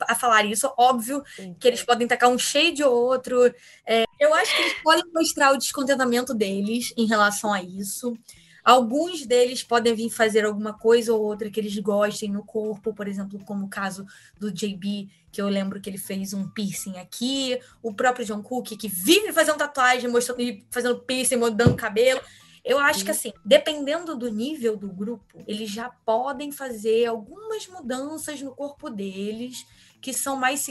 a 0.00 0.14
falar 0.14 0.44
isso. 0.44 0.72
Óbvio 0.76 1.22
que 1.58 1.68
eles 1.68 1.82
podem 1.82 2.06
tacar 2.06 2.28
um 2.28 2.38
shade 2.38 2.82
ou 2.82 2.92
outro. 2.92 3.52
É, 3.86 4.04
eu 4.20 4.34
acho 4.34 4.54
que 4.54 4.62
eles 4.62 4.74
podem 4.82 5.04
mostrar 5.12 5.52
o 5.52 5.58
descontentamento 5.58 6.34
deles 6.34 6.92
em 6.96 7.06
relação 7.06 7.52
a 7.52 7.62
isso. 7.62 8.16
Alguns 8.64 9.26
deles 9.26 9.62
podem 9.62 9.94
vir 9.94 10.08
fazer 10.08 10.44
alguma 10.44 10.72
coisa 10.72 11.12
ou 11.12 11.20
outra 11.20 11.50
que 11.50 11.58
eles 11.58 11.76
gostem 11.78 12.30
no 12.30 12.44
corpo, 12.44 12.94
por 12.94 13.08
exemplo, 13.08 13.40
como 13.44 13.66
o 13.66 13.68
caso 13.68 14.06
do 14.38 14.52
JB, 14.52 15.10
que 15.32 15.42
eu 15.42 15.48
lembro 15.48 15.80
que 15.80 15.90
ele 15.90 15.98
fez 15.98 16.32
um 16.32 16.48
piercing 16.48 16.98
aqui, 16.98 17.58
o 17.82 17.92
próprio 17.92 18.24
John 18.24 18.42
Cook, 18.42 18.76
que 18.76 18.88
vive 18.88 19.32
fazendo 19.32 19.58
tatuagem, 19.58 20.08
mostrando, 20.08 20.42
fazendo 20.70 21.00
piercing, 21.00 21.36
mudando 21.36 21.74
cabelo. 21.74 22.20
Eu 22.64 22.78
acho 22.78 23.04
que 23.04 23.10
assim, 23.10 23.32
dependendo 23.44 24.16
do 24.16 24.30
nível 24.30 24.76
do 24.76 24.88
grupo, 24.88 25.42
eles 25.48 25.68
já 25.68 25.90
podem 26.04 26.52
fazer 26.52 27.06
algumas 27.06 27.66
mudanças 27.66 28.40
no 28.40 28.54
corpo 28.54 28.88
deles 28.88 29.66
que 30.00 30.12
são 30.12 30.36
mais 30.36 30.64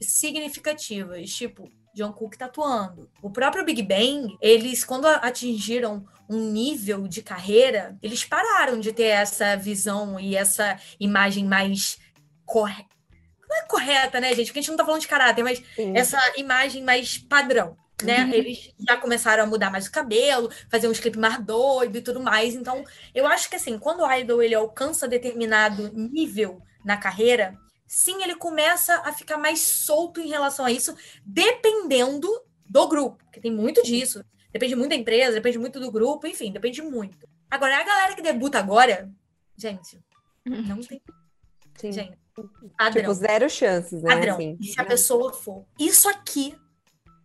significativas, 0.00 1.30
tipo 1.30 1.70
John 1.94 2.12
Cook 2.12 2.36
tatuando. 2.36 3.08
O 3.22 3.30
próprio 3.30 3.64
Big 3.64 3.82
Bang, 3.82 4.36
eles 4.40 4.84
quando 4.84 5.06
atingiram 5.06 6.04
um 6.28 6.50
nível 6.50 7.08
de 7.08 7.22
carreira, 7.22 7.96
eles 8.02 8.24
pararam 8.24 8.78
de 8.78 8.92
ter 8.92 9.04
essa 9.04 9.56
visão 9.56 10.20
e 10.20 10.36
essa 10.36 10.78
imagem 11.00 11.44
mais 11.44 11.98
correta. 12.44 12.96
Não 13.48 13.56
é 13.56 13.62
correta, 13.62 14.20
né, 14.20 14.34
gente? 14.34 14.46
Porque 14.46 14.58
a 14.58 14.62
gente 14.62 14.70
não 14.70 14.76
tá 14.76 14.84
falando 14.84 15.00
de 15.00 15.08
caráter, 15.08 15.42
mas 15.42 15.62
Sim. 15.74 15.96
essa 15.96 16.18
imagem 16.36 16.82
mais 16.82 17.16
padrão. 17.16 17.76
Né? 18.02 18.24
Uhum. 18.24 18.32
Eles 18.32 18.72
já 18.78 18.96
começaram 18.96 19.42
a 19.42 19.46
mudar 19.46 19.70
mais 19.70 19.86
o 19.86 19.90
cabelo, 19.90 20.50
fazer 20.70 20.86
uns 20.86 21.00
clipes 21.00 21.18
mais 21.18 21.42
doido 21.44 21.96
e 21.96 22.02
tudo 22.02 22.20
mais. 22.20 22.54
Então, 22.54 22.84
eu 23.14 23.26
acho 23.26 23.48
que 23.48 23.56
assim, 23.56 23.78
quando 23.78 24.02
o 24.02 24.12
idol 24.12 24.42
ele 24.42 24.54
alcança 24.54 25.08
determinado 25.08 25.90
nível 25.92 26.62
na 26.84 26.96
carreira, 26.96 27.58
sim, 27.86 28.22
ele 28.22 28.36
começa 28.36 29.02
a 29.04 29.12
ficar 29.12 29.36
mais 29.38 29.60
solto 29.60 30.20
em 30.20 30.28
relação 30.28 30.64
a 30.64 30.70
isso, 30.70 30.94
dependendo 31.24 32.28
do 32.68 32.86
grupo, 32.86 33.24
porque 33.24 33.40
tem 33.40 33.50
muito 33.50 33.82
disso. 33.82 34.22
Depende 34.58 34.74
muito 34.74 34.90
da 34.90 34.96
empresa, 34.96 35.34
depende 35.34 35.56
muito 35.56 35.78
do 35.78 35.90
grupo, 35.92 36.26
enfim, 36.26 36.50
depende 36.50 36.82
muito. 36.82 37.28
Agora, 37.48 37.78
a 37.78 37.84
galera 37.84 38.14
que 38.16 38.20
debuta 38.20 38.58
agora, 38.58 39.08
gente, 39.56 40.00
não 40.44 40.80
tem. 40.80 41.00
Sim. 41.76 41.92
Gente, 41.92 42.18
padrão. 42.76 43.02
Tipo, 43.02 43.14
zero 43.14 43.48
chances, 43.48 44.02
né? 44.02 44.14
Padrão. 44.14 44.34
Assim. 44.34 44.58
Se 44.60 44.80
a 44.80 44.84
pessoa 44.84 45.32
for 45.32 45.64
isso 45.78 46.08
aqui, 46.08 46.56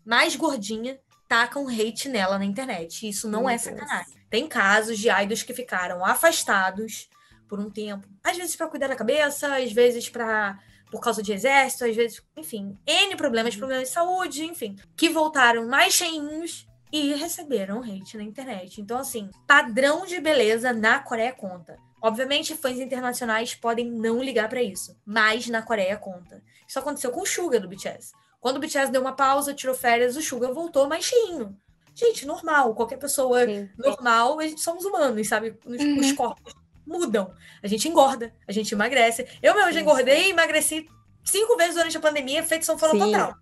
mais 0.06 0.36
gordinha, 0.36 1.00
tacam 1.28 1.68
hate 1.68 2.08
nela 2.08 2.38
na 2.38 2.46
internet. 2.46 3.10
Isso 3.10 3.28
não 3.28 3.42
Meu 3.42 3.50
é 3.50 3.58
sacanagem. 3.58 4.14
Deus. 4.14 4.28
Tem 4.30 4.48
casos 4.48 5.00
de 5.00 5.10
idols 5.10 5.42
que 5.42 5.56
ficaram 5.56 6.06
afastados 6.06 7.10
por 7.48 7.60
um 7.60 7.72
tempo. 7.72 8.08
Às 8.24 8.38
vezes 8.38 8.56
para 8.56 8.68
cuidar 8.68 8.90
da 8.90 8.96
cabeça, 8.96 9.56
às 9.56 9.72
vezes 9.72 10.08
para 10.08 10.60
por 10.92 11.02
causa 11.02 11.24
de 11.24 11.34
exército, 11.34 11.86
às 11.86 11.96
vezes, 11.96 12.22
enfim, 12.38 12.78
N 12.86 13.16
problemas, 13.16 13.56
uhum. 13.56 13.62
problemas 13.62 13.88
de 13.88 13.94
saúde, 13.96 14.46
enfim, 14.46 14.76
que 14.96 15.10
voltaram 15.10 15.68
mais 15.68 15.96
cheinhos 15.96 16.68
e 16.94 17.16
receberam 17.16 17.82
hate 17.82 18.16
na 18.16 18.24
internet. 18.24 18.80
Então, 18.80 19.00
assim, 19.00 19.32
padrão 19.48 20.06
de 20.06 20.22
beleza 20.22 20.72
na 20.72 21.00
Coreia 21.00 21.34
conta. 21.34 21.76
Obviamente, 22.00 22.56
fãs 22.56 22.80
internacionais 22.80 23.56
podem 23.56 23.90
não 23.90 24.22
ligar 24.22 24.48
para 24.48 24.62
isso, 24.62 24.96
mas 25.04 25.48
na 25.48 25.64
Coreia 25.64 25.98
conta. 25.98 26.44
Isso 26.68 26.78
aconteceu 26.78 27.10
com 27.10 27.22
o 27.22 27.26
Suga 27.26 27.60
do 27.60 27.68
BTS. 27.68 28.12
Quando 28.40 28.58
o 28.58 28.60
BTS 28.60 28.92
deu 28.92 29.02
uma 29.02 29.14
pausa, 29.14 29.56
tirou 29.56 29.74
férias, 29.74 30.16
o 30.16 30.22
Suga 30.22 30.54
voltou 30.54 30.88
mais 30.88 31.06
cheinho. 31.06 31.58
Gente, 31.96 32.28
normal. 32.28 32.76
Qualquer 32.76 32.98
pessoa 32.98 33.44
Sim. 33.44 33.68
normal, 33.76 34.40
a 34.40 34.46
gente 34.46 34.62
somos 34.62 34.86
humanos, 34.86 35.28
sabe? 35.28 35.58
Os, 35.66 35.82
uhum. 35.82 36.00
os, 36.00 36.12
corpos 36.12 36.54
mudam. 36.86 37.34
A 37.64 37.68
gente 37.68 37.88
engorda, 37.88 38.32
a 38.48 38.52
gente 38.52 38.72
emagrece. 38.72 39.26
Eu 39.42 39.56
mesmo 39.56 39.72
já 39.72 39.82
engordei 39.82 40.28
e 40.28 40.30
emagreci 40.30 40.88
cinco 41.24 41.58
vezes 41.58 41.74
durante 41.74 41.98
a 41.98 42.02
pandemia, 42.02 42.44
feição 42.44 42.78
fora 42.78 42.96
total. 42.96 43.34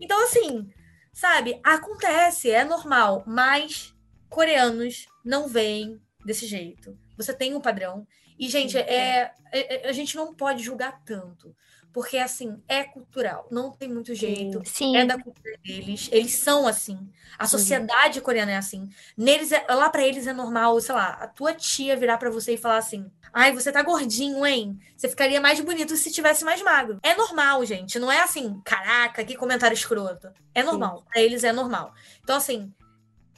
Então, 0.00 0.22
assim, 0.24 0.70
Sabe? 1.12 1.60
Acontece, 1.64 2.50
é 2.50 2.64
normal, 2.64 3.24
mas 3.26 3.94
coreanos 4.28 5.06
não 5.24 5.48
veem 5.48 6.00
desse 6.24 6.46
jeito. 6.46 6.96
Você 7.16 7.34
tem 7.34 7.54
um 7.54 7.60
padrão. 7.60 8.06
E, 8.38 8.48
gente, 8.48 8.78
é, 8.78 9.32
é, 9.52 9.86
é 9.86 9.88
a 9.88 9.92
gente 9.92 10.14
não 10.16 10.34
pode 10.34 10.62
julgar 10.62 11.02
tanto. 11.04 11.54
Porque, 11.98 12.16
assim, 12.16 12.62
é 12.68 12.84
cultural. 12.84 13.48
Não 13.50 13.72
tem 13.72 13.88
muito 13.88 14.14
jeito. 14.14 14.62
Sim. 14.64 14.96
É 14.96 15.04
da 15.04 15.20
cultura 15.20 15.58
deles. 15.64 16.08
Eles 16.12 16.32
são 16.32 16.64
assim. 16.64 16.96
A 17.36 17.44
sociedade 17.44 18.20
uhum. 18.20 18.24
coreana 18.24 18.52
é 18.52 18.56
assim. 18.56 18.88
Neles, 19.16 19.50
é, 19.50 19.66
lá 19.68 19.90
para 19.90 20.06
eles 20.06 20.24
é 20.28 20.32
normal, 20.32 20.80
sei 20.80 20.94
lá, 20.94 21.08
a 21.08 21.26
tua 21.26 21.52
tia 21.54 21.96
virar 21.96 22.16
para 22.16 22.30
você 22.30 22.54
e 22.54 22.56
falar 22.56 22.76
assim: 22.76 23.10
Ai, 23.32 23.52
você 23.52 23.72
tá 23.72 23.82
gordinho, 23.82 24.46
hein? 24.46 24.78
Você 24.96 25.08
ficaria 25.08 25.40
mais 25.40 25.58
bonito 25.58 25.96
se 25.96 26.12
tivesse 26.12 26.44
mais 26.44 26.62
magro. 26.62 27.00
É 27.02 27.16
normal, 27.16 27.64
gente. 27.64 27.98
Não 27.98 28.12
é 28.12 28.20
assim, 28.20 28.62
caraca, 28.64 29.24
que 29.24 29.34
comentário 29.34 29.74
escroto. 29.74 30.30
É 30.54 30.62
normal. 30.62 30.98
Sim. 30.98 31.04
Pra 31.10 31.20
eles 31.20 31.42
é 31.42 31.50
normal. 31.50 31.92
Então, 32.22 32.36
assim, 32.36 32.72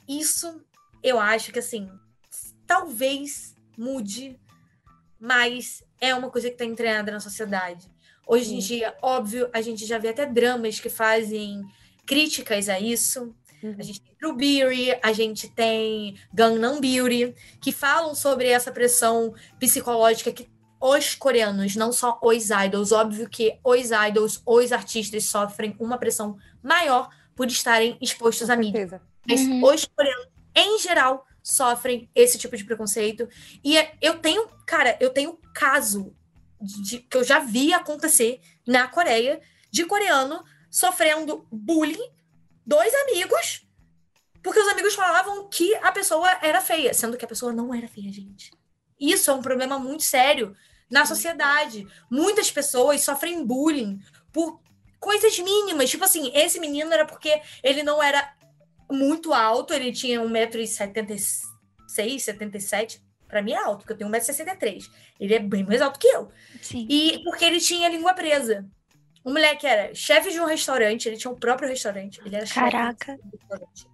isso 0.07 0.63
eu 1.01 1.19
acho 1.19 1.51
que, 1.51 1.57
assim, 1.57 1.89
talvez 2.67 3.55
mude, 3.75 4.39
mas 5.19 5.83
é 5.99 6.13
uma 6.13 6.29
coisa 6.29 6.51
que 6.51 6.57
tá 6.57 6.63
entranhada 6.63 7.11
na 7.11 7.19
sociedade. 7.19 7.90
Hoje 8.31 8.45
Sim. 8.45 8.55
em 8.55 8.59
dia, 8.59 8.95
óbvio, 9.01 9.49
a 9.51 9.59
gente 9.59 9.85
já 9.85 9.97
vê 9.97 10.07
até 10.07 10.25
dramas 10.25 10.79
que 10.79 10.87
fazem 10.87 11.65
críticas 12.05 12.69
a 12.69 12.79
isso. 12.79 13.35
Uhum. 13.61 13.75
A 13.77 13.83
gente 13.83 13.99
tem 13.99 14.15
True 14.15 14.37
Beauty, 14.37 14.99
a 15.03 15.11
gente 15.11 15.49
tem 15.49 16.15
Gangnam 16.33 16.79
Beauty, 16.79 17.35
que 17.59 17.73
falam 17.73 18.15
sobre 18.15 18.47
essa 18.47 18.71
pressão 18.71 19.33
psicológica 19.59 20.31
que 20.31 20.49
os 20.79 21.13
coreanos, 21.13 21.75
não 21.75 21.91
só 21.91 22.17
os 22.23 22.49
idols, 22.49 22.93
óbvio 22.93 23.29
que 23.29 23.59
os 23.65 23.89
idols, 24.07 24.41
os 24.45 24.71
artistas 24.71 25.25
sofrem 25.25 25.75
uma 25.77 25.97
pressão 25.97 26.37
maior 26.63 27.09
por 27.35 27.47
estarem 27.47 27.97
expostos 28.01 28.49
à 28.49 28.55
mídia. 28.55 29.01
Mas 29.27 29.41
uhum. 29.41 29.61
os 29.65 29.83
coreanos, 29.83 30.27
em 30.55 30.79
geral, 30.79 31.27
sofrem 31.43 32.09
esse 32.15 32.37
tipo 32.37 32.55
de 32.55 32.63
preconceito. 32.63 33.27
E 33.61 33.77
é, 33.77 33.93
eu 34.01 34.19
tenho, 34.19 34.47
cara, 34.65 34.95
eu 35.01 35.09
tenho 35.09 35.37
caso 35.53 36.15
de- 36.61 36.99
que 36.99 37.17
eu 37.17 37.23
já 37.23 37.39
vi 37.39 37.73
acontecer 37.73 38.39
na 38.65 38.87
Coreia, 38.87 39.41
de 39.71 39.85
coreano 39.85 40.43
sofrendo 40.69 41.47
bullying, 41.51 42.11
dois 42.65 42.93
amigos, 42.95 43.65
porque 44.43 44.59
os 44.59 44.67
amigos 44.69 44.93
falavam 44.95 45.47
que 45.49 45.73
a 45.75 45.91
pessoa 45.91 46.29
era 46.41 46.61
feia, 46.61 46.93
sendo 46.93 47.17
que 47.17 47.25
a 47.25 47.27
pessoa 47.27 47.51
não 47.53 47.73
era 47.73 47.87
feia, 47.87 48.11
gente. 48.11 48.51
Isso 48.99 49.29
é 49.29 49.33
um 49.33 49.41
problema 49.41 49.77
muito 49.79 50.03
sério 50.03 50.55
na 50.89 51.05
sociedade. 51.05 51.87
Muitas 52.09 52.51
pessoas 52.51 53.01
sofrem 53.01 53.45
bullying 53.45 53.99
por 54.31 54.59
coisas 54.99 55.37
mínimas. 55.39 55.89
Tipo 55.89 56.05
assim, 56.05 56.31
esse 56.33 56.59
menino 56.59 56.91
era 56.93 57.05
porque 57.05 57.41
ele 57.63 57.81
não 57.83 58.01
era 58.01 58.35
muito 58.89 59.33
alto, 59.33 59.73
ele 59.73 59.91
tinha 59.91 60.21
1,76m, 60.21 62.19
77 62.19 63.01
Pra 63.31 63.41
mim 63.41 63.53
é 63.53 63.57
alto, 63.57 63.79
porque 63.79 63.93
eu 63.93 63.97
tenho 63.97 64.09
1,63m. 64.09 64.89
Ele 65.17 65.33
é 65.33 65.39
bem 65.39 65.63
mais 65.63 65.81
alto 65.81 65.97
que 65.97 66.07
eu. 66.07 66.29
Sim. 66.61 66.85
E 66.89 67.23
porque 67.23 67.45
ele 67.45 67.61
tinha 67.61 67.87
língua 67.87 68.13
presa. 68.13 68.67
O 69.23 69.29
moleque 69.29 69.65
era 69.65 69.95
chefe 69.95 70.31
de 70.31 70.39
um 70.41 70.45
restaurante, 70.45 71.07
ele 71.07 71.15
tinha 71.15 71.31
o 71.31 71.37
próprio 71.37 71.69
restaurante. 71.69 72.19
Ele 72.25 72.35
era 72.35 72.45
chefe 72.45 72.59
Caraca. 72.59 73.15
de 73.15 73.21
um 73.21 73.29
restaurante. 73.31 73.87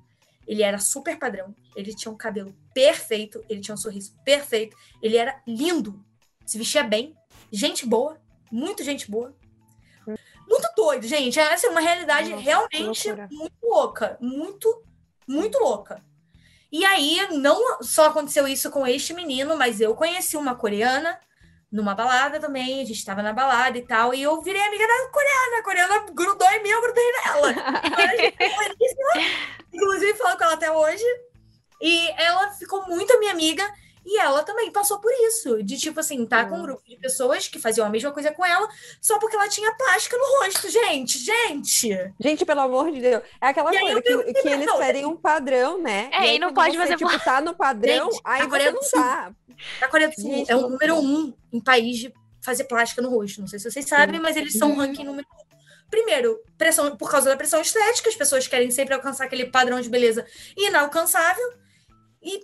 Ele 0.48 0.64
era 0.64 0.80
super 0.80 1.20
padrão. 1.20 1.54
Ele 1.76 1.94
tinha 1.94 2.12
um 2.12 2.18
cabelo 2.18 2.52
perfeito. 2.74 3.46
Ele 3.48 3.60
tinha 3.62 3.76
um 3.76 3.78
sorriso 3.78 4.16
perfeito. 4.26 4.76
Ele 5.04 5.18
era 5.18 5.40
lindo. 5.46 6.04
Se 6.44 6.58
vestia 6.58 6.84
bem. 6.84 7.16
Gente 7.52 7.86
boa. 7.86 8.20
Muito 8.52 8.84
gente 8.84 9.12
boa. 9.12 9.36
Muito 10.50 10.68
doido, 10.76 11.06
gente. 11.06 11.38
Essa 11.38 11.68
é 11.68 11.70
uma 11.70 11.82
realidade 11.82 12.30
Nossa, 12.32 12.42
realmente 12.42 13.14
muito 13.30 13.56
louca. 13.62 14.18
Muito, 14.20 14.84
muito 15.28 15.60
louca. 15.60 16.02
E 16.72 16.86
aí, 16.86 17.28
não 17.32 17.82
só 17.82 18.08
aconteceu 18.08 18.48
isso 18.48 18.70
com 18.70 18.86
este 18.86 19.14
menino, 19.14 19.56
mas 19.56 19.80
eu 19.80 19.96
conheci 19.96 20.36
uma 20.36 20.56
coreana 20.56 21.18
numa 21.72 21.96
balada 21.96 22.40
também. 22.40 22.82
A 22.82 22.86
gente 22.86 23.06
tava 23.06 23.22
na 23.22 23.34
balada 23.34 23.78
e 23.78 23.82
tal. 23.82 24.14
E 24.14 24.22
eu 24.22 24.42
virei 24.42 24.62
amiga 24.62 24.86
da 24.86 25.10
coreana. 25.10 25.60
A 25.60 25.64
coreana 25.64 26.06
grudou 26.14 26.50
em 26.50 26.64
mim, 26.64 26.70
eu 26.70 26.82
grudei 26.82 27.12
nela. 27.12 27.54
Bueníssima. 28.56 29.12
Inclusive, 29.74 30.18
falo 30.18 30.38
com 30.38 30.44
ela 30.44 30.54
até 30.54 30.72
hoje. 30.72 31.06
E 31.82 32.10
ela 32.18 32.52
ficou 32.52 32.88
muito 32.88 33.18
minha 33.20 33.32
amiga. 33.32 33.64
E 34.10 34.18
ela 34.20 34.42
também 34.42 34.72
passou 34.72 35.00
por 35.02 35.12
isso. 35.28 35.62
De, 35.62 35.78
tipo 35.78 36.00
assim, 36.00 36.26
tá 36.26 36.46
com 36.46 36.56
um 36.60 36.62
grupo 36.62 36.82
de 36.88 36.96
pessoas 36.96 37.50
que 37.50 37.60
faziam 37.60 37.86
a 37.86 37.90
mesma 37.90 38.10
coisa 38.12 38.32
com 38.32 38.46
ela, 38.46 38.66
só 39.02 39.20
porque 39.20 39.36
ela 39.36 39.50
tinha 39.50 39.70
plástica 39.76 40.16
no 40.18 40.24
rosto. 40.40 40.70
Gente, 40.70 41.18
gente! 41.20 42.14
Gente, 42.18 42.46
pelo 42.46 42.62
amor 42.62 42.90
de 42.90 43.02
Deus. 43.02 43.22
É 43.42 43.48
aquela 43.48 43.74
E 43.74 43.78
aí 43.78 44.02
coisa 44.02 44.24
que, 44.24 44.34
que 44.42 44.48
eles 44.48 44.66
não, 44.66 44.78
pedem 44.78 45.06
um 45.06 45.18
padrão, 45.18 45.82
né? 45.82 46.10
É, 46.14 46.18
aí 46.20 46.36
e 46.38 46.40
não 46.40 46.54
quando 46.54 46.68
pode 46.68 46.78
fazer 46.78 46.96
tipo, 46.96 47.20
tá 47.20 47.42
no 47.42 47.54
padrão, 47.54 48.10
Gente, 48.10 48.22
aí 48.24 48.42
a 48.42 48.44
você 48.46 48.50
Coreia 48.50 48.72
não 48.72 48.80
do 48.80 48.86
Sul- 48.86 49.00
dá. 49.02 49.32
A 49.82 49.88
Coreia 49.90 50.10
do 50.10 50.16
Sul 50.16 50.32
Gente, 50.32 50.52
é 50.52 50.56
o 50.56 50.70
número 50.70 50.96
um 50.96 51.34
em 51.52 51.60
país 51.60 51.98
de 51.98 52.14
fazer 52.42 52.64
plástica 52.64 53.02
no 53.02 53.10
rosto. 53.10 53.42
Não 53.42 53.48
sei 53.48 53.60
se 53.60 53.70
vocês 53.70 53.86
sabem, 53.86 54.22
mas 54.22 54.38
eles 54.38 54.54
são 54.58 54.70
o 54.70 54.72
Uhum. 54.72 54.78
ranking 54.78 55.04
número 55.04 55.28
um. 55.34 55.48
Primeiro, 55.90 56.40
pressão, 56.58 56.96
por 56.96 57.12
causa 57.12 57.30
da 57.30 57.36
pressão 57.36 57.60
estética, 57.60 58.08
as 58.08 58.16
pessoas 58.16 58.48
querem 58.48 58.72
sempre 58.72 58.94
alcançar 58.94 59.26
aquele 59.26 59.48
padrão 59.48 59.82
de 59.82 59.90
beleza 59.90 60.26
inalcançável. 60.56 61.44
E 62.24 62.40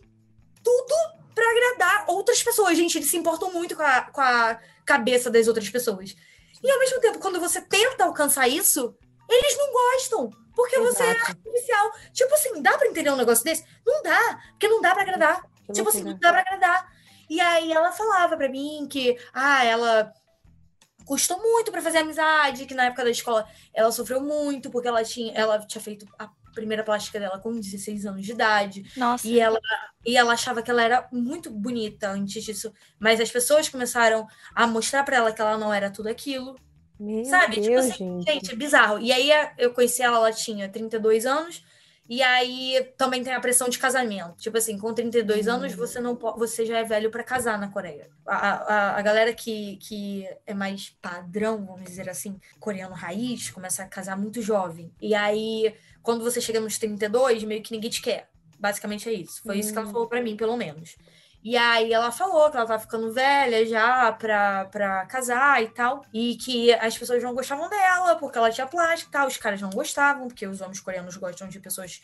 tudo 0.61 1.22
pra 1.33 1.49
agradar 1.49 2.05
outras 2.07 2.41
pessoas. 2.41 2.77
Gente, 2.77 2.97
eles 2.97 3.09
se 3.09 3.17
importam 3.17 3.51
muito 3.51 3.75
com 3.75 3.83
a, 3.83 4.01
com 4.01 4.21
a 4.21 4.59
cabeça 4.85 5.29
das 5.29 5.47
outras 5.47 5.69
pessoas. 5.69 6.15
E 6.63 6.71
ao 6.71 6.79
mesmo 6.79 6.99
tempo, 7.01 7.19
quando 7.19 7.39
você 7.39 7.61
tenta 7.61 8.05
alcançar 8.05 8.47
isso, 8.47 8.95
eles 9.29 9.57
não 9.57 9.71
gostam. 9.71 10.29
Porque 10.55 10.79
você 10.79 11.03
é 11.03 11.11
Exato. 11.11 11.31
artificial. 11.31 11.91
Tipo 12.13 12.33
assim, 12.35 12.61
dá 12.61 12.77
pra 12.77 12.87
entender 12.87 13.09
um 13.11 13.15
negócio 13.15 13.43
desse? 13.43 13.65
Não 13.85 14.01
dá. 14.03 14.39
Porque 14.51 14.67
não 14.67 14.81
dá 14.81 14.93
pra 14.93 15.01
agradar. 15.01 15.41
Que 15.65 15.73
Tipo 15.73 15.89
assim, 15.89 16.03
não 16.03 16.17
dá 16.17 16.31
pra 16.31 16.41
agradar. 16.41 16.93
E 17.29 17.41
aí 17.41 17.71
ela 17.71 17.91
falava 17.91 18.37
pra 18.37 18.49
mim 18.49 18.87
que, 18.89 19.17
ah, 19.33 19.65
ela 19.65 20.13
custou 21.05 21.41
muito 21.41 21.71
pra 21.71 21.81
fazer 21.81 21.99
amizade, 21.99 22.65
que 22.65 22.73
na 22.73 22.85
época 22.85 23.03
da 23.03 23.09
escola 23.09 23.47
ela 23.73 23.91
sofreu 23.91 24.21
muito, 24.21 24.69
porque 24.69 24.87
ela 24.87 25.03
tinha, 25.03 25.33
ela 25.33 25.59
tinha 25.59 25.81
feito 25.81 26.07
a 26.17 26.29
primeira 26.53 26.83
plástica 26.83 27.19
dela 27.19 27.39
com 27.39 27.59
16 27.59 28.05
anos 28.05 28.25
de 28.25 28.31
idade. 28.31 28.85
Nossa. 28.95 29.27
E 29.27 29.39
ela, 29.39 29.59
e 30.05 30.15
ela 30.15 30.33
achava 30.33 30.61
que 30.61 30.71
ela 30.71 30.83
era 30.83 31.07
muito 31.11 31.49
bonita 31.49 32.09
antes 32.09 32.43
disso. 32.43 32.73
Mas 32.99 33.19
as 33.19 33.31
pessoas 33.31 33.69
começaram 33.69 34.27
a 34.53 34.67
mostrar 34.67 35.03
pra 35.03 35.17
ela 35.17 35.31
que 35.31 35.41
ela 35.41 35.57
não 35.57 35.73
era 35.73 35.89
tudo 35.89 36.07
aquilo. 36.07 36.55
Meu 36.99 37.25
Sabe? 37.25 37.55
Tipo 37.55 37.67
Deus, 37.67 37.85
assim, 37.85 38.21
gente. 38.21 38.33
Gente, 38.33 38.51
é 38.53 38.55
bizarro. 38.55 38.99
E 38.99 39.11
aí 39.11 39.29
eu 39.57 39.73
conheci 39.73 40.01
ela, 40.01 40.17
ela 40.17 40.31
tinha 40.31 40.69
32 40.69 41.25
anos. 41.25 41.63
E 42.09 42.21
aí 42.21 42.93
também 42.97 43.23
tem 43.23 43.33
a 43.33 43.39
pressão 43.39 43.69
de 43.69 43.79
casamento. 43.79 44.35
Tipo 44.37 44.57
assim, 44.57 44.77
com 44.77 44.93
32 44.93 45.47
Hum. 45.47 45.51
anos 45.51 45.73
você 45.73 45.99
não 46.01 46.15
pode, 46.15 46.37
você 46.37 46.65
já 46.65 46.79
é 46.79 46.83
velho 46.83 47.09
pra 47.09 47.23
casar 47.23 47.57
na 47.57 47.69
Coreia. 47.69 48.09
A, 48.25 48.35
a, 48.37 48.97
a 48.99 49.01
galera 49.01 49.33
que, 49.33 49.77
que 49.77 50.27
é 50.45 50.53
mais 50.53 50.89
padrão, 51.01 51.65
vamos 51.65 51.83
dizer 51.85 52.09
assim, 52.09 52.39
coreano 52.59 52.93
raiz, 52.93 53.49
começa 53.51 53.83
a 53.83 53.87
casar 53.87 54.17
muito 54.17 54.41
jovem. 54.41 54.91
E 55.01 55.15
aí, 55.15 55.73
quando 56.01 56.23
você 56.23 56.41
chega 56.41 56.59
nos 56.59 56.77
32, 56.77 57.43
meio 57.43 57.63
que 57.63 57.71
ninguém 57.71 57.89
te 57.89 58.01
quer. 58.01 58.29
Basicamente 58.59 59.09
é 59.09 59.13
isso. 59.13 59.41
Foi 59.43 59.57
isso 59.59 59.71
que 59.73 59.77
ela 59.77 59.87
Hum. 59.87 59.91
falou 59.91 60.07
pra 60.07 60.21
mim, 60.21 60.37
pelo 60.37 60.55
menos. 60.55 60.95
E 61.43 61.57
aí 61.57 61.91
ela 61.91 62.09
falou 62.09 62.49
que 62.49 62.55
ela 62.55 62.65
tava 62.65 62.79
ficando 62.79 63.11
velha 63.11 63.65
já 63.65 64.13
pra, 64.13 64.65
pra 64.65 65.05
casar 65.07 65.61
e 65.61 65.67
tal. 65.67 66.05
E 66.13 66.37
que 66.37 66.71
as 66.73 66.97
pessoas 66.97 67.21
não 67.21 67.33
gostavam 67.33 67.69
dela, 67.69 68.15
porque 68.15 68.37
ela 68.37 68.49
tinha 68.49 68.65
plástica 68.65 69.09
e 69.09 69.11
tal. 69.11 69.27
Os 69.27 69.35
caras 69.35 69.59
não 69.59 69.69
gostavam, 69.69 70.29
porque 70.29 70.47
os 70.47 70.61
homens 70.61 70.79
coreanos 70.79 71.17
gostam 71.17 71.49
de 71.49 71.59
pessoas 71.59 72.01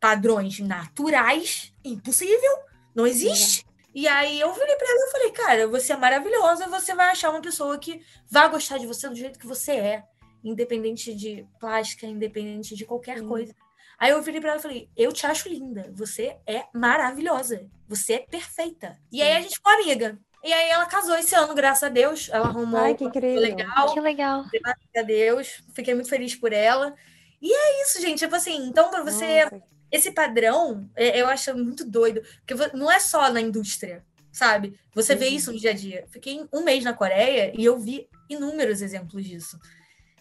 padrões 0.00 0.58
naturais. 0.58 1.72
Impossível. 1.84 2.50
Não 2.94 3.06
existe. 3.06 3.64
E 3.94 4.08
aí 4.08 4.40
eu 4.40 4.52
virei 4.52 4.74
pra 4.74 4.88
ela 4.88 5.06
e 5.06 5.12
falei, 5.12 5.30
cara, 5.30 5.68
você 5.68 5.92
é 5.92 5.96
maravilhosa, 5.96 6.66
você 6.66 6.96
vai 6.96 7.10
achar 7.10 7.30
uma 7.30 7.40
pessoa 7.40 7.78
que 7.78 8.04
vai 8.28 8.50
gostar 8.50 8.78
de 8.78 8.88
você 8.88 9.08
do 9.08 9.14
jeito 9.14 9.38
que 9.38 9.46
você 9.46 9.72
é. 9.72 10.04
Independente 10.42 11.14
de 11.14 11.46
plástica, 11.60 12.06
independente 12.06 12.74
de 12.74 12.84
qualquer 12.84 13.18
Sim. 13.18 13.28
coisa. 13.28 13.54
Aí 13.96 14.10
eu 14.10 14.20
virei 14.20 14.40
pra 14.40 14.50
ela 14.50 14.58
e 14.58 14.62
falei, 14.62 14.90
eu 14.96 15.12
te 15.12 15.24
acho 15.26 15.48
linda, 15.48 15.88
você 15.94 16.36
é 16.44 16.64
maravilhosa, 16.74 17.70
você 17.88 18.14
é 18.14 18.18
perfeita. 18.20 18.98
E 19.12 19.22
aí 19.22 19.32
a 19.36 19.40
gente 19.40 19.54
ficou 19.56 19.72
amiga. 19.72 20.18
E 20.42 20.52
aí 20.52 20.68
ela 20.70 20.84
casou 20.86 21.16
esse 21.16 21.34
ano, 21.34 21.54
graças 21.54 21.82
a 21.84 21.88
Deus. 21.88 22.28
Ela 22.30 22.46
arrumou 22.48 22.80
Ai, 22.80 22.94
que 22.94 23.04
incrível. 23.04 23.40
legal, 23.40 23.94
Que 23.94 24.00
legal. 24.00 24.44
graças 24.52 24.88
a 24.96 25.02
Deus. 25.02 25.62
Fiquei 25.74 25.94
muito 25.94 26.08
feliz 26.10 26.34
por 26.34 26.52
ela. 26.52 26.94
E 27.40 27.52
é 27.52 27.82
isso, 27.82 28.00
gente. 28.00 28.18
Tipo 28.18 28.36
assim, 28.36 28.66
então 28.66 28.90
pra 28.90 29.02
você 29.02 29.44
Nossa, 29.44 29.62
esse 29.90 30.10
padrão, 30.12 30.88
é- 30.94 31.20
eu 31.20 31.26
acho 31.28 31.54
muito 31.56 31.84
doido, 31.84 32.20
porque 32.46 32.76
não 32.76 32.90
é 32.90 32.98
só 33.00 33.30
na 33.30 33.40
indústria, 33.40 34.04
sabe? 34.32 34.78
Você 34.94 35.14
vê 35.14 35.28
Uhum. 35.28 35.32
isso 35.34 35.52
no 35.52 35.58
dia 35.58 35.70
a 35.70 35.74
dia. 35.74 36.04
Fiquei 36.10 36.44
um 36.52 36.62
mês 36.62 36.84
na 36.84 36.92
Coreia 36.92 37.52
e 37.58 37.64
eu 37.64 37.78
vi 37.78 38.06
inúmeros 38.28 38.82
exemplos 38.82 39.24
disso. 39.24 39.58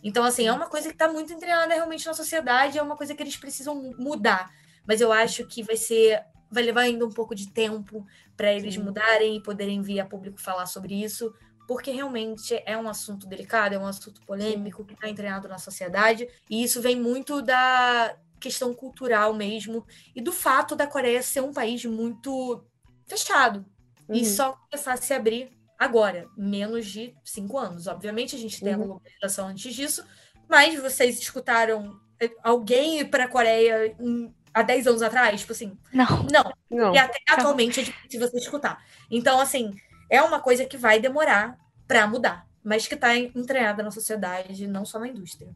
Então, 0.02 0.24
assim, 0.24 0.46
é 0.48 0.52
uma 0.52 0.68
coisa 0.68 0.90
que 0.90 0.96
está 0.96 1.08
muito 1.12 1.32
entranhada 1.32 1.74
realmente 1.74 2.06
na 2.06 2.14
sociedade, 2.14 2.78
é 2.78 2.82
uma 2.82 2.98
coisa 2.98 3.16
que 3.16 3.24
eles 3.24 3.38
precisam 3.38 3.74
mu- 3.76 3.96
mudar. 3.98 4.52
Mas 4.86 5.00
eu 5.00 5.12
acho 5.14 5.46
que 5.48 5.64
vai 5.64 5.78
ser, 5.78 6.22
vai 6.54 6.64
levar 6.64 6.82
ainda 6.82 7.06
um 7.06 7.10
pouco 7.10 7.36
de 7.36 7.52
tempo 7.52 8.06
para 8.38 8.54
eles 8.54 8.76
Sim. 8.76 8.84
mudarem 8.84 9.38
e 9.38 9.44
poderem 9.44 9.82
vir 9.82 10.00
a 10.00 10.06
público 10.06 10.40
falar 10.42 10.66
sobre 10.66 10.94
isso, 11.04 11.34
porque 11.68 11.92
realmente 11.92 12.62
é 12.66 12.78
um 12.78 12.90
assunto 12.90 13.26
delicado, 13.28 13.74
é 13.74 13.80
um 13.80 13.88
assunto 13.88 14.22
polêmico 14.26 14.86
que 14.86 14.94
está 14.94 15.10
entranhado 15.10 15.48
na 15.48 15.58
sociedade, 15.58 16.28
e 16.50 16.64
isso 16.64 16.82
vem 16.82 16.96
muito 17.00 17.42
da 17.42 18.18
questão 18.40 18.74
cultural 18.74 19.34
mesmo 19.34 19.86
e 20.16 20.22
do 20.22 20.32
fato 20.34 20.76
da 20.76 20.86
Coreia 20.86 21.24
ser 21.24 21.42
um 21.42 21.54
país 21.54 21.84
muito 21.86 22.66
fechado 23.08 23.66
e 24.12 24.20
Uhum. 24.20 24.26
só 24.26 24.54
começar 24.54 24.94
a 24.94 24.98
se 24.98 25.14
abrir 25.14 25.58
agora, 25.80 26.28
menos 26.38 26.86
de 26.88 27.16
cinco 27.24 27.58
anos. 27.58 27.88
Obviamente 27.88 28.36
a 28.36 28.40
gente 28.40 28.62
tem 28.62 28.74
a 28.74 28.78
Uhum. 28.78 28.86
globalização 28.88 29.48
antes 29.48 29.74
disso, 29.74 30.06
mas 30.50 30.78
vocês 30.80 31.18
escutaram 31.20 31.98
eh, 32.20 32.30
alguém 32.44 33.00
ir 33.00 33.06
para 33.10 33.24
a 33.26 33.28
Coreia 33.30 33.96
em- 34.00 34.34
há 34.54 34.62
10 34.62 34.88
anos 34.88 35.02
atrás? 35.02 35.42
Tipo 35.42 35.54
assim, 35.54 35.78
Não. 35.92 36.28
não. 36.32 36.54
Não. 36.70 36.94
E 36.94 36.98
até 36.98 37.20
atualmente 37.30 37.80
é 37.80 37.84
difícil 37.84 38.20
você 38.20 38.38
escutar. 38.38 38.84
Então, 39.10 39.40
assim, 39.40 39.74
é 40.10 40.22
uma 40.22 40.40
coisa 40.40 40.66
que 40.66 40.78
vai 40.78 41.00
demorar 41.00 41.58
para 41.88 42.08
mudar, 42.08 42.48
mas 42.64 42.88
que 42.88 42.96
está 42.96 43.18
entranhada 43.18 43.84
na 43.84 43.92
sociedade, 43.92 44.68
não 44.68 44.86
só 44.86 45.00
na 45.00 45.08
indústria. 45.08 45.50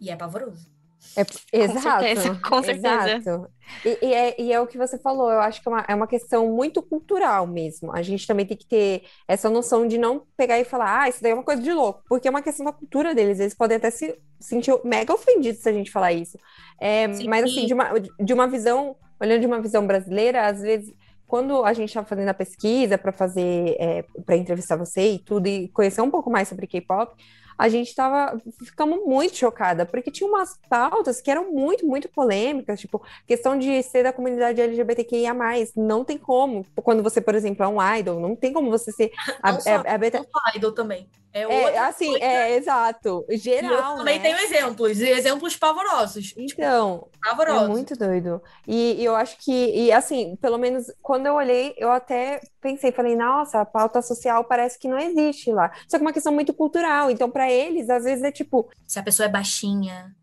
E 0.00 0.10
é 0.10 0.16
pavoroso. 0.16 0.70
É, 1.16 1.24
exato, 1.64 2.04
certeza, 2.04 2.40
com 2.46 2.62
certeza. 2.62 3.16
Exato. 3.16 3.50
E, 3.84 4.06
e 4.06 4.14
é, 4.14 4.40
e 4.40 4.52
é 4.52 4.60
o 4.60 4.66
que 4.66 4.76
você 4.76 4.98
falou, 4.98 5.30
eu 5.30 5.40
acho 5.40 5.62
que 5.62 5.68
é 5.68 5.70
uma, 5.70 5.84
é 5.88 5.94
uma 5.94 6.06
questão 6.06 6.48
muito 6.48 6.82
cultural 6.82 7.46
mesmo. 7.46 7.94
A 7.94 8.02
gente 8.02 8.26
também 8.26 8.44
tem 8.44 8.56
que 8.56 8.66
ter 8.66 9.02
essa 9.26 9.48
noção 9.48 9.86
de 9.86 9.98
não 9.98 10.22
pegar 10.36 10.58
e 10.58 10.64
falar, 10.64 11.02
ah, 11.02 11.08
isso 11.08 11.22
daí 11.22 11.32
é 11.32 11.34
uma 11.34 11.42
coisa 11.42 11.62
de 11.62 11.72
louco, 11.72 12.02
porque 12.08 12.28
é 12.28 12.30
uma 12.30 12.42
questão 12.42 12.66
da 12.66 12.72
cultura 12.72 13.14
deles. 13.14 13.40
Eles 13.40 13.54
podem 13.54 13.76
até 13.76 13.90
se 13.90 14.18
sentir 14.38 14.72
mega 14.84 15.12
ofendidos 15.12 15.62
se 15.62 15.68
a 15.68 15.72
gente 15.72 15.90
falar 15.90 16.12
isso. 16.12 16.38
É, 16.80 17.12
Sim. 17.12 17.28
mas 17.28 17.44
assim, 17.44 17.66
de 17.66 17.74
uma, 17.74 17.92
de 17.98 18.32
uma 18.34 18.46
visão, 18.46 18.96
olhando 19.20 19.40
de 19.40 19.46
uma 19.46 19.60
visão 19.60 19.86
brasileira, 19.86 20.46
às 20.46 20.60
vezes. 20.60 20.94
Quando 21.26 21.64
a 21.64 21.72
gente 21.72 21.88
estava 21.88 22.06
fazendo 22.06 22.28
a 22.28 22.34
pesquisa 22.34 22.96
para 22.96 23.10
fazer, 23.10 23.76
para 24.24 24.36
entrevistar 24.36 24.76
você 24.76 25.14
e 25.14 25.18
tudo, 25.18 25.48
e 25.48 25.66
conhecer 25.70 26.00
um 26.00 26.08
pouco 26.08 26.30
mais 26.30 26.46
sobre 26.46 26.68
K-pop, 26.68 27.16
a 27.58 27.68
gente 27.68 27.94
tava, 27.94 28.40
ficamos 28.64 29.04
muito 29.04 29.36
chocada, 29.36 29.86
porque 29.86 30.10
tinha 30.10 30.28
umas 30.28 30.58
pautas 30.68 31.20
que 31.20 31.30
eram 31.30 31.52
muito, 31.52 31.86
muito 31.86 32.08
polêmicas, 32.08 32.80
tipo, 32.80 33.02
questão 33.26 33.58
de 33.58 33.82
ser 33.82 34.02
da 34.02 34.12
comunidade 34.12 34.60
LGBTQIA+, 34.60 35.34
não 35.76 36.04
tem 36.04 36.18
como, 36.18 36.64
quando 36.76 37.02
você, 37.02 37.20
por 37.20 37.34
exemplo, 37.34 37.64
é 37.64 37.68
um 37.68 37.96
idol, 37.96 38.20
não 38.20 38.36
tem 38.36 38.52
como 38.52 38.70
você 38.70 38.92
ser... 38.92 39.10
A, 39.42 39.52
não 39.52 39.60
só, 39.60 39.70
a, 39.70 39.80
a, 39.80 40.52
a 40.52 40.56
idol 40.56 40.72
também. 40.72 41.08
É, 41.36 41.74
é 41.74 41.78
assim, 41.78 42.08
coisa. 42.08 42.24
é, 42.24 42.56
exato. 42.56 43.26
Geral, 43.28 43.92
eu 43.92 43.98
também 43.98 44.18
né? 44.18 44.24
tenho 44.24 44.38
exemplos, 44.38 44.98
e 44.98 45.08
exemplos 45.08 45.54
pavorosos. 45.54 46.28
Tipo, 46.28 46.40
então, 46.40 47.08
tipo, 47.12 47.18
pavorosos. 47.22 47.64
é 47.64 47.68
muito 47.68 47.94
doido. 47.94 48.42
E, 48.66 48.94
e, 48.98 49.04
eu 49.04 49.14
acho 49.14 49.36
que, 49.38 49.52
e 49.52 49.92
assim, 49.92 50.34
pelo 50.36 50.56
menos 50.56 50.90
quando 51.02 51.26
eu 51.26 51.34
olhei, 51.34 51.74
eu 51.76 51.92
até 51.92 52.40
pensei, 52.60 52.90
falei, 52.90 53.14
nossa, 53.14 53.60
a 53.60 53.66
pauta 53.66 54.00
social 54.00 54.44
parece 54.44 54.78
que 54.78 54.88
não 54.88 54.98
existe 54.98 55.52
lá. 55.52 55.70
Só 55.86 55.98
que 55.98 56.04
é 56.04 56.06
uma 56.06 56.12
questão 56.12 56.32
muito 56.32 56.54
cultural, 56.54 57.10
então 57.10 57.30
para 57.30 57.50
eles, 57.50 57.90
às 57.90 58.04
vezes 58.04 58.24
é 58.24 58.32
tipo... 58.32 58.70
Se 58.86 58.98
a 58.98 59.02
pessoa 59.02 59.26
é 59.26 59.30
baixinha, 59.30 60.16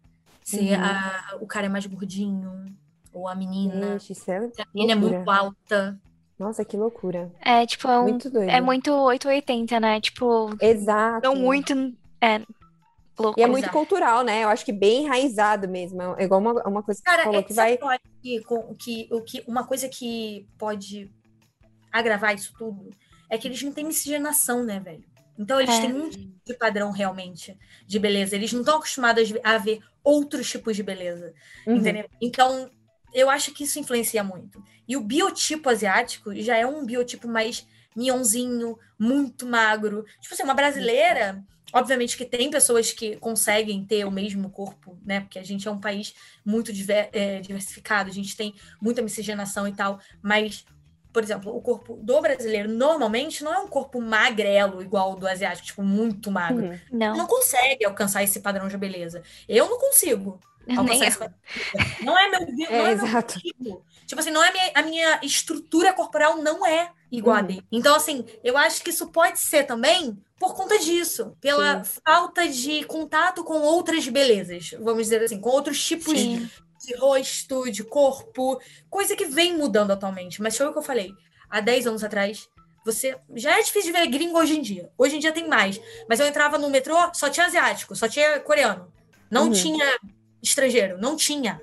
se 0.44 0.60
uhum. 0.60 0.84
a, 0.84 1.38
o 1.42 1.46
cara 1.46 1.68
é 1.68 1.70
mais 1.70 1.86
gordinho, 1.86 2.76
ou 3.14 3.28
a 3.28 3.36
menina, 3.36 4.00
Gente, 4.00 4.14
é 4.14 4.16
se 4.16 4.32
a 4.32 4.66
menina 4.74 4.94
é 4.94 4.96
muito 4.96 5.30
alta... 5.30 5.96
Nossa, 6.38 6.66
que 6.66 6.76
loucura. 6.76 7.32
É, 7.42 7.66
tipo, 7.66 7.88
é, 7.88 8.00
um, 8.00 8.04
muito 8.04 8.30
doido. 8.30 8.50
é 8.50 8.60
muito 8.60 8.92
880, 8.92 9.80
né? 9.80 10.02
Tipo. 10.02 10.56
Exato. 10.60 11.28
Não 11.28 11.36
muito. 11.36 11.74
É, 12.20 12.42
louco. 13.18 13.40
E 13.40 13.44
é 13.44 13.48
muito 13.48 13.70
cultural, 13.70 14.24
né? 14.24 14.44
Eu 14.44 14.50
acho 14.50 14.66
que 14.66 14.72
bem 14.72 15.04
enraizado 15.04 15.68
mesmo. 15.68 16.02
É 16.18 16.24
igual 16.24 16.42
uma, 16.42 16.54
uma 16.68 16.84
coisa 16.84 17.00
que 17.00 17.06
Cara, 17.06 17.24
você 17.24 17.26
falou 17.26 17.40
é, 17.40 17.44
que 17.44 17.54
vai. 17.54 17.78
Que, 18.22 18.44
que, 18.80 19.08
o 19.12 19.22
que, 19.22 19.44
uma 19.48 19.66
coisa 19.66 19.88
que 19.88 20.48
pode 20.58 21.12
agravar 21.92 22.34
isso 22.34 22.54
tudo 22.58 22.90
é 23.30 23.38
que 23.38 23.48
eles 23.48 23.62
não 23.62 23.72
têm 23.72 23.86
miscigenação, 23.86 24.64
né, 24.64 24.80
velho? 24.80 25.04
Então 25.38 25.60
eles 25.60 25.76
é. 25.76 25.82
têm 25.82 25.94
um 25.94 26.10
tipo 26.10 26.34
de 26.46 26.54
padrão 26.56 26.92
realmente 26.92 27.58
de 27.86 28.00
beleza. 28.00 28.36
Eles 28.36 28.52
não 28.54 28.62
estão 28.62 28.78
acostumados 28.78 29.34
a 29.44 29.58
ver 29.58 29.80
outros 30.04 30.50
tipos 30.50 30.76
de 30.76 30.84
beleza. 30.84 31.34
Uhum. 31.66 31.78
Entendeu? 31.78 32.06
Então, 32.22 32.70
eu 33.14 33.30
acho 33.30 33.54
que 33.54 33.64
isso 33.64 33.80
influencia 33.80 34.24
muito. 34.24 34.64
E 34.88 34.98
o 34.98 35.02
biotipo 35.02 35.70
asiático 35.70 36.34
já 36.36 36.58
é 36.58 36.66
um 36.66 36.86
biotipo 36.86 37.28
mais 37.28 37.68
mionzinho, 37.96 38.78
muito 38.98 39.46
magro. 39.46 40.06
Tipo 40.20 40.34
assim, 40.34 40.44
uma 40.44 40.54
brasileira, 40.54 41.44
obviamente 41.72 42.18
que 42.18 42.26
tem 42.26 42.50
pessoas 42.50 42.92
que 42.92 43.16
conseguem 43.18 43.86
ter 43.86 44.06
o 44.06 44.12
mesmo 44.12 44.50
corpo, 44.50 44.98
né? 45.06 45.22
Porque 45.22 45.40
a 45.40 45.44
gente 45.44 45.68
é 45.68 45.72
um 45.72 45.80
país 45.80 46.14
muito 46.44 46.74
diver, 46.74 47.10
é, 47.14 47.40
diversificado, 47.40 48.10
a 48.10 48.14
gente 48.14 48.36
tem 48.36 48.56
muita 48.82 49.02
miscigenação 49.02 49.68
e 49.68 49.74
tal, 49.74 50.00
mas 50.22 50.66
por 51.14 51.22
exemplo, 51.22 51.56
o 51.56 51.62
corpo 51.62 51.96
do 52.02 52.20
brasileiro 52.20 52.68
normalmente 52.68 53.44
não 53.44 53.54
é 53.54 53.60
um 53.60 53.68
corpo 53.68 54.02
magrelo 54.02 54.82
igual 54.82 55.12
ao 55.12 55.16
do 55.16 55.28
asiático, 55.28 55.68
tipo, 55.68 55.84
muito 55.84 56.32
magro. 56.32 56.66
Uhum. 56.66 56.80
Não. 56.92 57.16
Não 57.16 57.28
consegue 57.28 57.86
alcançar 57.86 58.24
esse 58.24 58.40
padrão 58.40 58.68
de 58.68 58.76
beleza. 58.76 59.22
Eu 59.48 59.70
não 59.70 59.80
consigo. 59.80 60.40
Não 60.68 60.88
é 60.90 62.30
meu, 62.30 62.40
não 62.72 62.88
é, 62.88 62.92
é 62.92 62.96
meu 62.96 63.24
tipo. 63.24 63.86
Tipo 64.06 64.22
assim, 64.22 64.32
não 64.32 64.44
é 64.44 64.50
a 64.50 64.52
minha, 64.52 64.72
a 64.76 64.82
minha 64.84 65.20
estrutura 65.24 65.94
corporal 65.94 66.38
não 66.38 66.66
é 66.66 66.92
igual 67.12 67.36
uhum. 67.38 67.44
a 67.44 67.46
dele. 67.46 67.68
Então, 67.72 67.96
assim, 67.96 68.26
eu 68.44 68.58
acho 68.58 68.84
que 68.84 68.90
isso 68.90 69.08
pode 69.08 69.40
ser 69.40 69.64
também 69.64 70.18
por 70.40 70.56
conta 70.56 70.78
disso, 70.78 71.38
pela 71.40 71.84
Sim. 71.84 72.00
falta 72.06 72.48
de 72.48 72.84
contato 72.84 73.44
com 73.44 73.62
outras 73.62 74.08
belezas, 74.10 74.72
vamos 74.80 75.04
dizer 75.04 75.24
assim, 75.24 75.40
com 75.40 75.50
outros 75.50 75.82
tipos 75.84 76.20
Sim. 76.20 76.50
de 76.86 76.96
rosto, 76.96 77.72
de 77.72 77.84
corpo, 77.84 78.60
coisa 78.90 79.16
que 79.16 79.26
vem 79.26 79.58
mudando 79.58 79.92
atualmente. 79.92 80.42
Mas 80.42 80.58
foi 80.58 80.68
o 80.68 80.74
que 80.74 80.80
eu 80.80 80.84
falei. 80.84 81.14
Há 81.50 81.62
10 81.62 81.88
anos 81.88 82.04
atrás, 82.04 82.50
você 82.86 83.18
já 83.36 83.58
é 83.58 83.64
difícil 83.64 83.94
de 83.94 84.00
ver 84.00 84.08
gringo 84.08 84.38
hoje 84.38 84.58
em 84.58 84.62
dia. 84.62 84.92
Hoje 84.98 85.16
em 85.16 85.20
dia 85.20 85.32
tem 85.32 85.48
mais. 85.48 85.80
Mas 86.10 86.20
eu 86.20 86.28
entrava 86.28 86.58
no 86.58 86.70
metrô, 86.70 86.98
só 87.14 87.30
tinha 87.30 87.46
asiático, 87.46 87.96
só 87.96 88.10
tinha 88.10 88.40
coreano. 88.42 88.92
Não 89.32 89.46
uhum. 89.46 89.52
tinha 89.52 89.98
estrangeiro. 90.44 90.98
Não 91.00 91.16
tinha. 91.16 91.60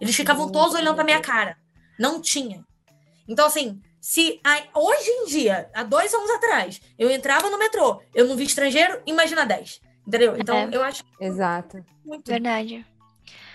Eles 0.00 0.14
ficavam 0.14 0.50
todos 0.50 0.74
olhando 0.74 0.94
pra 0.94 1.04
minha 1.04 1.20
cara. 1.20 1.56
Não 1.98 2.20
tinha. 2.20 2.64
Então, 3.26 3.46
assim, 3.46 3.80
se 4.00 4.40
hoje 4.74 5.10
em 5.10 5.26
dia, 5.26 5.70
há 5.74 5.82
dois 5.82 6.12
anos 6.12 6.30
atrás, 6.30 6.80
eu 6.98 7.10
entrava 7.10 7.48
no 7.50 7.58
metrô, 7.58 8.02
eu 8.14 8.26
não 8.26 8.36
vi 8.36 8.44
estrangeiro, 8.44 9.00
imagina 9.06 9.44
10. 9.44 9.80
Entendeu? 10.06 10.36
Então, 10.38 10.56
é. 10.56 10.68
eu 10.72 10.82
acho. 10.82 11.04
Exato. 11.20 11.84
Muito. 12.04 12.30
Verdade. 12.30 12.86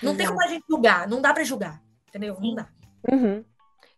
Não 0.01 0.11
Exato. 0.11 0.18
tem 0.18 0.28
como 0.28 0.43
a 0.43 0.47
gente 0.47 0.66
julgar, 0.70 1.07
não 1.07 1.22
dá 1.22 1.34
para 1.34 1.43
julgar. 1.43 1.82
Entendeu? 2.07 2.38
Não 2.39 2.53
dá. 2.53 2.68
Uhum. 3.11 3.43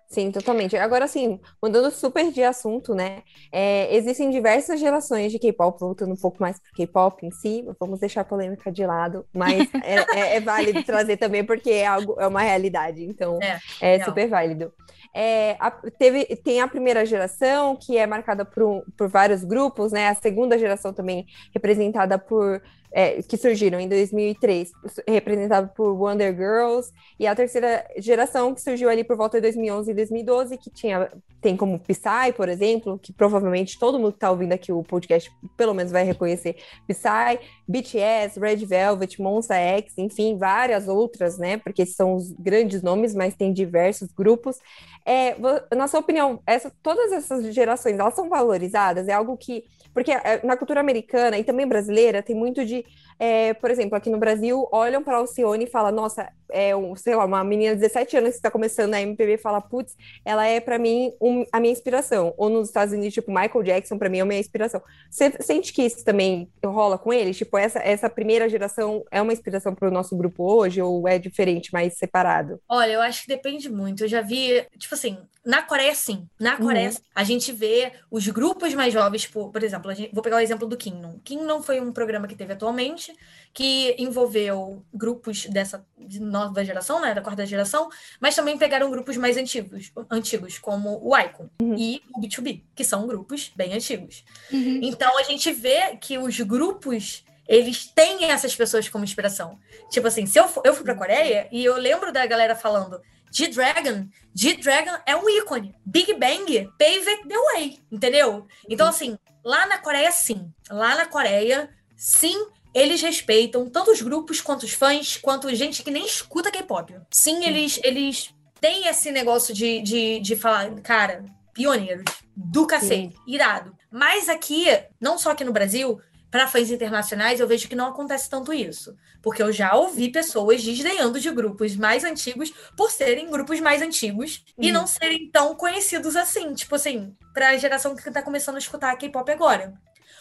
Sim, 0.08 0.32
totalmente. 0.32 0.78
Agora, 0.78 1.08
sim, 1.08 1.39
mudando 1.62 1.89
super 1.89 2.32
de 2.32 2.43
assunto, 2.43 2.93
né? 2.93 3.24
É, 3.51 3.93
existem 3.95 4.30
diversas 4.30 4.80
gerações 4.80 5.32
de 5.32 5.39
K-pop, 5.39 5.80
voltando 5.80 6.14
um 6.14 6.18
pouco 6.18 6.38
mais 6.39 6.60
para 6.60 6.72
K-pop 6.74 7.26
em 7.26 7.32
si, 7.32 7.66
vamos 7.80 7.99
deixar 7.99 8.22
a 8.22 8.26
polêmica 8.26 8.72
de 8.72 8.86
lado, 8.86 9.26
mas 9.34 9.68
é, 9.84 10.18
é, 10.18 10.36
é, 10.36 10.39
válido 10.39 10.84
trazer 10.84 11.18
também 11.18 11.43
porque 11.43 11.72
é 11.72 11.88
algo, 11.88 12.16
é 12.20 12.28
uma 12.28 12.41
realidade, 12.41 13.03
então 13.03 13.39
é, 13.41 13.95
é 13.95 14.03
super 14.03 14.30
válido. 14.30 14.72
É, 15.14 15.56
a, 15.60 15.72
teve, 15.72 16.26
tem 16.38 16.62
a 16.62 16.68
primeira 16.68 17.06
geração, 17.06 17.76
que 17.76 17.97
é 17.97 18.06
marcada 18.06 18.45
por, 18.45 18.84
por 18.97 19.10
vários 19.10 19.43
grupos, 19.43 19.91
né? 19.91 20.10
A 20.10 20.16
segunda 20.16 20.58
geração 20.58 20.93
também 20.93 21.26
representada 21.53 22.20
por 22.20 22.62
é, 22.97 23.21
que 23.21 23.35
surgiram 23.35 23.77
em 23.77 23.89
2003, 23.89 24.71
representado 25.05 25.69
por 25.75 25.91
Wonder 25.91 26.33
Girls, 26.33 26.93
e 27.19 27.27
a 27.27 27.35
terceira 27.35 27.85
geração 27.97 28.55
que 28.55 28.61
surgiu 28.61 28.89
ali 28.89 29.03
por 29.03 29.17
volta 29.17 29.37
de 29.37 29.41
2011 29.41 29.91
e 29.91 29.93
2012, 29.93 30.57
que 30.57 30.69
tinha 30.69 31.11
tem 31.41 31.57
como 31.57 31.77
Psy, 31.77 32.31
por 32.35 32.47
exemplo, 32.47 32.97
que 32.97 33.11
provavelmente 33.11 33.77
todo 33.77 33.99
mundo 33.99 34.13
que 34.13 34.17
está 34.17 34.31
ouvindo 34.31 34.53
aqui 34.53 34.71
o 34.71 34.81
podcast 34.81 35.29
pelo 35.57 35.73
menos 35.73 35.91
vai 35.91 36.05
reconhecer 36.05 36.55
Psy, 36.87 37.37
BTS, 37.67 38.39
Red 38.39 38.65
Velvet, 38.65 39.21
Monsta 39.21 39.55
X, 39.55 39.97
enfim, 39.97 40.37
várias 40.37 40.87
outras, 40.87 41.37
né? 41.37 41.57
Porque 41.57 41.85
são 41.85 42.15
os 42.15 42.31
grandes 42.31 42.81
nomes, 42.81 43.13
mas 43.13 43.35
tem 43.35 43.51
diversos 43.51 44.11
grupos. 44.11 44.57
É, 45.05 45.35
na 45.75 45.87
sua 45.87 45.99
opinião, 45.99 46.41
essa, 46.47 46.71
todas 46.81 47.11
essas 47.11 47.53
gerações, 47.53 47.99
elas 47.99 48.15
são 48.15 48.29
valorizadas? 48.29 49.07
É 49.09 49.13
algo 49.13 49.37
que 49.37 49.65
porque 49.95 50.11
é, 50.11 50.45
na 50.45 50.57
cultura 50.57 50.81
americana 50.81 51.39
e 51.39 51.43
também 51.45 51.65
brasileira 51.65 52.21
tem 52.21 52.35
muito 52.35 52.65
de, 52.65 52.83
é, 53.17 53.53
por 53.53 53.71
exemplo, 53.71 53.95
aqui 53.95 54.09
no 54.09 54.17
Brasil, 54.17 54.67
olham 54.69 55.01
para 55.01 55.15
Alcione 55.15 55.63
e 55.63 55.67
falam, 55.67 55.93
nossa, 55.93 56.29
é 56.56 56.74
um, 56.74 56.95
sei 56.95 57.14
lá, 57.14 57.26
uma 57.26 57.43
menina 57.43 57.76
de 57.76 57.82
17 57.82 58.16
anos 58.16 58.30
que 58.30 58.36
está 58.38 58.49
começando 58.49 58.91
na 58.91 59.01
MPB 59.01 59.38
fala, 59.38 59.60
putz, 59.60 59.93
ela 60.24 60.47
é 60.47 60.62
para 60.62 60.80
mim 60.80 61.14
um, 61.20 61.45
a 61.51 61.60
minha 61.60 61.74
inspiração. 61.74 62.34
Ou 62.38 62.49
nos 62.49 62.70
Estados 62.70 62.93
Unidos, 62.93 63.14
tipo, 63.14 63.30
Michael 63.30 63.62
Jackson 63.62 63.97
para 63.97 64.08
mim 64.08 64.20
é 64.20 64.22
a 64.22 64.26
minha 64.26 64.39
inspiração. 64.39 64.82
Você 65.12 65.34
sente 65.41 65.74
que 65.74 65.84
isso 65.84 66.06
também 66.06 66.49
rola 66.64 66.97
com 66.97 67.12
eles? 67.12 67.38
Tipo, 67.38 67.58
essa, 67.58 67.80
essa 67.80 68.10
primeira 68.10 68.47
geração 68.47 69.03
é 69.12 69.22
uma 69.22 69.34
inspiração 69.34 69.76
para 69.76 69.89
o 69.89 69.91
nosso 69.91 70.16
grupo 70.16 70.43
hoje 70.45 70.82
ou 70.82 71.06
é 71.10 71.20
diferente, 71.20 71.74
mais 71.74 71.97
separado? 71.97 72.62
Olha, 72.70 72.93
eu 72.93 73.01
acho 73.01 73.24
que 73.24 73.28
depende 73.28 73.70
muito. 73.70 74.06
Eu 74.06 74.08
já 74.08 74.22
vi, 74.22 74.66
tipo 74.78 74.95
assim, 74.95 75.18
na 75.45 75.62
Coreia, 75.62 75.93
sim. 75.93 76.28
Na 76.39 76.58
Coreia, 76.58 76.89
uhum. 76.89 76.95
a 77.14 77.24
gente 77.24 77.51
vê 77.51 77.91
os 78.10 78.28
grupos 78.28 78.74
mais 78.74 78.91
jovens, 78.91 79.22
tipo, 79.22 79.51
por 79.51 79.62
exemplo, 79.62 79.93
gente, 79.93 80.12
vou 80.12 80.24
pegar 80.24 80.38
o 80.38 80.39
exemplo 80.39 80.68
do 80.68 80.76
Kingdom. 80.76 81.20
Kingdom 81.24 81.62
foi 81.62 81.80
um 81.80 81.91
programa 81.91 82.28
que 82.28 82.36
teve 82.36 82.53
atualmente, 82.53 83.14
que 83.53 83.95
envolveu 83.99 84.84
grupos 84.91 85.45
dessa 85.45 85.86
de 85.97 86.20
nova 86.47 86.63
geração, 86.63 86.99
né, 87.01 87.13
da 87.13 87.21
quarta 87.21 87.45
geração, 87.45 87.89
mas 88.19 88.35
também 88.35 88.57
pegaram 88.57 88.89
grupos 88.89 89.17
mais 89.17 89.37
antigos, 89.37 89.91
antigos 90.09 90.57
como 90.57 90.99
o 91.03 91.17
Icon 91.17 91.49
uhum. 91.61 91.75
e 91.77 92.01
o 92.15 92.21
B2B, 92.21 92.63
que 92.75 92.83
são 92.83 93.07
grupos 93.07 93.51
bem 93.55 93.73
antigos. 93.73 94.23
Uhum. 94.51 94.79
Então, 94.83 95.17
a 95.17 95.23
gente 95.23 95.51
vê 95.51 95.95
que 95.97 96.17
os 96.17 96.39
grupos 96.41 97.23
eles 97.47 97.85
têm 97.85 98.25
essas 98.31 98.55
pessoas 98.55 98.89
como 98.89 99.03
inspiração. 99.03 99.59
Tipo 99.91 100.07
assim, 100.07 100.25
se 100.25 100.39
eu, 100.39 100.49
eu 100.63 100.73
fui 100.73 100.83
pra 100.83 100.95
Coreia 100.95 101.47
e 101.51 101.63
eu 101.63 101.77
lembro 101.77 102.11
da 102.11 102.25
galera 102.25 102.55
falando 102.55 102.99
G-Dragon. 103.31 104.07
G-Dragon 104.33 104.97
é 105.05 105.15
um 105.15 105.29
ícone. 105.29 105.75
Big 105.85 106.13
Bang 106.13 106.69
paved 106.79 107.27
the 107.27 107.37
way, 107.53 107.79
entendeu? 107.91 108.47
Então, 108.69 108.87
assim, 108.87 109.17
lá 109.43 109.65
na 109.67 109.77
Coreia, 109.77 110.11
sim. 110.11 110.49
Lá 110.69 110.95
na 110.95 111.05
Coreia, 111.05 111.69
sim, 111.97 112.47
eles 112.76 113.01
respeitam 113.01 113.69
tanto 113.69 113.89
os 113.89 114.01
grupos 114.01 114.41
quanto 114.41 114.63
os 114.63 114.73
fãs, 114.73 115.15
quanto 115.15 115.53
gente 115.55 115.82
que 115.82 115.89
nem 115.89 116.05
escuta 116.05 116.51
K-pop. 116.51 116.93
Sim, 117.09 117.45
eles, 117.45 117.80
eles 117.82 118.36
têm 118.59 118.88
esse 118.88 119.11
negócio 119.11 119.53
de, 119.53 119.82
de, 119.82 120.19
de 120.19 120.36
falar, 120.36 120.69
cara, 120.82 121.23
pioneiros, 121.53 122.03
do 122.36 122.67
cacete, 122.67 123.15
sim. 123.15 123.21
irado. 123.26 123.73
Mas 123.89 124.28
aqui, 124.28 124.65
não 124.99 125.17
só 125.17 125.32
aqui 125.32 125.45
no 125.45 125.53
Brasil, 125.53 126.01
para 126.30 126.49
fãs 126.49 126.69
internacionais, 126.69 127.39
eu 127.39 127.47
vejo 127.47 127.69
que 127.69 127.78
não 127.78 127.88
acontece 127.88 128.30
tanto 128.30 128.51
isso. 128.51 128.93
Porque 129.21 129.41
eu 129.41 129.53
já 129.53 129.73
ouvi 129.73 130.09
pessoas 130.09 130.61
desdenhando 130.61 131.17
de 131.17 131.32
grupos 131.32 131.78
mais 131.78 132.03
antigos 132.03 132.51
por 132.76 132.91
serem 132.91 133.32
grupos 133.32 133.61
mais 133.61 133.82
antigos 133.82 134.43
uhum. 134.57 134.65
e 134.65 134.71
não 134.73 134.86
serem 134.86 135.30
tão 135.32 135.55
conhecidos 135.55 136.17
assim. 136.17 136.53
Tipo 136.53 136.76
assim, 136.76 137.15
para 137.34 137.51
a 137.51 137.57
geração 137.57 137.95
que 137.95 138.05
está 138.05 138.21
começando 138.21 138.55
a 138.55 138.59
escutar 138.59 138.97
K-pop 138.97 139.32
agora. 139.32 139.73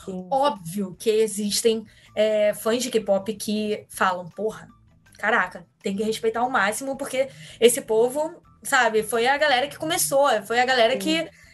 Sim. 0.04 0.28
Óbvio 0.30 0.94
que 0.98 1.10
existem 1.10 1.84
é, 2.14 2.54
fãs 2.54 2.82
de 2.82 2.90
K-pop 2.90 3.32
que 3.34 3.84
falam, 3.88 4.28
porra, 4.28 4.68
caraca, 5.18 5.66
tem 5.82 5.96
que 5.96 6.02
respeitar 6.02 6.40
ao 6.40 6.50
máximo, 6.50 6.96
porque 6.96 7.28
esse 7.60 7.80
povo, 7.80 8.42
sabe, 8.62 9.02
foi 9.02 9.26
a 9.26 9.36
galera 9.36 9.68
que 9.68 9.78
começou, 9.78 10.28
foi 10.46 10.60
a 10.60 10.66
galera 10.66 10.94
Sim. 10.94 10.98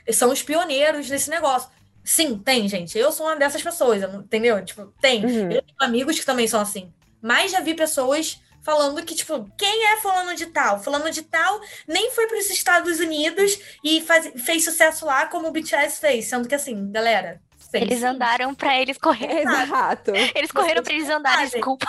que 0.06 0.12
são 0.12 0.30
os 0.30 0.42
pioneiros 0.42 1.08
nesse 1.08 1.30
negócio. 1.30 1.70
Sim, 2.02 2.38
tem, 2.38 2.66
gente. 2.68 2.98
Eu 2.98 3.12
sou 3.12 3.26
uma 3.26 3.36
dessas 3.36 3.62
pessoas, 3.62 4.02
entendeu? 4.02 4.64
Tipo, 4.64 4.86
tem. 5.00 5.24
Uhum. 5.24 5.52
Eu 5.52 5.62
tenho 5.62 5.76
amigos 5.78 6.18
que 6.18 6.26
também 6.26 6.48
são 6.48 6.60
assim. 6.60 6.92
Mas 7.20 7.52
já 7.52 7.60
vi 7.60 7.74
pessoas 7.74 8.40
falando 8.62 9.04
que, 9.04 9.14
tipo, 9.14 9.48
quem 9.56 9.86
é 9.86 9.96
fulano 9.98 10.34
de 10.34 10.46
tal? 10.46 10.82
Fulano 10.82 11.10
de 11.10 11.22
tal 11.22 11.60
nem 11.86 12.10
foi 12.10 12.26
para 12.26 12.38
os 12.38 12.50
Estados 12.50 13.00
Unidos 13.00 13.58
e 13.84 14.00
faz, 14.00 14.32
fez 14.44 14.64
sucesso 14.64 15.04
lá 15.04 15.26
como 15.26 15.48
o 15.48 15.52
BTS 15.52 16.00
fez. 16.00 16.26
Sendo 16.26 16.48
que, 16.48 16.54
assim, 16.54 16.90
galera... 16.90 17.40
Eles 17.72 18.02
andaram 18.02 18.54
para 18.54 18.78
eles 18.80 18.98
correrem. 18.98 19.42
Exato. 19.42 20.12
Eles 20.34 20.50
correram 20.50 20.82
para 20.82 20.92
eles 20.92 21.08
andarem, 21.08 21.48
desculpa. 21.48 21.86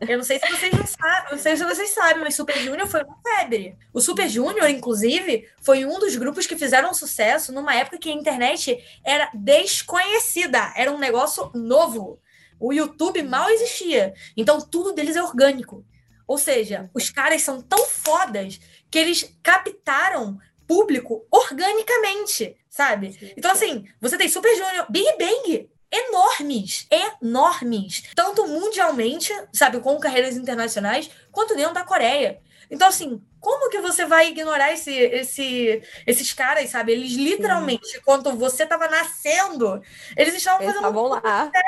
Eu 0.00 0.18
não 0.18 0.24
sei 0.24 0.38
se 0.38 0.48
vocês 0.50 0.72
não 0.72 0.86
sabem, 0.86 1.32
não 1.32 1.38
sei 1.38 1.56
se 1.56 1.64
vocês 1.64 1.90
sabem, 1.90 2.22
mas 2.22 2.34
Super 2.34 2.58
Junior 2.58 2.86
foi 2.86 3.02
uma 3.02 3.16
febre. 3.22 3.76
O 3.94 4.00
Super 4.00 4.28
Junior, 4.28 4.68
inclusive, 4.68 5.48
foi 5.62 5.86
um 5.86 5.98
dos 5.98 6.14
grupos 6.16 6.46
que 6.46 6.56
fizeram 6.56 6.92
sucesso 6.92 7.52
numa 7.52 7.74
época 7.74 7.98
que 7.98 8.10
a 8.10 8.14
internet 8.14 8.78
era 9.04 9.30
desconhecida, 9.32 10.72
era 10.76 10.92
um 10.92 10.98
negócio 10.98 11.50
novo. 11.54 12.20
O 12.60 12.72
YouTube 12.72 13.22
mal 13.22 13.48
existia. 13.50 14.12
Então 14.36 14.60
tudo 14.60 14.92
deles 14.92 15.16
é 15.16 15.22
orgânico. 15.22 15.84
Ou 16.26 16.36
seja, 16.36 16.90
os 16.92 17.08
caras 17.08 17.42
são 17.42 17.62
tão 17.62 17.86
fodas 17.86 18.60
que 18.90 18.98
eles 18.98 19.34
captaram 19.42 20.38
público 20.66 21.24
organicamente, 21.30 22.56
sabe? 22.76 23.34
Então, 23.38 23.50
assim, 23.50 23.86
você 23.98 24.18
tem 24.18 24.28
Super 24.28 24.54
Junior, 24.54 24.84
Big 24.90 25.06
Bang, 25.18 25.70
enormes, 25.90 26.86
enormes, 27.22 28.04
tanto 28.14 28.46
mundialmente, 28.46 29.32
sabe, 29.50 29.80
com 29.80 29.98
carreiras 29.98 30.36
internacionais, 30.36 31.10
quanto 31.32 31.56
dentro 31.56 31.72
da 31.72 31.84
Coreia. 31.84 32.38
Então, 32.70 32.88
assim, 32.88 33.22
como 33.40 33.70
que 33.70 33.80
você 33.80 34.04
vai 34.04 34.28
ignorar 34.28 34.72
esse, 34.72 34.92
esse, 34.92 35.80
esses 36.06 36.32
caras, 36.32 36.68
sabe? 36.68 36.92
Eles 36.92 37.12
literalmente, 37.12 37.86
Sim. 37.86 38.00
quando 38.04 38.34
você 38.34 38.64
estava 38.64 38.88
nascendo, 38.88 39.80
eles 40.16 40.34
estavam 40.34 40.62
eles 40.62 40.74
fazendo. 40.74 40.88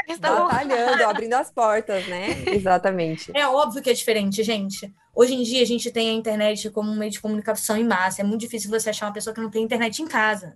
Estavam 0.08 0.44
lá, 0.44 0.48
batalhando, 0.48 1.04
abrindo 1.04 1.34
as 1.34 1.50
portas, 1.50 2.06
né? 2.08 2.42
Exatamente. 2.52 3.30
É 3.32 3.46
óbvio 3.46 3.80
que 3.80 3.90
é 3.90 3.94
diferente, 3.94 4.42
gente. 4.42 4.92
Hoje 5.14 5.34
em 5.34 5.42
dia, 5.42 5.62
a 5.62 5.66
gente 5.66 5.90
tem 5.90 6.10
a 6.10 6.12
internet 6.12 6.68
como 6.70 6.90
um 6.90 6.96
meio 6.96 7.12
de 7.12 7.20
comunicação 7.20 7.76
em 7.76 7.84
massa. 7.84 8.22
É 8.22 8.24
muito 8.24 8.40
difícil 8.40 8.68
você 8.68 8.90
achar 8.90 9.06
uma 9.06 9.12
pessoa 9.12 9.32
que 9.32 9.40
não 9.40 9.50
tem 9.50 9.62
internet 9.62 10.02
em 10.02 10.06
casa. 10.06 10.54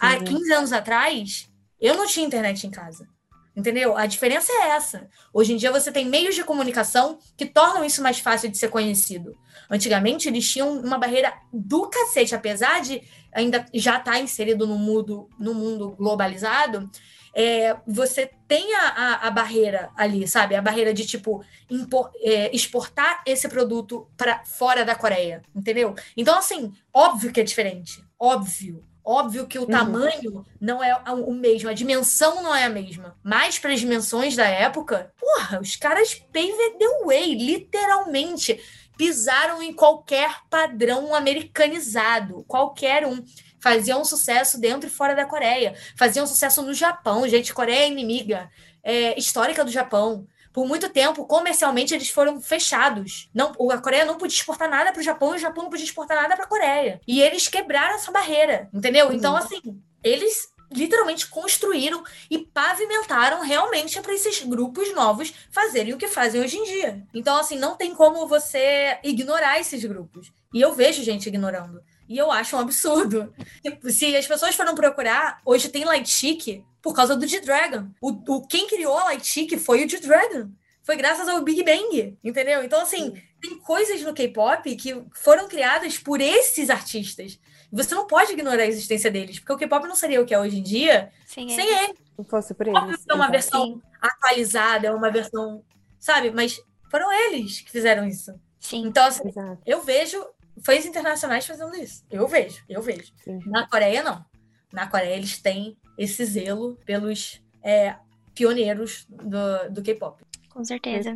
Há 0.00 0.18
15 0.18 0.52
anos 0.52 0.72
atrás, 0.72 1.50
eu 1.80 1.96
não 1.96 2.06
tinha 2.06 2.26
internet 2.26 2.66
em 2.66 2.70
casa. 2.70 3.08
Entendeu? 3.54 3.96
A 3.96 4.06
diferença 4.06 4.52
é 4.52 4.68
essa. 4.70 5.08
Hoje 5.34 5.52
em 5.52 5.56
dia 5.56 5.72
você 5.72 5.90
tem 5.90 6.06
meios 6.06 6.34
de 6.34 6.44
comunicação 6.44 7.18
que 7.36 7.44
tornam 7.44 7.84
isso 7.84 8.02
mais 8.02 8.18
fácil 8.18 8.48
de 8.48 8.56
ser 8.56 8.68
conhecido. 8.68 9.36
Antigamente 9.68 10.28
eles 10.28 10.48
tinham 10.50 10.80
uma 10.80 10.98
barreira 10.98 11.32
do 11.52 11.88
cacete, 11.88 12.34
apesar 12.34 12.80
de 12.80 13.02
ainda 13.32 13.66
já 13.74 13.98
estar 13.98 14.12
tá 14.12 14.20
inserido 14.20 14.66
no 14.66 14.78
mundo, 14.78 15.28
no 15.38 15.52
mundo 15.52 15.90
globalizado. 15.90 16.88
É, 17.34 17.76
você 17.86 18.30
tem 18.48 18.74
a, 18.74 18.88
a, 18.88 19.28
a, 19.28 19.30
barreira 19.30 19.90
ali, 19.96 20.26
sabe? 20.26 20.54
A 20.54 20.62
barreira 20.62 20.92
de, 20.92 21.06
tipo, 21.06 21.44
impor, 21.68 22.10
é, 22.20 22.54
exportar 22.54 23.22
esse 23.24 23.48
produto 23.48 24.08
para 24.16 24.44
fora 24.44 24.84
da 24.84 24.96
Coreia, 24.96 25.42
entendeu? 25.54 25.94
Então, 26.16 26.36
assim, 26.36 26.72
óbvio 26.92 27.32
que 27.32 27.40
é 27.40 27.44
diferente. 27.44 28.04
Óbvio. 28.18 28.84
Óbvio 29.10 29.48
que 29.48 29.58
o 29.58 29.62
uhum. 29.62 29.66
tamanho 29.66 30.46
não 30.60 30.80
é 30.80 30.94
o 31.10 31.32
mesmo, 31.32 31.68
a 31.68 31.72
dimensão 31.72 32.44
não 32.44 32.54
é 32.54 32.66
a 32.66 32.70
mesma. 32.70 33.18
Mas 33.24 33.58
para 33.58 33.72
as 33.72 33.80
dimensões 33.80 34.36
da 34.36 34.46
época, 34.46 35.12
porra, 35.18 35.60
os 35.60 35.74
caras 35.74 36.14
paved 36.32 36.78
the 36.78 37.04
way, 37.04 37.34
literalmente. 37.34 38.60
Pisaram 38.96 39.60
em 39.60 39.72
qualquer 39.72 40.42
padrão 40.48 41.12
americanizado, 41.12 42.44
qualquer 42.46 43.04
um. 43.04 43.24
Faziam 43.58 44.04
sucesso 44.04 44.60
dentro 44.60 44.88
e 44.88 44.92
fora 44.92 45.16
da 45.16 45.24
Coreia. 45.24 45.74
Faziam 45.96 46.24
sucesso 46.24 46.62
no 46.62 46.72
Japão, 46.72 47.26
gente. 47.26 47.52
Coreia 47.52 47.86
é 47.86 47.88
inimiga 47.88 48.48
é, 48.80 49.18
histórica 49.18 49.64
do 49.64 49.72
Japão 49.72 50.24
por 50.52 50.66
muito 50.66 50.88
tempo, 50.88 51.26
comercialmente, 51.26 51.94
eles 51.94 52.10
foram 52.10 52.40
fechados. 52.40 53.28
Não, 53.32 53.52
a 53.70 53.78
Coreia 53.78 54.04
não 54.04 54.18
podia 54.18 54.36
exportar 54.36 54.68
nada 54.68 54.92
para 54.92 55.00
o 55.00 55.04
Japão 55.04 55.32
e 55.32 55.36
o 55.36 55.40
Japão 55.40 55.64
não 55.64 55.70
podia 55.70 55.84
exportar 55.84 56.20
nada 56.20 56.34
para 56.34 56.44
a 56.44 56.48
Coreia. 56.48 57.00
E 57.06 57.22
eles 57.22 57.48
quebraram 57.48 57.94
essa 57.94 58.10
barreira, 58.10 58.68
entendeu? 58.72 59.12
Então, 59.12 59.36
assim, 59.36 59.60
eles 60.02 60.50
literalmente 60.72 61.26
construíram 61.26 62.02
e 62.30 62.38
pavimentaram 62.38 63.42
realmente 63.42 64.00
para 64.00 64.14
esses 64.14 64.42
grupos 64.44 64.94
novos 64.94 65.34
fazerem 65.50 65.92
o 65.92 65.98
que 65.98 66.06
fazem 66.06 66.40
hoje 66.40 66.58
em 66.58 66.64
dia. 66.64 67.02
Então, 67.12 67.36
assim, 67.36 67.56
não 67.56 67.76
tem 67.76 67.94
como 67.94 68.26
você 68.26 68.98
ignorar 69.02 69.58
esses 69.58 69.84
grupos. 69.84 70.32
E 70.54 70.60
eu 70.60 70.72
vejo 70.74 71.02
gente 71.02 71.28
ignorando. 71.28 71.82
E 72.10 72.18
eu 72.18 72.32
acho 72.32 72.56
um 72.56 72.58
absurdo. 72.58 73.32
Tipo, 73.62 73.88
se 73.88 74.16
as 74.16 74.26
pessoas 74.26 74.56
foram 74.56 74.74
procurar, 74.74 75.40
hoje 75.44 75.68
tem 75.68 75.84
Light 75.84 76.08
Chic 76.08 76.64
por 76.82 76.92
causa 76.92 77.14
do 77.14 77.24
G-Dragon. 77.24 77.86
O, 78.00 78.08
o, 78.08 78.46
quem 78.48 78.66
criou 78.66 78.98
a 78.98 79.04
Light 79.04 79.24
Chic 79.24 79.56
foi 79.56 79.84
o 79.84 79.88
G-Dragon. 79.88 80.50
Foi 80.82 80.96
graças 80.96 81.28
ao 81.28 81.40
Big 81.42 81.62
Bang, 81.62 82.18
entendeu? 82.24 82.64
Então, 82.64 82.80
assim, 82.80 83.14
Sim. 83.14 83.22
tem 83.40 83.58
coisas 83.60 84.02
no 84.02 84.12
K-pop 84.12 84.74
que 84.74 85.00
foram 85.12 85.46
criadas 85.46 85.98
por 85.98 86.20
esses 86.20 86.68
artistas. 86.68 87.38
Você 87.70 87.94
não 87.94 88.08
pode 88.08 88.32
ignorar 88.32 88.64
a 88.64 88.66
existência 88.66 89.08
deles, 89.08 89.38
porque 89.38 89.52
o 89.52 89.58
K-pop 89.58 89.86
não 89.86 89.94
seria 89.94 90.20
o 90.20 90.26
que 90.26 90.34
é 90.34 90.40
hoje 90.40 90.58
em 90.58 90.62
dia 90.64 91.12
Sim, 91.24 91.48
sem 91.48 91.72
é. 91.72 91.84
ele. 91.84 91.94
Não 92.18 92.24
fosse 92.24 92.52
por 92.54 92.66
eles. 92.66 93.06
É 93.08 93.14
uma 93.14 93.30
versão 93.30 93.66
Sim. 93.66 93.82
atualizada, 94.02 94.88
é 94.88 94.90
uma 94.92 95.12
versão, 95.12 95.62
sabe? 96.00 96.32
Mas 96.32 96.60
foram 96.90 97.12
eles 97.12 97.60
que 97.60 97.70
fizeram 97.70 98.04
isso. 98.04 98.34
Sim. 98.58 98.84
Então, 98.84 99.06
assim, 99.06 99.22
eu 99.64 99.80
vejo 99.82 100.26
fãs 100.64 100.86
internacionais 100.86 101.46
fazendo 101.46 101.74
isso. 101.76 102.04
Eu 102.10 102.26
vejo, 102.26 102.62
eu 102.68 102.82
vejo. 102.82 103.12
Sim. 103.22 103.40
Na 103.46 103.66
Coreia, 103.66 104.02
não. 104.02 104.24
Na 104.72 104.86
Coreia, 104.86 105.16
eles 105.16 105.40
têm 105.40 105.76
esse 105.98 106.24
zelo 106.24 106.78
pelos 106.84 107.40
é, 107.62 107.96
pioneiros 108.34 109.06
do, 109.08 109.70
do 109.70 109.82
K-pop. 109.82 110.22
Com 110.50 110.64
certeza. 110.64 111.14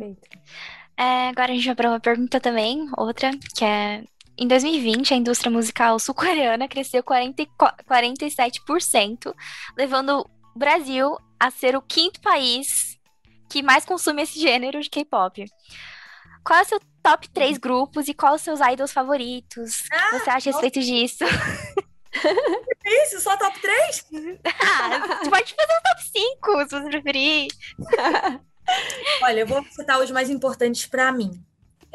É, 0.97 1.29
agora 1.29 1.51
a 1.51 1.55
gente 1.55 1.65
vai 1.65 1.75
para 1.75 1.89
uma 1.89 1.99
pergunta 1.99 2.39
também, 2.39 2.87
outra, 2.97 3.31
que 3.55 3.63
é. 3.65 4.03
Em 4.37 4.47
2020, 4.49 5.13
a 5.13 5.17
indústria 5.17 5.49
musical 5.49 5.97
sul-coreana 5.97 6.67
cresceu 6.67 7.01
40, 7.01 7.45
47%, 7.89 9.33
levando 9.77 10.27
o 10.53 10.59
Brasil 10.59 11.17
a 11.39 11.49
ser 11.49 11.73
o 11.77 11.81
quinto 11.81 12.19
país 12.19 12.99
que 13.49 13.63
mais 13.63 13.85
consome 13.85 14.23
esse 14.23 14.37
gênero 14.37 14.81
de 14.81 14.89
K-pop. 14.89 15.45
Qual 16.45 16.59
é 16.59 16.61
o 16.61 16.65
seu 16.65 16.79
top 17.01 17.27
3 17.29 17.57
grupos 17.57 18.07
e 18.07 18.13
quais 18.13 18.35
os 18.35 18.41
seus 18.41 18.59
idols 18.59 18.93
favoritos? 18.93 19.83
Ah, 19.91 20.11
você 20.11 20.29
acha 20.29 20.49
a 20.49 20.53
respeito 20.53 20.79
disso? 20.79 21.23
Isso, 22.85 23.19
só 23.19 23.35
top 23.35 23.59
3? 23.59 24.05
ah, 24.45 25.17
você 25.23 25.29
pode 25.29 25.55
fazer 25.55 25.73
um 25.73 25.83
top 25.83 26.03
5, 26.03 26.69
se 26.69 26.81
você 26.81 26.89
preferir. 26.89 27.47
Olha, 29.23 29.39
eu 29.39 29.47
vou 29.47 29.63
citar 29.71 29.99
os 29.99 30.11
mais 30.11 30.29
importantes 30.29 30.85
para 30.85 31.11
mim. 31.11 31.43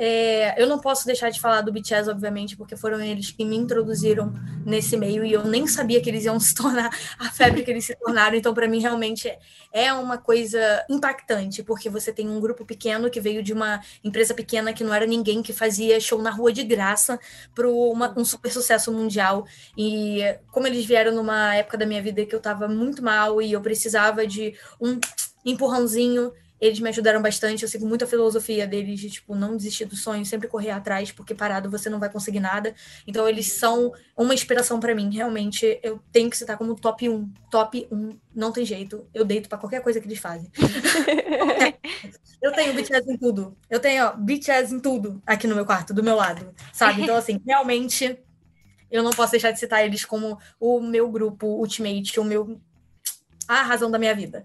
É, 0.02 0.54
eu 0.56 0.66
não 0.66 0.78
posso 0.78 1.04
deixar 1.04 1.28
de 1.28 1.38
falar 1.38 1.60
do 1.60 1.70
BTS, 1.70 2.08
obviamente, 2.08 2.56
porque 2.56 2.74
foram 2.74 2.98
eles 3.02 3.32
que 3.32 3.44
me 3.44 3.54
introduziram 3.54 4.32
nesse 4.64 4.96
meio 4.96 5.22
e 5.22 5.30
eu 5.34 5.44
nem 5.44 5.66
sabia 5.66 6.00
que 6.00 6.08
eles 6.08 6.24
iam 6.24 6.40
se 6.40 6.54
tornar 6.54 6.88
a 7.18 7.30
febre 7.30 7.62
que 7.62 7.70
eles 7.70 7.84
se 7.84 7.94
tornaram. 7.96 8.34
Então, 8.34 8.54
para 8.54 8.66
mim, 8.66 8.80
realmente 8.80 9.30
é 9.70 9.92
uma 9.92 10.16
coisa 10.16 10.58
impactante, 10.88 11.62
porque 11.62 11.90
você 11.90 12.10
tem 12.14 12.26
um 12.30 12.40
grupo 12.40 12.64
pequeno 12.64 13.10
que 13.10 13.20
veio 13.20 13.42
de 13.42 13.52
uma 13.52 13.82
empresa 14.02 14.32
pequena 14.32 14.72
que 14.72 14.82
não 14.82 14.94
era 14.94 15.04
ninguém, 15.04 15.42
que 15.42 15.52
fazia 15.52 16.00
show 16.00 16.22
na 16.22 16.30
rua 16.30 16.50
de 16.50 16.64
graça 16.64 17.20
para 17.54 17.68
um 17.68 18.24
super 18.24 18.50
sucesso 18.50 18.90
mundial. 18.90 19.46
E 19.76 20.22
como 20.50 20.66
eles 20.66 20.86
vieram 20.86 21.12
numa 21.14 21.54
época 21.56 21.76
da 21.76 21.84
minha 21.84 22.00
vida 22.00 22.24
que 22.24 22.34
eu 22.34 22.38
estava 22.38 22.66
muito 22.66 23.02
mal 23.02 23.42
e 23.42 23.52
eu 23.52 23.60
precisava 23.60 24.26
de 24.26 24.54
um 24.80 24.98
empurrãozinho 25.44 26.32
eles 26.60 26.78
me 26.78 26.88
ajudaram 26.88 27.22
bastante. 27.22 27.62
Eu 27.62 27.68
sigo 27.68 27.86
muito 27.86 28.04
a 28.04 28.06
filosofia 28.06 28.66
deles 28.66 29.00
de, 29.00 29.10
tipo, 29.10 29.34
não 29.34 29.56
desistir 29.56 29.86
do 29.86 29.96
sonho, 29.96 30.24
sempre 30.26 30.48
correr 30.48 30.70
atrás, 30.70 31.10
porque 31.10 31.34
parado 31.34 31.70
você 31.70 31.88
não 31.88 31.98
vai 31.98 32.10
conseguir 32.10 32.40
nada. 32.40 32.74
Então, 33.06 33.28
eles 33.28 33.52
são 33.52 33.92
uma 34.16 34.34
inspiração 34.34 34.78
para 34.78 34.94
mim. 34.94 35.10
Realmente, 35.12 35.80
eu 35.82 36.00
tenho 36.12 36.28
que 36.28 36.36
citar 36.36 36.58
como 36.58 36.74
top 36.74 37.08
1. 37.08 37.32
Top 37.50 37.88
1, 37.90 38.18
não 38.34 38.52
tem 38.52 38.64
jeito. 38.64 39.08
Eu 39.14 39.24
deito 39.24 39.48
para 39.48 39.58
qualquer 39.58 39.82
coisa 39.82 40.00
que 40.00 40.06
eles 40.06 40.18
fazem. 40.18 40.50
eu 42.42 42.52
tenho 42.52 42.74
BTS 42.74 43.10
em 43.10 43.16
tudo. 43.16 43.56
Eu 43.68 43.80
tenho, 43.80 44.06
ó, 44.06 44.12
BTS 44.12 44.74
em 44.74 44.80
tudo 44.80 45.22
aqui 45.26 45.46
no 45.46 45.54
meu 45.54 45.64
quarto, 45.64 45.94
do 45.94 46.02
meu 46.02 46.16
lado, 46.16 46.54
sabe? 46.72 47.02
Então, 47.02 47.16
assim, 47.16 47.40
realmente, 47.46 48.18
eu 48.90 49.02
não 49.02 49.12
posso 49.12 49.32
deixar 49.32 49.50
de 49.50 49.58
citar 49.58 49.84
eles 49.84 50.04
como 50.04 50.38
o 50.58 50.80
meu 50.80 51.10
grupo 51.10 51.46
Ultimate, 51.46 52.20
o 52.20 52.24
meu. 52.24 52.60
a 53.48 53.62
razão 53.62 53.90
da 53.90 53.98
minha 53.98 54.14
vida. 54.14 54.44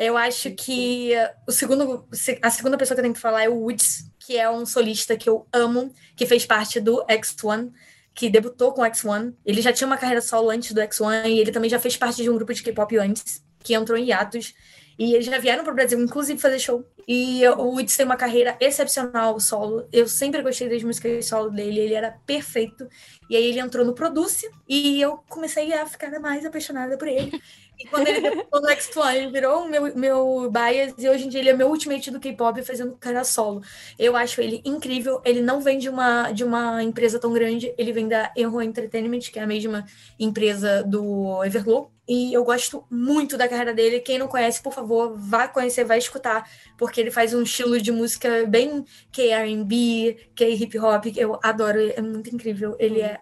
Eu 0.00 0.16
acho 0.16 0.50
que 0.52 1.12
o 1.46 1.52
segundo, 1.52 2.08
a 2.40 2.50
segunda 2.50 2.78
pessoa 2.78 2.94
que 2.96 3.00
eu 3.00 3.02
tenho 3.02 3.14
que 3.14 3.20
falar 3.20 3.44
é 3.44 3.50
o 3.50 3.54
Woods, 3.54 4.10
que 4.18 4.38
é 4.38 4.48
um 4.48 4.64
solista 4.64 5.14
que 5.14 5.28
eu 5.28 5.46
amo, 5.52 5.92
que 6.16 6.24
fez 6.24 6.46
parte 6.46 6.80
do 6.80 7.04
X1, 7.04 7.70
que 8.14 8.30
debutou 8.30 8.72
com 8.72 8.80
o 8.80 8.84
X1. 8.86 9.34
Ele 9.44 9.60
já 9.60 9.74
tinha 9.74 9.86
uma 9.86 9.98
carreira 9.98 10.22
solo 10.22 10.48
antes 10.48 10.72
do 10.72 10.80
X1 10.80 11.26
e 11.26 11.38
ele 11.38 11.52
também 11.52 11.68
já 11.68 11.78
fez 11.78 11.98
parte 11.98 12.22
de 12.22 12.30
um 12.30 12.34
grupo 12.34 12.54
de 12.54 12.62
K-pop 12.62 12.96
antes, 12.96 13.44
que 13.62 13.74
entrou 13.74 13.98
em 13.98 14.06
hiatus. 14.06 14.54
E 14.98 15.12
eles 15.14 15.26
já 15.26 15.38
vieram 15.38 15.64
para 15.64 15.72
o 15.72 15.76
Brasil, 15.76 16.00
inclusive, 16.00 16.40
fazer 16.40 16.58
show. 16.58 16.82
E 17.06 17.46
o 17.48 17.72
Woods 17.72 17.94
tem 17.94 18.06
uma 18.06 18.16
carreira 18.16 18.56
excepcional 18.58 19.38
solo. 19.38 19.86
Eu 19.92 20.08
sempre 20.08 20.42
gostei 20.42 20.68
das 20.68 20.82
músicas 20.82 21.26
solo 21.26 21.50
dele, 21.50 21.78
ele 21.78 21.94
era 21.94 22.12
perfeito. 22.26 22.88
E 23.28 23.36
aí 23.36 23.44
ele 23.44 23.60
entrou 23.60 23.84
no 23.84 23.94
Produce 23.94 24.50
e 24.66 25.00
eu 25.00 25.18
comecei 25.28 25.72
a 25.74 25.86
ficar 25.86 26.10
mais 26.20 26.44
apaixonada 26.46 26.96
por 26.96 27.08
ele. 27.08 27.38
E 27.80 27.86
quando 27.86 28.08
ele 28.08 28.20
virou 28.20 28.60
no 28.60 28.68
X1, 28.68 29.14
ele 29.14 29.30
virou 29.30 29.62
o 29.62 29.70
meu, 29.70 29.96
meu 29.96 30.50
bias 30.50 30.92
e 30.98 31.08
hoje 31.08 31.24
em 31.24 31.28
dia 31.30 31.40
ele 31.40 31.48
é 31.48 31.54
meu 31.54 31.68
ultimate 31.68 32.10
do 32.10 32.20
K-pop 32.20 32.62
fazendo 32.62 32.94
carreira 32.96 33.24
solo. 33.24 33.62
Eu 33.98 34.14
acho 34.14 34.42
ele 34.42 34.60
incrível. 34.66 35.22
Ele 35.24 35.40
não 35.40 35.62
vem 35.62 35.78
de 35.78 35.88
uma, 35.88 36.30
de 36.30 36.44
uma 36.44 36.82
empresa 36.82 37.18
tão 37.18 37.32
grande, 37.32 37.74
ele 37.78 37.90
vem 37.90 38.06
da 38.06 38.30
Erro 38.36 38.60
Entertainment, 38.60 39.20
que 39.32 39.38
é 39.38 39.42
a 39.42 39.46
mesma 39.46 39.86
empresa 40.18 40.84
do 40.84 41.42
Everglow. 41.42 41.90
E 42.06 42.34
eu 42.34 42.44
gosto 42.44 42.84
muito 42.90 43.38
da 43.38 43.48
carreira 43.48 43.72
dele. 43.72 44.00
Quem 44.00 44.18
não 44.18 44.28
conhece, 44.28 44.60
por 44.60 44.74
favor, 44.74 45.16
vá 45.16 45.48
conhecer, 45.48 45.84
vai 45.84 45.96
escutar, 45.96 46.50
porque 46.76 47.00
ele 47.00 47.10
faz 47.10 47.32
um 47.32 47.42
estilo 47.42 47.80
de 47.80 47.92
música 47.92 48.44
bem 48.46 48.84
K-R&B, 49.12 50.30
K-hip 50.34 50.78
hop. 50.78 51.06
Eu 51.16 51.38
adoro, 51.42 51.78
é 51.78 52.02
muito 52.02 52.28
incrível. 52.34 52.76
Ele 52.78 53.00
é 53.00 53.20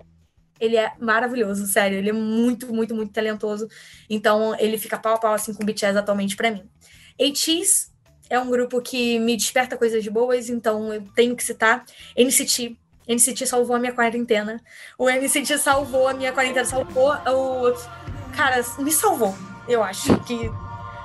ele 0.60 0.76
é 0.76 0.92
maravilhoso, 1.00 1.66
sério. 1.66 1.98
Ele 1.98 2.10
é 2.10 2.12
muito, 2.12 2.72
muito, 2.72 2.94
muito 2.94 3.12
talentoso. 3.12 3.68
Então, 4.08 4.54
ele 4.58 4.78
fica 4.78 4.98
pau 4.98 5.14
a 5.14 5.18
pau 5.18 5.34
assim 5.34 5.54
com 5.54 5.62
o 5.62 5.66
BTS 5.66 5.98
atualmente 5.98 6.36
para 6.36 6.50
mim. 6.50 6.68
ATEEZ 7.20 7.92
é 8.30 8.38
um 8.38 8.50
grupo 8.50 8.80
que 8.80 9.18
me 9.18 9.36
desperta 9.36 9.76
coisas 9.76 10.06
boas, 10.08 10.48
então 10.48 10.92
eu 10.92 11.02
tenho 11.14 11.34
que 11.34 11.42
citar. 11.42 11.84
NCT. 12.16 12.76
NCT 13.08 13.46
salvou 13.46 13.76
a 13.76 13.78
minha 13.78 13.92
quarentena. 13.92 14.60
O 14.98 15.08
NCT 15.08 15.58
salvou 15.58 16.08
a 16.08 16.14
minha 16.14 16.32
quarentena, 16.32 16.64
salvou 16.64 17.12
o. 17.12 17.74
Cara, 18.36 18.62
me 18.78 18.92
salvou, 18.92 19.34
eu 19.66 19.82
acho, 19.82 20.18
que 20.20 20.50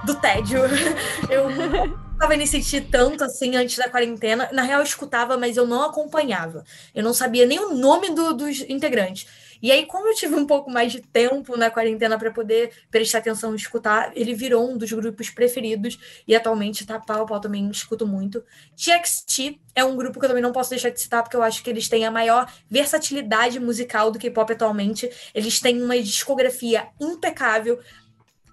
do 0.05 0.15
tédio. 0.15 0.59
Eu 1.29 2.02
escutava 2.23 2.37
NCT 2.37 2.81
tanto 2.89 3.23
assim 3.23 3.55
antes 3.55 3.77
da 3.77 3.89
quarentena. 3.89 4.49
Na 4.53 4.61
real, 4.61 4.79
eu 4.79 4.85
escutava, 4.85 5.37
mas 5.37 5.57
eu 5.57 5.67
não 5.67 5.83
acompanhava. 5.83 6.63
Eu 6.95 7.03
não 7.03 7.13
sabia 7.13 7.45
nem 7.45 7.59
o 7.59 7.73
nome 7.73 8.11
do, 8.11 8.33
dos 8.33 8.61
integrantes. 8.61 9.27
E 9.61 9.71
aí, 9.71 9.85
como 9.85 10.09
eu 10.09 10.13
tive 10.13 10.35
um 10.35 10.45
pouco 10.45 10.69
mais 10.69 10.91
de 10.91 10.99
tempo 10.99 11.55
na 11.55 11.71
quarentena 11.71 12.17
para 12.19 12.31
poder 12.31 12.71
prestar 12.91 13.19
atenção 13.19 13.53
e 13.53 13.55
escutar, 13.55 14.11
ele 14.13 14.33
virou 14.33 14.69
um 14.69 14.77
dos 14.77 14.91
grupos 14.91 15.29
preferidos 15.29 15.97
e 16.27 16.35
atualmente 16.35 16.85
tá 16.85 16.99
pau 16.99 17.23
a 17.23 17.25
pau 17.25 17.39
também 17.39 17.69
escuto 17.69 18.05
muito. 18.05 18.43
TXT 18.75 19.61
é 19.73 19.83
um 19.85 19.95
grupo 19.95 20.19
que 20.19 20.25
eu 20.25 20.29
também 20.29 20.43
não 20.43 20.51
posso 20.51 20.69
deixar 20.69 20.89
de 20.89 20.99
citar 20.99 21.23
porque 21.23 21.37
eu 21.37 21.43
acho 21.43 21.63
que 21.63 21.69
eles 21.69 21.87
têm 21.87 22.05
a 22.05 22.11
maior 22.11 22.51
versatilidade 22.69 23.57
musical 23.57 24.11
do 24.11 24.19
K-pop 24.19 24.51
atualmente. 24.51 25.09
Eles 25.33 25.61
têm 25.61 25.81
uma 25.81 25.97
discografia 25.97 26.87
impecável, 26.99 27.79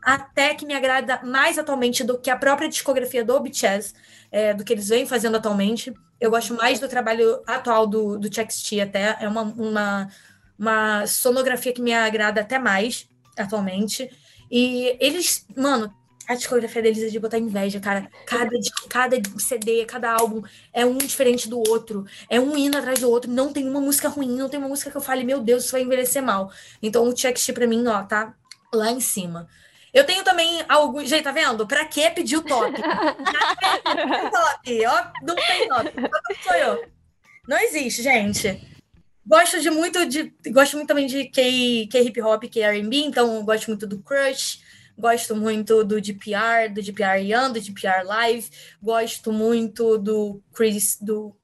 até 0.03 0.55
que 0.55 0.67
me 0.67 0.75
agrada 0.75 1.21
mais 1.23 1.59
atualmente 1.59 2.03
do 2.03 2.19
que 2.19 2.31
a 2.31 2.37
própria 2.37 2.69
discografia 2.69 3.25
do 3.25 3.39
BTS, 3.41 3.95
é, 4.31 4.55
do 4.55 4.65
que 4.65 4.73
eles 4.73 4.89
vêm 4.89 5.07
fazendo 5.07 5.37
atualmente. 5.37 5.93
Eu 6.21 6.31
gosto 6.31 6.55
mais 6.55 6.79
do 6.81 6.89
trabalho 6.89 7.43
atual 7.47 7.87
do, 7.87 8.19
do 8.19 8.29
TXT 8.29 8.81
até, 8.81 9.17
é 9.21 9.29
uma, 9.29 9.43
uma, 9.43 10.09
uma 10.59 11.07
sonografia 11.07 11.73
que 11.73 11.83
me 11.83 11.93
agrada 11.93 12.41
até 12.41 12.59
mais 12.59 13.09
atualmente. 13.37 14.11
E 14.51 14.97
eles, 15.01 15.47
mano, 15.57 15.93
a 16.31 16.35
discografia 16.37 16.81
deles 16.81 17.03
é 17.03 17.09
de 17.09 17.19
botar 17.19 17.39
inveja, 17.39 17.81
cara. 17.81 18.09
Cada, 18.25 18.51
cada 18.89 19.17
CD, 19.37 19.85
cada 19.85 20.13
álbum 20.13 20.43
é 20.73 20.87
um 20.87 20.97
diferente 20.97 21.49
do 21.49 21.59
outro. 21.59 22.07
É 22.29 22.39
um 22.39 22.57
hino 22.57 22.79
atrás 22.79 23.01
do 23.01 23.11
outro. 23.11 23.29
Não 23.29 23.53
tem 23.53 23.69
uma 23.69 23.81
música 23.81 24.09
ruim, 24.09 24.37
não 24.37 24.49
tem 24.49 24.61
uma 24.61 24.69
música 24.69 24.93
que 24.93 24.97
eu 24.97 25.01
fale, 25.01 25.25
meu 25.25 25.41
Deus, 25.41 25.65
isso 25.65 25.73
vai 25.73 25.83
envelhecer 25.83 26.23
mal. 26.23 26.53
Então 26.81 27.09
o 27.09 27.13
TXT 27.13 27.53
pra 27.53 27.67
mim, 27.67 27.85
ó, 27.89 28.05
tá 28.05 28.33
lá 28.73 28.93
em 28.93 29.01
cima. 29.01 29.49
Eu 29.93 30.05
tenho 30.05 30.23
também 30.25 30.63
alguns. 30.69 31.09
Gente, 31.09 31.25
tá 31.25 31.33
vendo? 31.33 31.67
Pra 31.67 31.85
que 31.85 32.09
pedir 32.11 32.37
o 32.37 32.43
top? 32.43 32.73
top, 34.31 34.87
ó. 34.87 35.07
Não 35.23 35.35
tem 35.35 35.69
top. 35.69 35.93
Sou 36.43 36.55
eu. 36.55 36.85
Não 37.49 37.59
existe, 37.59 38.03
gente. 38.03 38.61
Gosto 39.27 39.61
de 39.61 39.71
muito 39.71 40.07
de. 40.07 40.33
Gosto 40.51 40.77
muito 40.77 40.89
também 40.89 41.07
de 41.07 41.25
K, 41.27 41.89
K 41.91 42.01
hip 42.01 42.21
hop, 42.21 42.45
K 42.45 42.71
RB, 42.71 42.97
então 43.05 43.45
gosto 43.45 43.69
muito 43.69 43.87
do 43.87 44.01
Crush. 44.03 44.61
Gosto 44.99 45.35
muito 45.35 45.83
do 45.83 46.01
DPR, 46.01 46.69
do 46.69 46.83
DPR 46.83 47.21
Young, 47.23 47.53
do 47.53 47.61
DPR 47.61 48.05
Live. 48.05 48.51
Gosto 48.83 49.33
muito 49.33 49.97
do 49.97 50.43
Chris, 50.53 50.99
do 51.01 51.35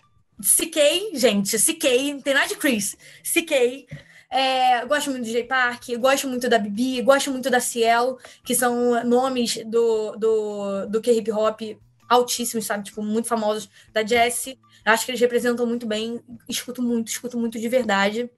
CK, 0.40 1.12
gente, 1.14 1.56
CK, 1.56 2.12
não 2.12 2.20
tem 2.20 2.34
nada 2.34 2.48
de 2.48 2.56
Chris. 2.56 2.96
CK. 3.22 3.86
É, 4.30 4.84
gosto 4.86 5.10
muito 5.10 5.24
do 5.24 5.30
J 5.30 5.44
Park, 5.44 5.88
gosto 5.98 6.28
muito 6.28 6.48
da 6.48 6.58
Bibi, 6.58 7.00
gosto 7.02 7.30
muito 7.30 7.48
da 7.48 7.60
Cielo, 7.60 8.18
que 8.44 8.54
são 8.54 9.04
nomes 9.04 9.64
do, 9.64 10.16
do, 10.16 10.86
do 10.86 11.00
K-hip 11.00 11.30
hop 11.30 11.60
altíssimos, 12.08 12.66
sabe? 12.66 12.84
Tipo, 12.84 13.02
muito 13.02 13.28
famosos 13.28 13.68
da 13.92 14.04
Jessie. 14.04 14.58
Acho 14.84 15.04
que 15.04 15.10
eles 15.10 15.20
representam 15.20 15.66
muito 15.66 15.86
bem. 15.86 16.20
Escuto 16.48 16.82
muito, 16.82 17.08
escuto 17.08 17.38
muito 17.38 17.58
de 17.58 17.68
verdade. 17.68 18.30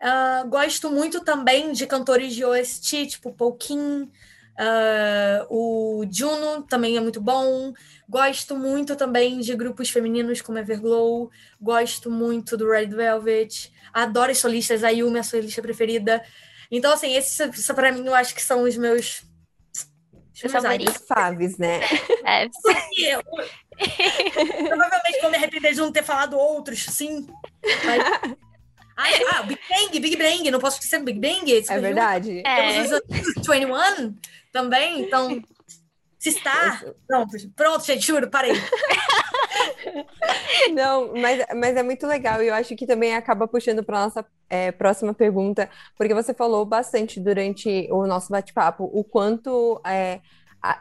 Uh, 0.00 0.48
gosto 0.48 0.90
muito 0.90 1.20
também 1.24 1.72
de 1.72 1.86
cantores 1.86 2.34
de 2.34 2.44
OST, 2.44 3.06
tipo 3.06 3.52
Kim, 3.54 4.02
uh, 4.02 5.46
o 5.48 6.04
Juno 6.10 6.62
também 6.62 6.96
é 6.96 7.00
muito 7.00 7.20
bom. 7.20 7.72
Gosto 8.06 8.54
muito 8.54 8.96
também 8.96 9.40
de 9.40 9.54
grupos 9.56 9.88
femininos 9.88 10.42
como 10.42 10.58
Everglow. 10.58 11.30
Gosto 11.60 12.10
muito 12.10 12.56
do 12.56 12.68
Red 12.68 12.88
Velvet. 12.88 13.72
Adoro 13.94 14.32
as 14.32 14.38
solistas, 14.38 14.82
a 14.82 14.90
Yumi 14.90 15.18
é 15.18 15.20
a 15.20 15.22
solista 15.22 15.62
preferida. 15.62 16.20
Então, 16.70 16.92
assim, 16.92 17.14
esses, 17.14 17.66
para 17.68 17.92
mim, 17.92 18.04
eu 18.04 18.14
acho 18.14 18.34
que 18.34 18.42
são 18.42 18.64
os 18.64 18.76
meus. 18.76 19.22
Os 20.34 20.50
favoritos. 20.50 21.02
Faves, 21.06 21.56
né? 21.58 21.80
É. 22.26 22.46
Eu, 22.46 23.22
provavelmente 24.68 25.20
vou 25.20 25.30
me 25.30 25.36
arrepender 25.36 25.74
de 25.74 25.80
não 25.80 25.92
ter 25.92 26.02
falado 26.02 26.38
outros, 26.38 26.84
sim. 26.84 27.26
Mas... 27.84 28.34
Ah, 28.96 29.08
ah, 29.32 29.42
Big 29.42 29.60
Bang, 29.68 29.98
Big 29.98 30.16
Bang, 30.16 30.50
não 30.52 30.60
posso 30.60 30.76
esquecer 30.76 31.00
do 31.00 31.04
Big 31.04 31.18
Bang. 31.18 31.52
É 31.68 31.80
verdade. 31.80 32.44
Temos 32.44 32.92
os 32.92 33.00
21 33.44 34.16
também, 34.52 35.00
então 35.00 35.42
se 36.16 36.28
está. 36.28 36.80
Pronto, 37.04 37.36
pronto, 37.56 37.84
gente, 37.84 38.06
juro, 38.06 38.30
parei. 38.30 38.52
Não, 40.72 41.12
mas, 41.14 41.44
mas 41.54 41.76
é 41.76 41.82
muito 41.82 42.06
legal 42.06 42.42
e 42.42 42.48
eu 42.48 42.54
acho 42.54 42.74
que 42.76 42.86
também 42.86 43.14
acaba 43.14 43.46
puxando 43.46 43.82
para 43.82 44.04
nossa 44.04 44.24
é, 44.48 44.72
próxima 44.72 45.14
pergunta, 45.14 45.68
porque 45.96 46.14
você 46.14 46.32
falou 46.34 46.64
bastante 46.64 47.20
durante 47.20 47.88
o 47.90 48.06
nosso 48.06 48.30
bate-papo 48.30 48.90
o 48.92 49.02
quanto 49.04 49.80
é, 49.86 50.20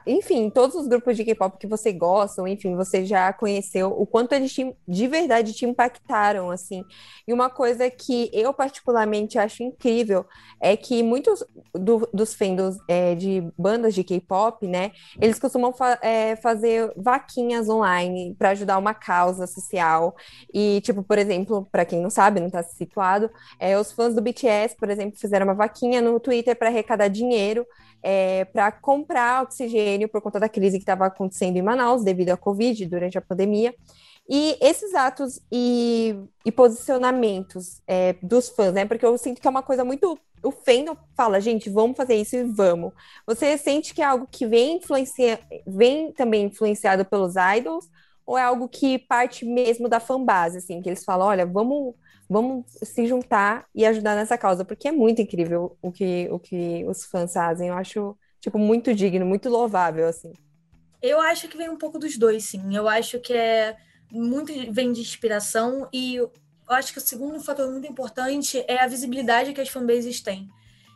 enfim, 0.08 0.50
todos 0.50 0.76
os 0.76 0.88
grupos 0.88 1.18
de 1.18 1.26
K-pop 1.26 1.58
que 1.58 1.68
você 1.68 1.92
gosta, 1.92 2.48
enfim, 2.50 2.76
você 2.76 3.06
já 3.06 3.34
conheceu, 3.34 3.90
o 3.90 4.06
quanto 4.06 4.34
eles 4.34 4.54
te, 4.54 4.74
de 4.88 5.08
verdade 5.08 5.54
te 5.54 5.66
impactaram, 5.66 6.50
assim. 6.50 6.86
E 7.28 7.34
uma 7.34 7.50
coisa 7.50 7.90
que 7.90 8.30
eu 8.32 8.54
particularmente 8.54 9.38
acho 9.38 9.62
incrível 9.62 10.26
é 10.62 10.78
que 10.78 11.04
muitos 11.04 11.44
do, 11.74 12.08
dos 12.14 12.34
fandoms 12.34 12.78
é, 12.88 13.14
de 13.16 13.44
bandas 13.58 13.94
de 13.94 14.04
K-pop, 14.04 14.66
né, 14.68 14.92
eles 15.20 15.38
costumam 15.38 15.74
fa 15.74 16.00
é, 16.02 16.36
fazer 16.38 16.94
vaquinhas 16.96 17.68
online 17.68 18.36
para 18.40 18.52
ajudar 18.52 18.78
uma 18.78 18.94
causa 18.94 19.46
social. 19.48 20.16
E, 20.54 20.80
tipo, 20.82 21.04
por 21.04 21.18
exemplo, 21.18 21.68
para 21.72 21.84
quem 21.84 22.02
não 22.02 22.10
sabe, 22.10 22.40
não 22.40 22.48
está 22.48 22.64
situado, 22.64 23.30
é, 23.60 23.78
os 23.78 23.92
fãs 23.92 24.16
do 24.16 24.22
BTS, 24.22 24.78
por 24.78 24.90
exemplo, 24.90 25.20
fizeram 25.20 25.46
uma 25.46 25.54
vaquinha 25.54 26.02
no 26.02 26.20
Twitter 26.20 26.56
para 26.56 26.70
arrecadar 26.70 27.10
dinheiro 27.10 27.66
é, 28.04 28.44
para 28.44 28.70
comprar 28.72 29.44
oxigênio 29.44 30.10
por 30.10 30.22
conta 30.22 30.40
da 30.40 30.50
crise 30.50 30.78
que 30.78 30.84
estava 30.84 31.06
acontecendo 31.06 31.56
em 31.56 31.62
Manaus 31.62 32.04
devido 32.04 32.32
à 32.32 32.38
Covid 32.38 32.86
durante 32.86 33.18
a 33.18 33.22
pandemia. 33.22 33.74
E 34.30 34.58
esses 34.62 34.94
atos 34.94 35.42
e, 35.52 36.16
e 36.46 36.52
posicionamentos 36.52 37.82
é, 37.88 38.14
dos 38.22 38.50
fãs, 38.50 38.74
né? 38.74 38.86
Porque 38.86 39.06
eu 39.06 39.18
sinto 39.18 39.42
que 39.42 39.48
é 39.48 39.50
uma 39.50 39.64
coisa 39.64 39.84
muito. 39.84 40.18
O 40.42 40.52
fandom 40.52 40.98
fala, 41.16 41.40
gente, 41.40 41.70
vamos 41.70 41.96
fazer 41.96 42.16
isso 42.16 42.36
e 42.36 42.44
vamos. 42.44 42.94
Você 43.26 43.58
sente 43.58 43.94
que 43.94 44.02
é 44.02 44.06
algo 44.06 44.28
que 44.30 44.46
vem, 44.46 44.78
influencia, 44.78 45.40
vem 45.66 46.12
também 46.12 46.46
influenciado 46.46 47.06
pelos 47.06 47.36
idols? 47.58 47.90
Ou 48.26 48.38
é 48.38 48.42
algo 48.42 48.68
que 48.68 49.00
parte 49.00 49.46
mesmo 49.46 49.90
da 49.90 50.00
fanbase, 50.00 50.58
assim, 50.58 50.82
que 50.82 50.90
eles 50.90 51.04
falam, 51.04 51.28
olha, 51.28 51.46
vamos 51.46 51.94
vamos 52.34 52.66
se 52.82 53.06
juntar 53.08 53.66
e 53.74 53.86
ajudar 53.86 54.16
nessa 54.16 54.38
causa, 54.38 54.66
porque 54.66 54.88
é 54.88 54.92
muito 54.92 55.22
incrível 55.22 55.78
o 55.82 55.92
que, 55.92 56.28
o 56.32 56.40
que 56.40 56.84
os 56.86 57.06
fãs 57.06 57.32
fazem. 57.32 57.70
Eu 57.70 57.76
acho, 57.76 58.18
tipo, 58.42 58.58
muito 58.58 58.94
digno, 58.94 59.26
muito 59.26 59.50
louvável, 59.50 60.08
assim. 60.08 60.34
Eu 61.02 61.22
acho 61.22 61.48
que 61.48 61.58
vem 61.58 61.70
um 61.70 61.78
pouco 61.78 62.00
dos 62.00 62.18
dois, 62.18 62.46
sim. 62.46 62.76
Eu 62.76 62.88
acho 62.90 63.20
que 63.20 63.34
é 63.34 63.78
muito 64.12 64.52
vem 64.72 64.92
de 64.92 65.02
inspiração 65.02 65.88
e 65.92 66.16
eu 66.16 66.32
acho 66.70 66.94
que 66.94 67.00
o 67.00 67.02
segundo 67.02 67.40
fator 67.42 67.70
muito 67.72 67.88
importante 67.88 68.64
é 68.68 68.82
a 68.82 68.88
visibilidade 68.88 69.54
que 69.54 69.62
as 69.62 69.70
fanbases 69.70 70.22
têm. 70.22 70.50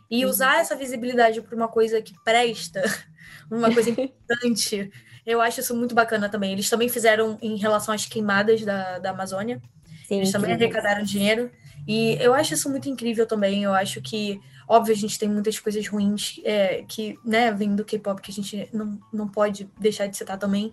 E 0.10 0.24
uhum. 0.24 0.32
usar 0.32 0.60
essa 0.60 0.76
visibilidade 0.76 1.42
para 1.42 1.56
uma 1.56 1.68
coisa 1.68 2.02
que 2.02 2.14
presta, 2.24 2.82
uma 3.52 3.74
coisa 3.74 3.90
importante, 3.90 4.90
eu 5.26 5.42
acho 5.42 5.60
isso 5.60 5.76
muito 5.76 5.94
bacana 5.94 6.30
também. 6.30 6.54
Eles 6.54 6.70
também 6.70 6.88
fizeram 6.88 7.38
em 7.42 7.58
relação 7.58 7.94
às 7.94 8.06
queimadas 8.06 8.64
da, 8.64 9.00
da 9.00 9.10
Amazônia. 9.10 9.62
Sim, 10.08 10.18
Eles 10.18 10.32
também 10.32 10.54
arrecadaram 10.54 11.04
dinheiro. 11.04 11.52
E 11.86 12.18
eu 12.22 12.34
acho 12.34 12.54
isso 12.54 12.70
muito 12.70 12.88
incrível 12.88 13.28
também. 13.28 13.64
Eu 13.64 13.74
acho 13.74 14.02
que, 14.02 14.40
óbvio, 14.66 14.94
a 14.94 14.98
gente 14.98 15.20
tem 15.20 15.28
muitas 15.28 15.60
coisas 15.60 15.86
ruins 15.86 16.40
é, 16.46 16.86
que, 16.88 17.20
né, 17.26 17.52
vem 17.52 17.76
do 17.76 17.84
K-pop 17.84 18.22
que 18.22 18.32
a 18.32 18.34
gente 18.34 18.70
não, 18.72 18.98
não 19.12 19.28
pode 19.28 19.70
deixar 19.78 20.08
de 20.08 20.16
citar 20.16 20.38
também. 20.38 20.72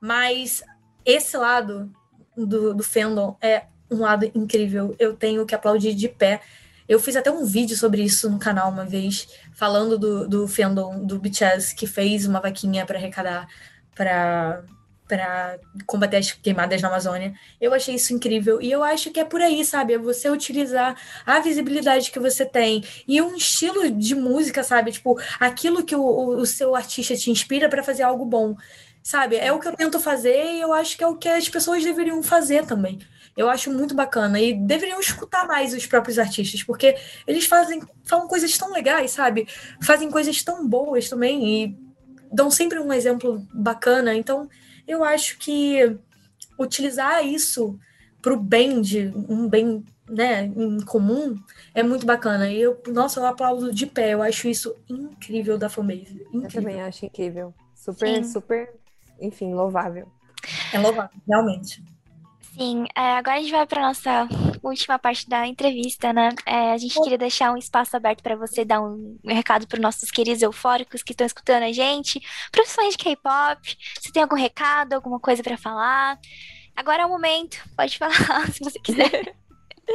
Mas 0.00 0.62
esse 1.04 1.36
lado 1.36 1.90
do, 2.36 2.74
do 2.74 2.84
fandom 2.84 3.36
é 3.40 3.64
um 3.90 3.98
lado 3.98 4.30
incrível. 4.32 4.94
Eu 5.00 5.16
tenho 5.16 5.44
que 5.44 5.54
aplaudir 5.54 5.92
de 5.92 6.08
pé. 6.08 6.40
Eu 6.88 7.00
fiz 7.00 7.16
até 7.16 7.28
um 7.28 7.44
vídeo 7.44 7.76
sobre 7.76 8.04
isso 8.04 8.30
no 8.30 8.38
canal 8.38 8.70
uma 8.70 8.84
vez, 8.84 9.26
falando 9.52 9.98
do, 9.98 10.28
do 10.28 10.46
fandom 10.46 11.04
do 11.04 11.18
BTS, 11.18 11.74
que 11.74 11.88
fez 11.88 12.24
uma 12.24 12.40
vaquinha 12.40 12.86
para 12.86 12.98
arrecadar 12.98 13.48
para 13.96 14.62
para 15.06 15.58
combater 15.86 16.16
as 16.16 16.32
queimadas 16.32 16.82
na 16.82 16.88
Amazônia. 16.88 17.34
Eu 17.60 17.72
achei 17.72 17.94
isso 17.94 18.12
incrível 18.12 18.60
e 18.60 18.70
eu 18.70 18.82
acho 18.82 19.10
que 19.10 19.20
é 19.20 19.24
por 19.24 19.40
aí, 19.40 19.64
sabe? 19.64 19.94
É 19.94 19.98
você 19.98 20.28
utilizar 20.28 20.96
a 21.24 21.40
visibilidade 21.40 22.10
que 22.10 22.18
você 22.18 22.44
tem 22.44 22.84
e 23.06 23.20
um 23.22 23.34
estilo 23.34 23.90
de 23.90 24.14
música, 24.14 24.62
sabe? 24.62 24.92
Tipo, 24.92 25.18
aquilo 25.38 25.84
que 25.84 25.94
o, 25.94 26.28
o 26.36 26.46
seu 26.46 26.74
artista 26.74 27.16
te 27.16 27.30
inspira 27.30 27.68
para 27.68 27.82
fazer 27.82 28.02
algo 28.02 28.24
bom, 28.24 28.56
sabe? 29.02 29.36
É 29.36 29.52
o 29.52 29.60
que 29.60 29.68
eu 29.68 29.76
tento 29.76 30.00
fazer 30.00 30.54
e 30.54 30.60
eu 30.60 30.72
acho 30.72 30.96
que 30.96 31.04
é 31.04 31.06
o 31.06 31.16
que 31.16 31.28
as 31.28 31.48
pessoas 31.48 31.84
deveriam 31.84 32.22
fazer 32.22 32.66
também. 32.66 32.98
Eu 33.36 33.50
acho 33.50 33.70
muito 33.70 33.94
bacana 33.94 34.40
e 34.40 34.54
deveriam 34.54 34.98
escutar 34.98 35.46
mais 35.46 35.74
os 35.74 35.86
próprios 35.86 36.18
artistas, 36.18 36.62
porque 36.62 36.96
eles 37.26 37.44
fazem 37.44 37.82
falam 38.02 38.26
coisas 38.26 38.56
tão 38.56 38.72
legais, 38.72 39.10
sabe? 39.10 39.46
Fazem 39.82 40.10
coisas 40.10 40.42
tão 40.42 40.66
boas 40.66 41.08
também 41.08 41.46
e 41.46 41.78
dão 42.32 42.50
sempre 42.50 42.78
um 42.78 42.92
exemplo 42.92 43.46
bacana. 43.52 44.14
Então, 44.14 44.48
eu 44.86 45.04
acho 45.04 45.38
que 45.38 45.98
utilizar 46.58 47.24
isso 47.24 47.78
para 48.22 48.32
o 48.32 48.40
bem 48.40 48.80
de 48.80 49.12
um 49.28 49.48
bem 49.48 49.84
né, 50.08 50.44
em 50.44 50.80
comum 50.84 51.36
é 51.74 51.82
muito 51.82 52.06
bacana. 52.06 52.48
E 52.50 52.60
eu, 52.60 52.80
nossa, 52.88 53.20
eu 53.20 53.26
aplaudo 53.26 53.72
de 53.72 53.86
pé. 53.86 54.14
Eu 54.14 54.22
acho 54.22 54.48
isso 54.48 54.76
incrível 54.88 55.58
da 55.58 55.68
fanbase. 55.68 56.22
Incrível. 56.32 56.42
Eu 56.42 56.50
também 56.50 56.82
acho 56.82 57.04
incrível. 57.04 57.54
Super, 57.74 58.16
Sim. 58.16 58.22
super, 58.24 58.72
enfim, 59.20 59.54
louvável. 59.54 60.08
É 60.72 60.78
louvável, 60.78 61.20
realmente. 61.26 61.82
Sim, 62.56 62.86
é, 62.96 63.18
agora 63.18 63.36
a 63.36 63.40
gente 63.40 63.52
vai 63.52 63.66
para 63.66 63.82
nossa 63.82 64.26
última 64.62 64.98
parte 64.98 65.28
da 65.28 65.46
entrevista, 65.46 66.10
né? 66.10 66.30
É, 66.46 66.72
a 66.72 66.78
gente 66.78 66.98
queria 67.02 67.18
deixar 67.18 67.52
um 67.52 67.58
espaço 67.58 67.94
aberto 67.94 68.22
para 68.22 68.34
você 68.34 68.64
dar 68.64 68.80
um 68.80 69.18
recado 69.26 69.66
para 69.66 69.76
os 69.76 69.82
nossos 69.82 70.10
queridos 70.10 70.40
eufóricos 70.40 71.02
que 71.02 71.12
estão 71.12 71.26
escutando 71.26 71.64
a 71.64 71.72
gente, 71.72 72.18
fãs 72.66 72.92
de 72.92 72.98
K-pop. 72.98 73.76
Se 74.00 74.10
tem 74.10 74.22
algum 74.22 74.36
recado, 74.36 74.94
alguma 74.94 75.20
coisa 75.20 75.42
para 75.42 75.58
falar, 75.58 76.18
agora 76.74 77.02
é 77.02 77.06
o 77.06 77.10
momento. 77.10 77.58
Pode 77.76 77.98
falar 77.98 78.14
se 78.50 78.64
você 78.64 78.78
quiser. 78.78 79.36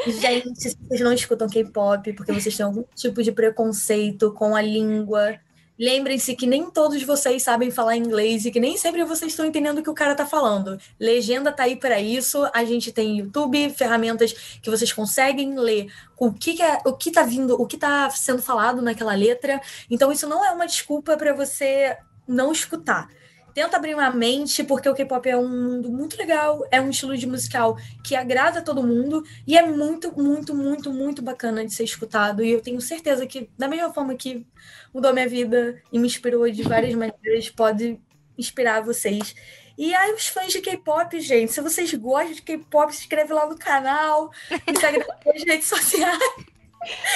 Gente, 0.06 0.70
se 0.70 0.78
vocês 0.78 1.02
não 1.02 1.14
escutam 1.14 1.50
K-pop 1.50 2.14
porque 2.14 2.32
vocês 2.32 2.56
têm 2.56 2.66
algum 2.66 2.84
tipo 2.96 3.24
de 3.24 3.32
preconceito 3.32 4.32
com 4.34 4.56
a 4.56 4.62
língua, 4.62 5.40
Lembrem-se 5.82 6.36
que 6.36 6.46
nem 6.46 6.70
todos 6.70 7.02
vocês 7.02 7.42
sabem 7.42 7.72
falar 7.72 7.98
inglês 7.98 8.46
e 8.46 8.52
que 8.52 8.60
nem 8.60 8.78
sempre 8.78 9.04
vocês 9.04 9.32
estão 9.32 9.44
entendendo 9.44 9.80
o 9.80 9.84
que 9.84 9.90
o 9.90 9.96
cara 9.96 10.14
tá 10.14 10.28
falando. 10.28 10.80
Legenda 11.00 11.52
tá 11.52 11.64
aí 11.64 11.76
para 11.76 12.00
isso. 12.00 12.48
A 12.54 12.64
gente 12.64 12.92
tem 12.92 13.18
YouTube, 13.18 13.68
ferramentas 13.72 14.32
que 14.62 14.70
vocês 14.70 14.94
conseguem 14.94 15.58
ler 15.58 15.92
o 16.20 16.32
que, 16.32 16.54
que 16.54 16.62
é, 16.62 16.78
o 16.86 16.94
que 16.94 17.10
tá 17.10 17.24
vindo, 17.24 17.60
o 17.60 17.66
que 17.66 17.78
tá 17.78 18.08
sendo 18.12 18.44
falado 18.44 18.80
naquela 18.80 19.16
letra. 19.16 19.60
Então 19.90 20.12
isso 20.12 20.30
não 20.30 20.46
é 20.46 20.52
uma 20.52 20.68
desculpa 20.68 21.18
para 21.18 21.34
você 21.34 21.98
não 22.28 22.52
escutar 22.52 23.10
tenta 23.54 23.78
abrir 23.78 23.94
uma 23.94 24.10
mente, 24.10 24.64
porque 24.64 24.90
o 24.90 24.94
K-pop 24.94 25.30
é 25.30 25.38
um 25.38 25.48
mundo 25.48 25.90
muito 25.90 26.18
legal, 26.18 26.66
é 26.72 26.82
um 26.82 26.90
estilo 26.90 27.18
de 27.18 27.28
musical 27.28 27.78
que 28.04 28.16
agrada 28.16 28.62
todo 28.62 28.84
mundo 28.84 29.24
e 29.46 29.58
é 29.58 29.66
muito, 29.66 30.12
muito, 30.18 30.56
muito, 30.56 30.92
muito 30.92 31.22
bacana 31.22 31.66
de 31.66 31.74
ser 31.74 31.84
escutado. 31.84 32.44
E 32.44 32.52
eu 32.52 32.62
tenho 32.62 32.82
certeza 32.82 33.26
que, 33.26 33.50
da 33.58 33.68
mesma 33.68 33.94
forma 33.94 34.16
que 34.16 34.46
mudou 34.94 35.14
minha 35.14 35.28
vida 35.28 35.82
e 35.92 36.00
me 36.00 36.08
inspirou 36.08 36.50
de 36.50 36.64
várias 36.64 36.94
maneiras, 36.94 37.50
pode 37.50 38.00
inspirar 38.38 38.82
vocês. 38.82 39.36
E 39.78 39.94
aí, 39.94 40.14
os 40.14 40.28
fãs 40.28 40.52
de 40.52 40.62
K-pop, 40.62 41.20
gente, 41.20 41.52
se 41.52 41.62
vocês 41.62 41.94
gostam 41.94 42.34
de 42.34 42.42
K-pop, 42.42 42.94
se 42.94 43.02
inscreve 43.02 43.34
lá 43.34 43.48
no 43.48 43.58
canal, 43.58 44.32
me 44.68 44.80
segue 44.80 45.00
nas 45.00 45.44
redes 45.44 45.68
sociais. 45.68 46.20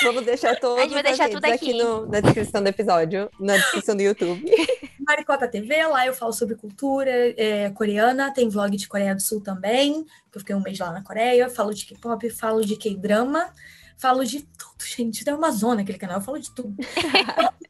Vamos 0.04 0.24
deixar 0.26 0.60
todos 0.60 0.92
vai 0.92 1.04
deixar 1.04 1.30
tudo 1.30 1.44
aqui, 1.46 1.54
aqui 1.54 1.74
no, 1.74 2.06
na 2.06 2.20
descrição 2.20 2.62
do 2.62 2.68
episódio, 2.68 3.30
na 3.40 3.58
descrição 3.58 3.96
do 3.96 4.02
YouTube. 4.02 4.44
Maricota 5.08 5.48
TV, 5.48 5.86
lá 5.88 6.06
eu 6.06 6.14
falo 6.14 6.34
sobre 6.34 6.56
cultura 6.56 7.12
é, 7.12 7.70
coreana, 7.72 8.32
tem 8.32 8.50
vlog 8.50 8.76
de 8.76 8.88
Coreia 8.88 9.16
do 9.16 9.22
Sul 9.22 9.42
também, 9.42 10.04
que 10.04 10.38
eu 10.38 10.40
fiquei 10.40 10.56
um 10.56 10.62
mês 10.62 10.78
lá 10.78 10.92
na 10.92 11.04
Coreia, 11.04 11.50
falo 11.50 11.74
de 11.74 11.86
K-pop, 11.86 12.30
falo 12.30 12.64
de 12.64 12.76
K-drama, 12.76 13.52
falo 13.98 14.24
de 14.24 14.42
tudo, 14.42 14.86
gente. 14.86 15.26
Tem 15.26 15.34
uma 15.34 15.52
zona 15.52 15.82
aquele 15.82 15.98
canal, 15.98 16.18
eu 16.18 16.24
falo 16.24 16.40
de 16.40 16.54
tudo. 16.54 16.76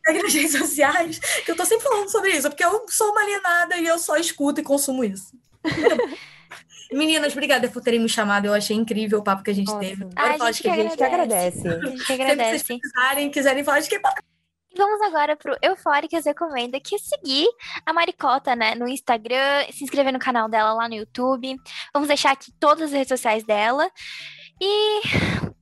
Segue 0.06 0.20
nas 0.24 0.34
redes 0.34 0.52
sociais, 0.52 1.20
que 1.20 1.52
eu 1.52 1.56
tô 1.56 1.66
sempre 1.66 1.84
falando 1.84 2.10
sobre 2.10 2.32
isso, 2.32 2.50
porque 2.50 2.64
eu 2.64 2.86
sou 2.90 3.12
uma 3.12 3.22
alienada 3.22 3.78
e 3.78 3.86
eu 3.86 3.98
só 4.00 4.18
escuto 4.18 4.60
e 4.60 4.64
consumo 4.64 5.04
isso. 5.04 5.34
Meninas, 6.92 7.34
obrigada 7.34 7.68
por 7.70 7.82
terem 7.82 8.00
me 8.00 8.10
chamado. 8.10 8.46
Eu 8.46 8.54
achei 8.54 8.76
incrível 8.76 9.20
o 9.20 9.24
papo 9.24 9.44
que 9.44 9.52
a 9.52 9.54
gente 9.54 9.68
Nossa. 9.68 9.80
teve. 9.80 10.08
Ah, 10.16 10.36
a 10.40 10.52
gente, 10.52 10.62
que, 10.62 10.70
a 10.70 10.76
gente 10.76 10.98
que 10.98 11.04
agradece. 11.04 11.68
A 11.68 11.86
gente 11.86 12.06
que 12.06 12.14
agradece. 12.14 12.60
Se 12.60 12.66
vocês 12.66 12.82
quiserem, 12.82 13.32
quiserem 13.32 13.64
falar 13.64 13.80
de 13.80 13.90
que 13.90 14.00
Vamos 14.78 15.02
agora 15.02 15.38
pro 15.38 15.56
Eufóricas 15.62 16.26
Recomenda, 16.26 16.80
que 16.82 16.96
é 16.96 16.98
seguir 16.98 17.48
a 17.86 17.94
Maricota, 17.94 18.58
né, 18.58 18.76
no 18.76 18.90
Instagram, 18.90 19.66
se 19.72 19.86
inscrever 19.86 20.12
no 20.12 20.20
canal 20.20 20.50
dela 20.50 20.74
lá 20.74 20.90
no 20.90 20.96
YouTube. 20.96 21.56
Vamos 21.94 22.10
deixar 22.10 22.32
aqui 22.32 22.52
todas 22.60 22.84
as 22.84 22.92
redes 22.92 23.08
sociais 23.08 23.46
dela. 23.46 23.90
E 24.62 25.02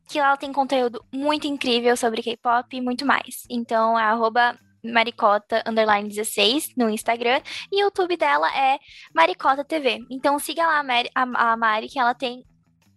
que 0.08 0.20
ela 0.20 0.38
tem 0.38 0.52
conteúdo 0.52 1.04
muito 1.12 1.48
incrível 1.48 1.96
sobre 1.96 2.22
K-pop 2.24 2.76
e 2.76 2.82
muito 2.82 3.06
mais. 3.06 3.44
Então, 3.50 3.98
é 3.98 4.04
arroba 4.04 4.58
maricota 4.84 5.64
underline 5.66 6.10
16 6.10 6.74
no 6.76 6.90
Instagram 6.90 7.42
e 7.72 7.84
o 7.84 7.86
YouTube 7.86 8.18
dela 8.18 8.50
é 8.56 8.80
Maricota 9.14 9.64
TV. 9.64 10.00
Então 10.10 10.38
siga 10.40 10.66
lá 10.66 10.80
a 10.80 10.84
Mari, 10.84 11.10
a, 11.16 11.52
a 11.52 11.58
Mari 11.58 11.88
que 11.88 12.00
ela 12.00 12.14
tem 12.14 12.44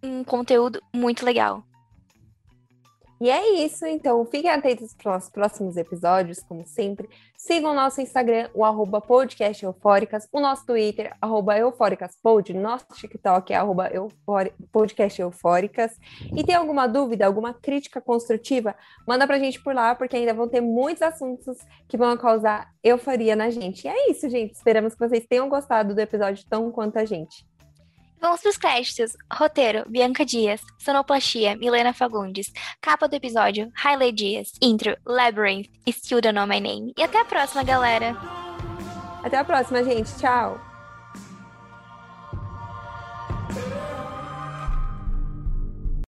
um 0.02 0.24
conteúdo 0.24 0.80
muito 0.94 1.24
legal. 1.24 1.62
E 3.18 3.30
é 3.30 3.64
isso, 3.64 3.86
então 3.86 4.26
fiquem 4.26 4.50
atentos 4.50 4.92
para 4.92 5.16
os 5.16 5.30
próximos 5.30 5.76
episódios, 5.78 6.40
como 6.40 6.66
sempre. 6.66 7.08
Sigam 7.34 7.70
o 7.70 7.74
nosso 7.74 8.00
Instagram, 8.00 8.50
o 8.52 8.62
arroba 8.62 9.00
podcast 9.00 9.64
eufóricas, 9.64 10.28
o 10.30 10.38
nosso 10.38 10.66
Twitter, 10.66 11.14
arroba 11.20 11.58
eufóricaspod, 11.58 12.52
nosso 12.52 12.86
TikTok 12.94 13.54
é 13.54 13.56
arroba 13.56 13.90
podcast 14.70 15.20
eufóricas. 15.20 15.92
E 16.34 16.44
tem 16.44 16.54
alguma 16.54 16.86
dúvida, 16.86 17.24
alguma 17.24 17.54
crítica 17.54 18.02
construtiva, 18.02 18.74
manda 19.06 19.26
para 19.26 19.36
a 19.36 19.40
gente 19.40 19.62
por 19.62 19.74
lá, 19.74 19.94
porque 19.94 20.16
ainda 20.16 20.34
vão 20.34 20.48
ter 20.48 20.60
muitos 20.60 21.02
assuntos 21.02 21.56
que 21.88 21.96
vão 21.96 22.16
causar 22.18 22.70
euforia 22.84 23.34
na 23.34 23.48
gente. 23.48 23.86
E 23.86 23.88
é 23.88 24.10
isso, 24.10 24.28
gente. 24.28 24.54
Esperamos 24.54 24.94
que 24.94 25.00
vocês 25.00 25.24
tenham 25.26 25.48
gostado 25.48 25.94
do 25.94 26.00
episódio 26.00 26.44
tão 26.50 26.70
quanto 26.70 26.98
a 26.98 27.04
gente. 27.06 27.46
Vamos 28.26 28.40
para 28.40 28.50
os 28.50 28.58
créditos. 28.58 29.16
Roteiro: 29.32 29.84
Bianca 29.88 30.24
Dias. 30.24 30.60
Sonoplastia: 30.80 31.54
Milena 31.54 31.92
Fagundes. 31.92 32.52
Capa 32.80 33.06
do 33.06 33.14
episódio: 33.14 33.70
Hailey 33.84 34.10
Dias. 34.10 34.50
Intro: 34.60 34.96
Labyrinth. 35.06 35.68
Still 35.88 36.20
Don't 36.20 36.34
Know 36.34 36.44
My 36.44 36.58
Name. 36.58 36.92
E 36.98 37.04
até 37.04 37.20
a 37.20 37.24
próxima, 37.24 37.62
galera. 37.62 38.16
Até 39.22 39.38
a 39.38 39.44
próxima, 39.44 39.84
gente. 39.84 40.12
Tchau. 40.18 40.60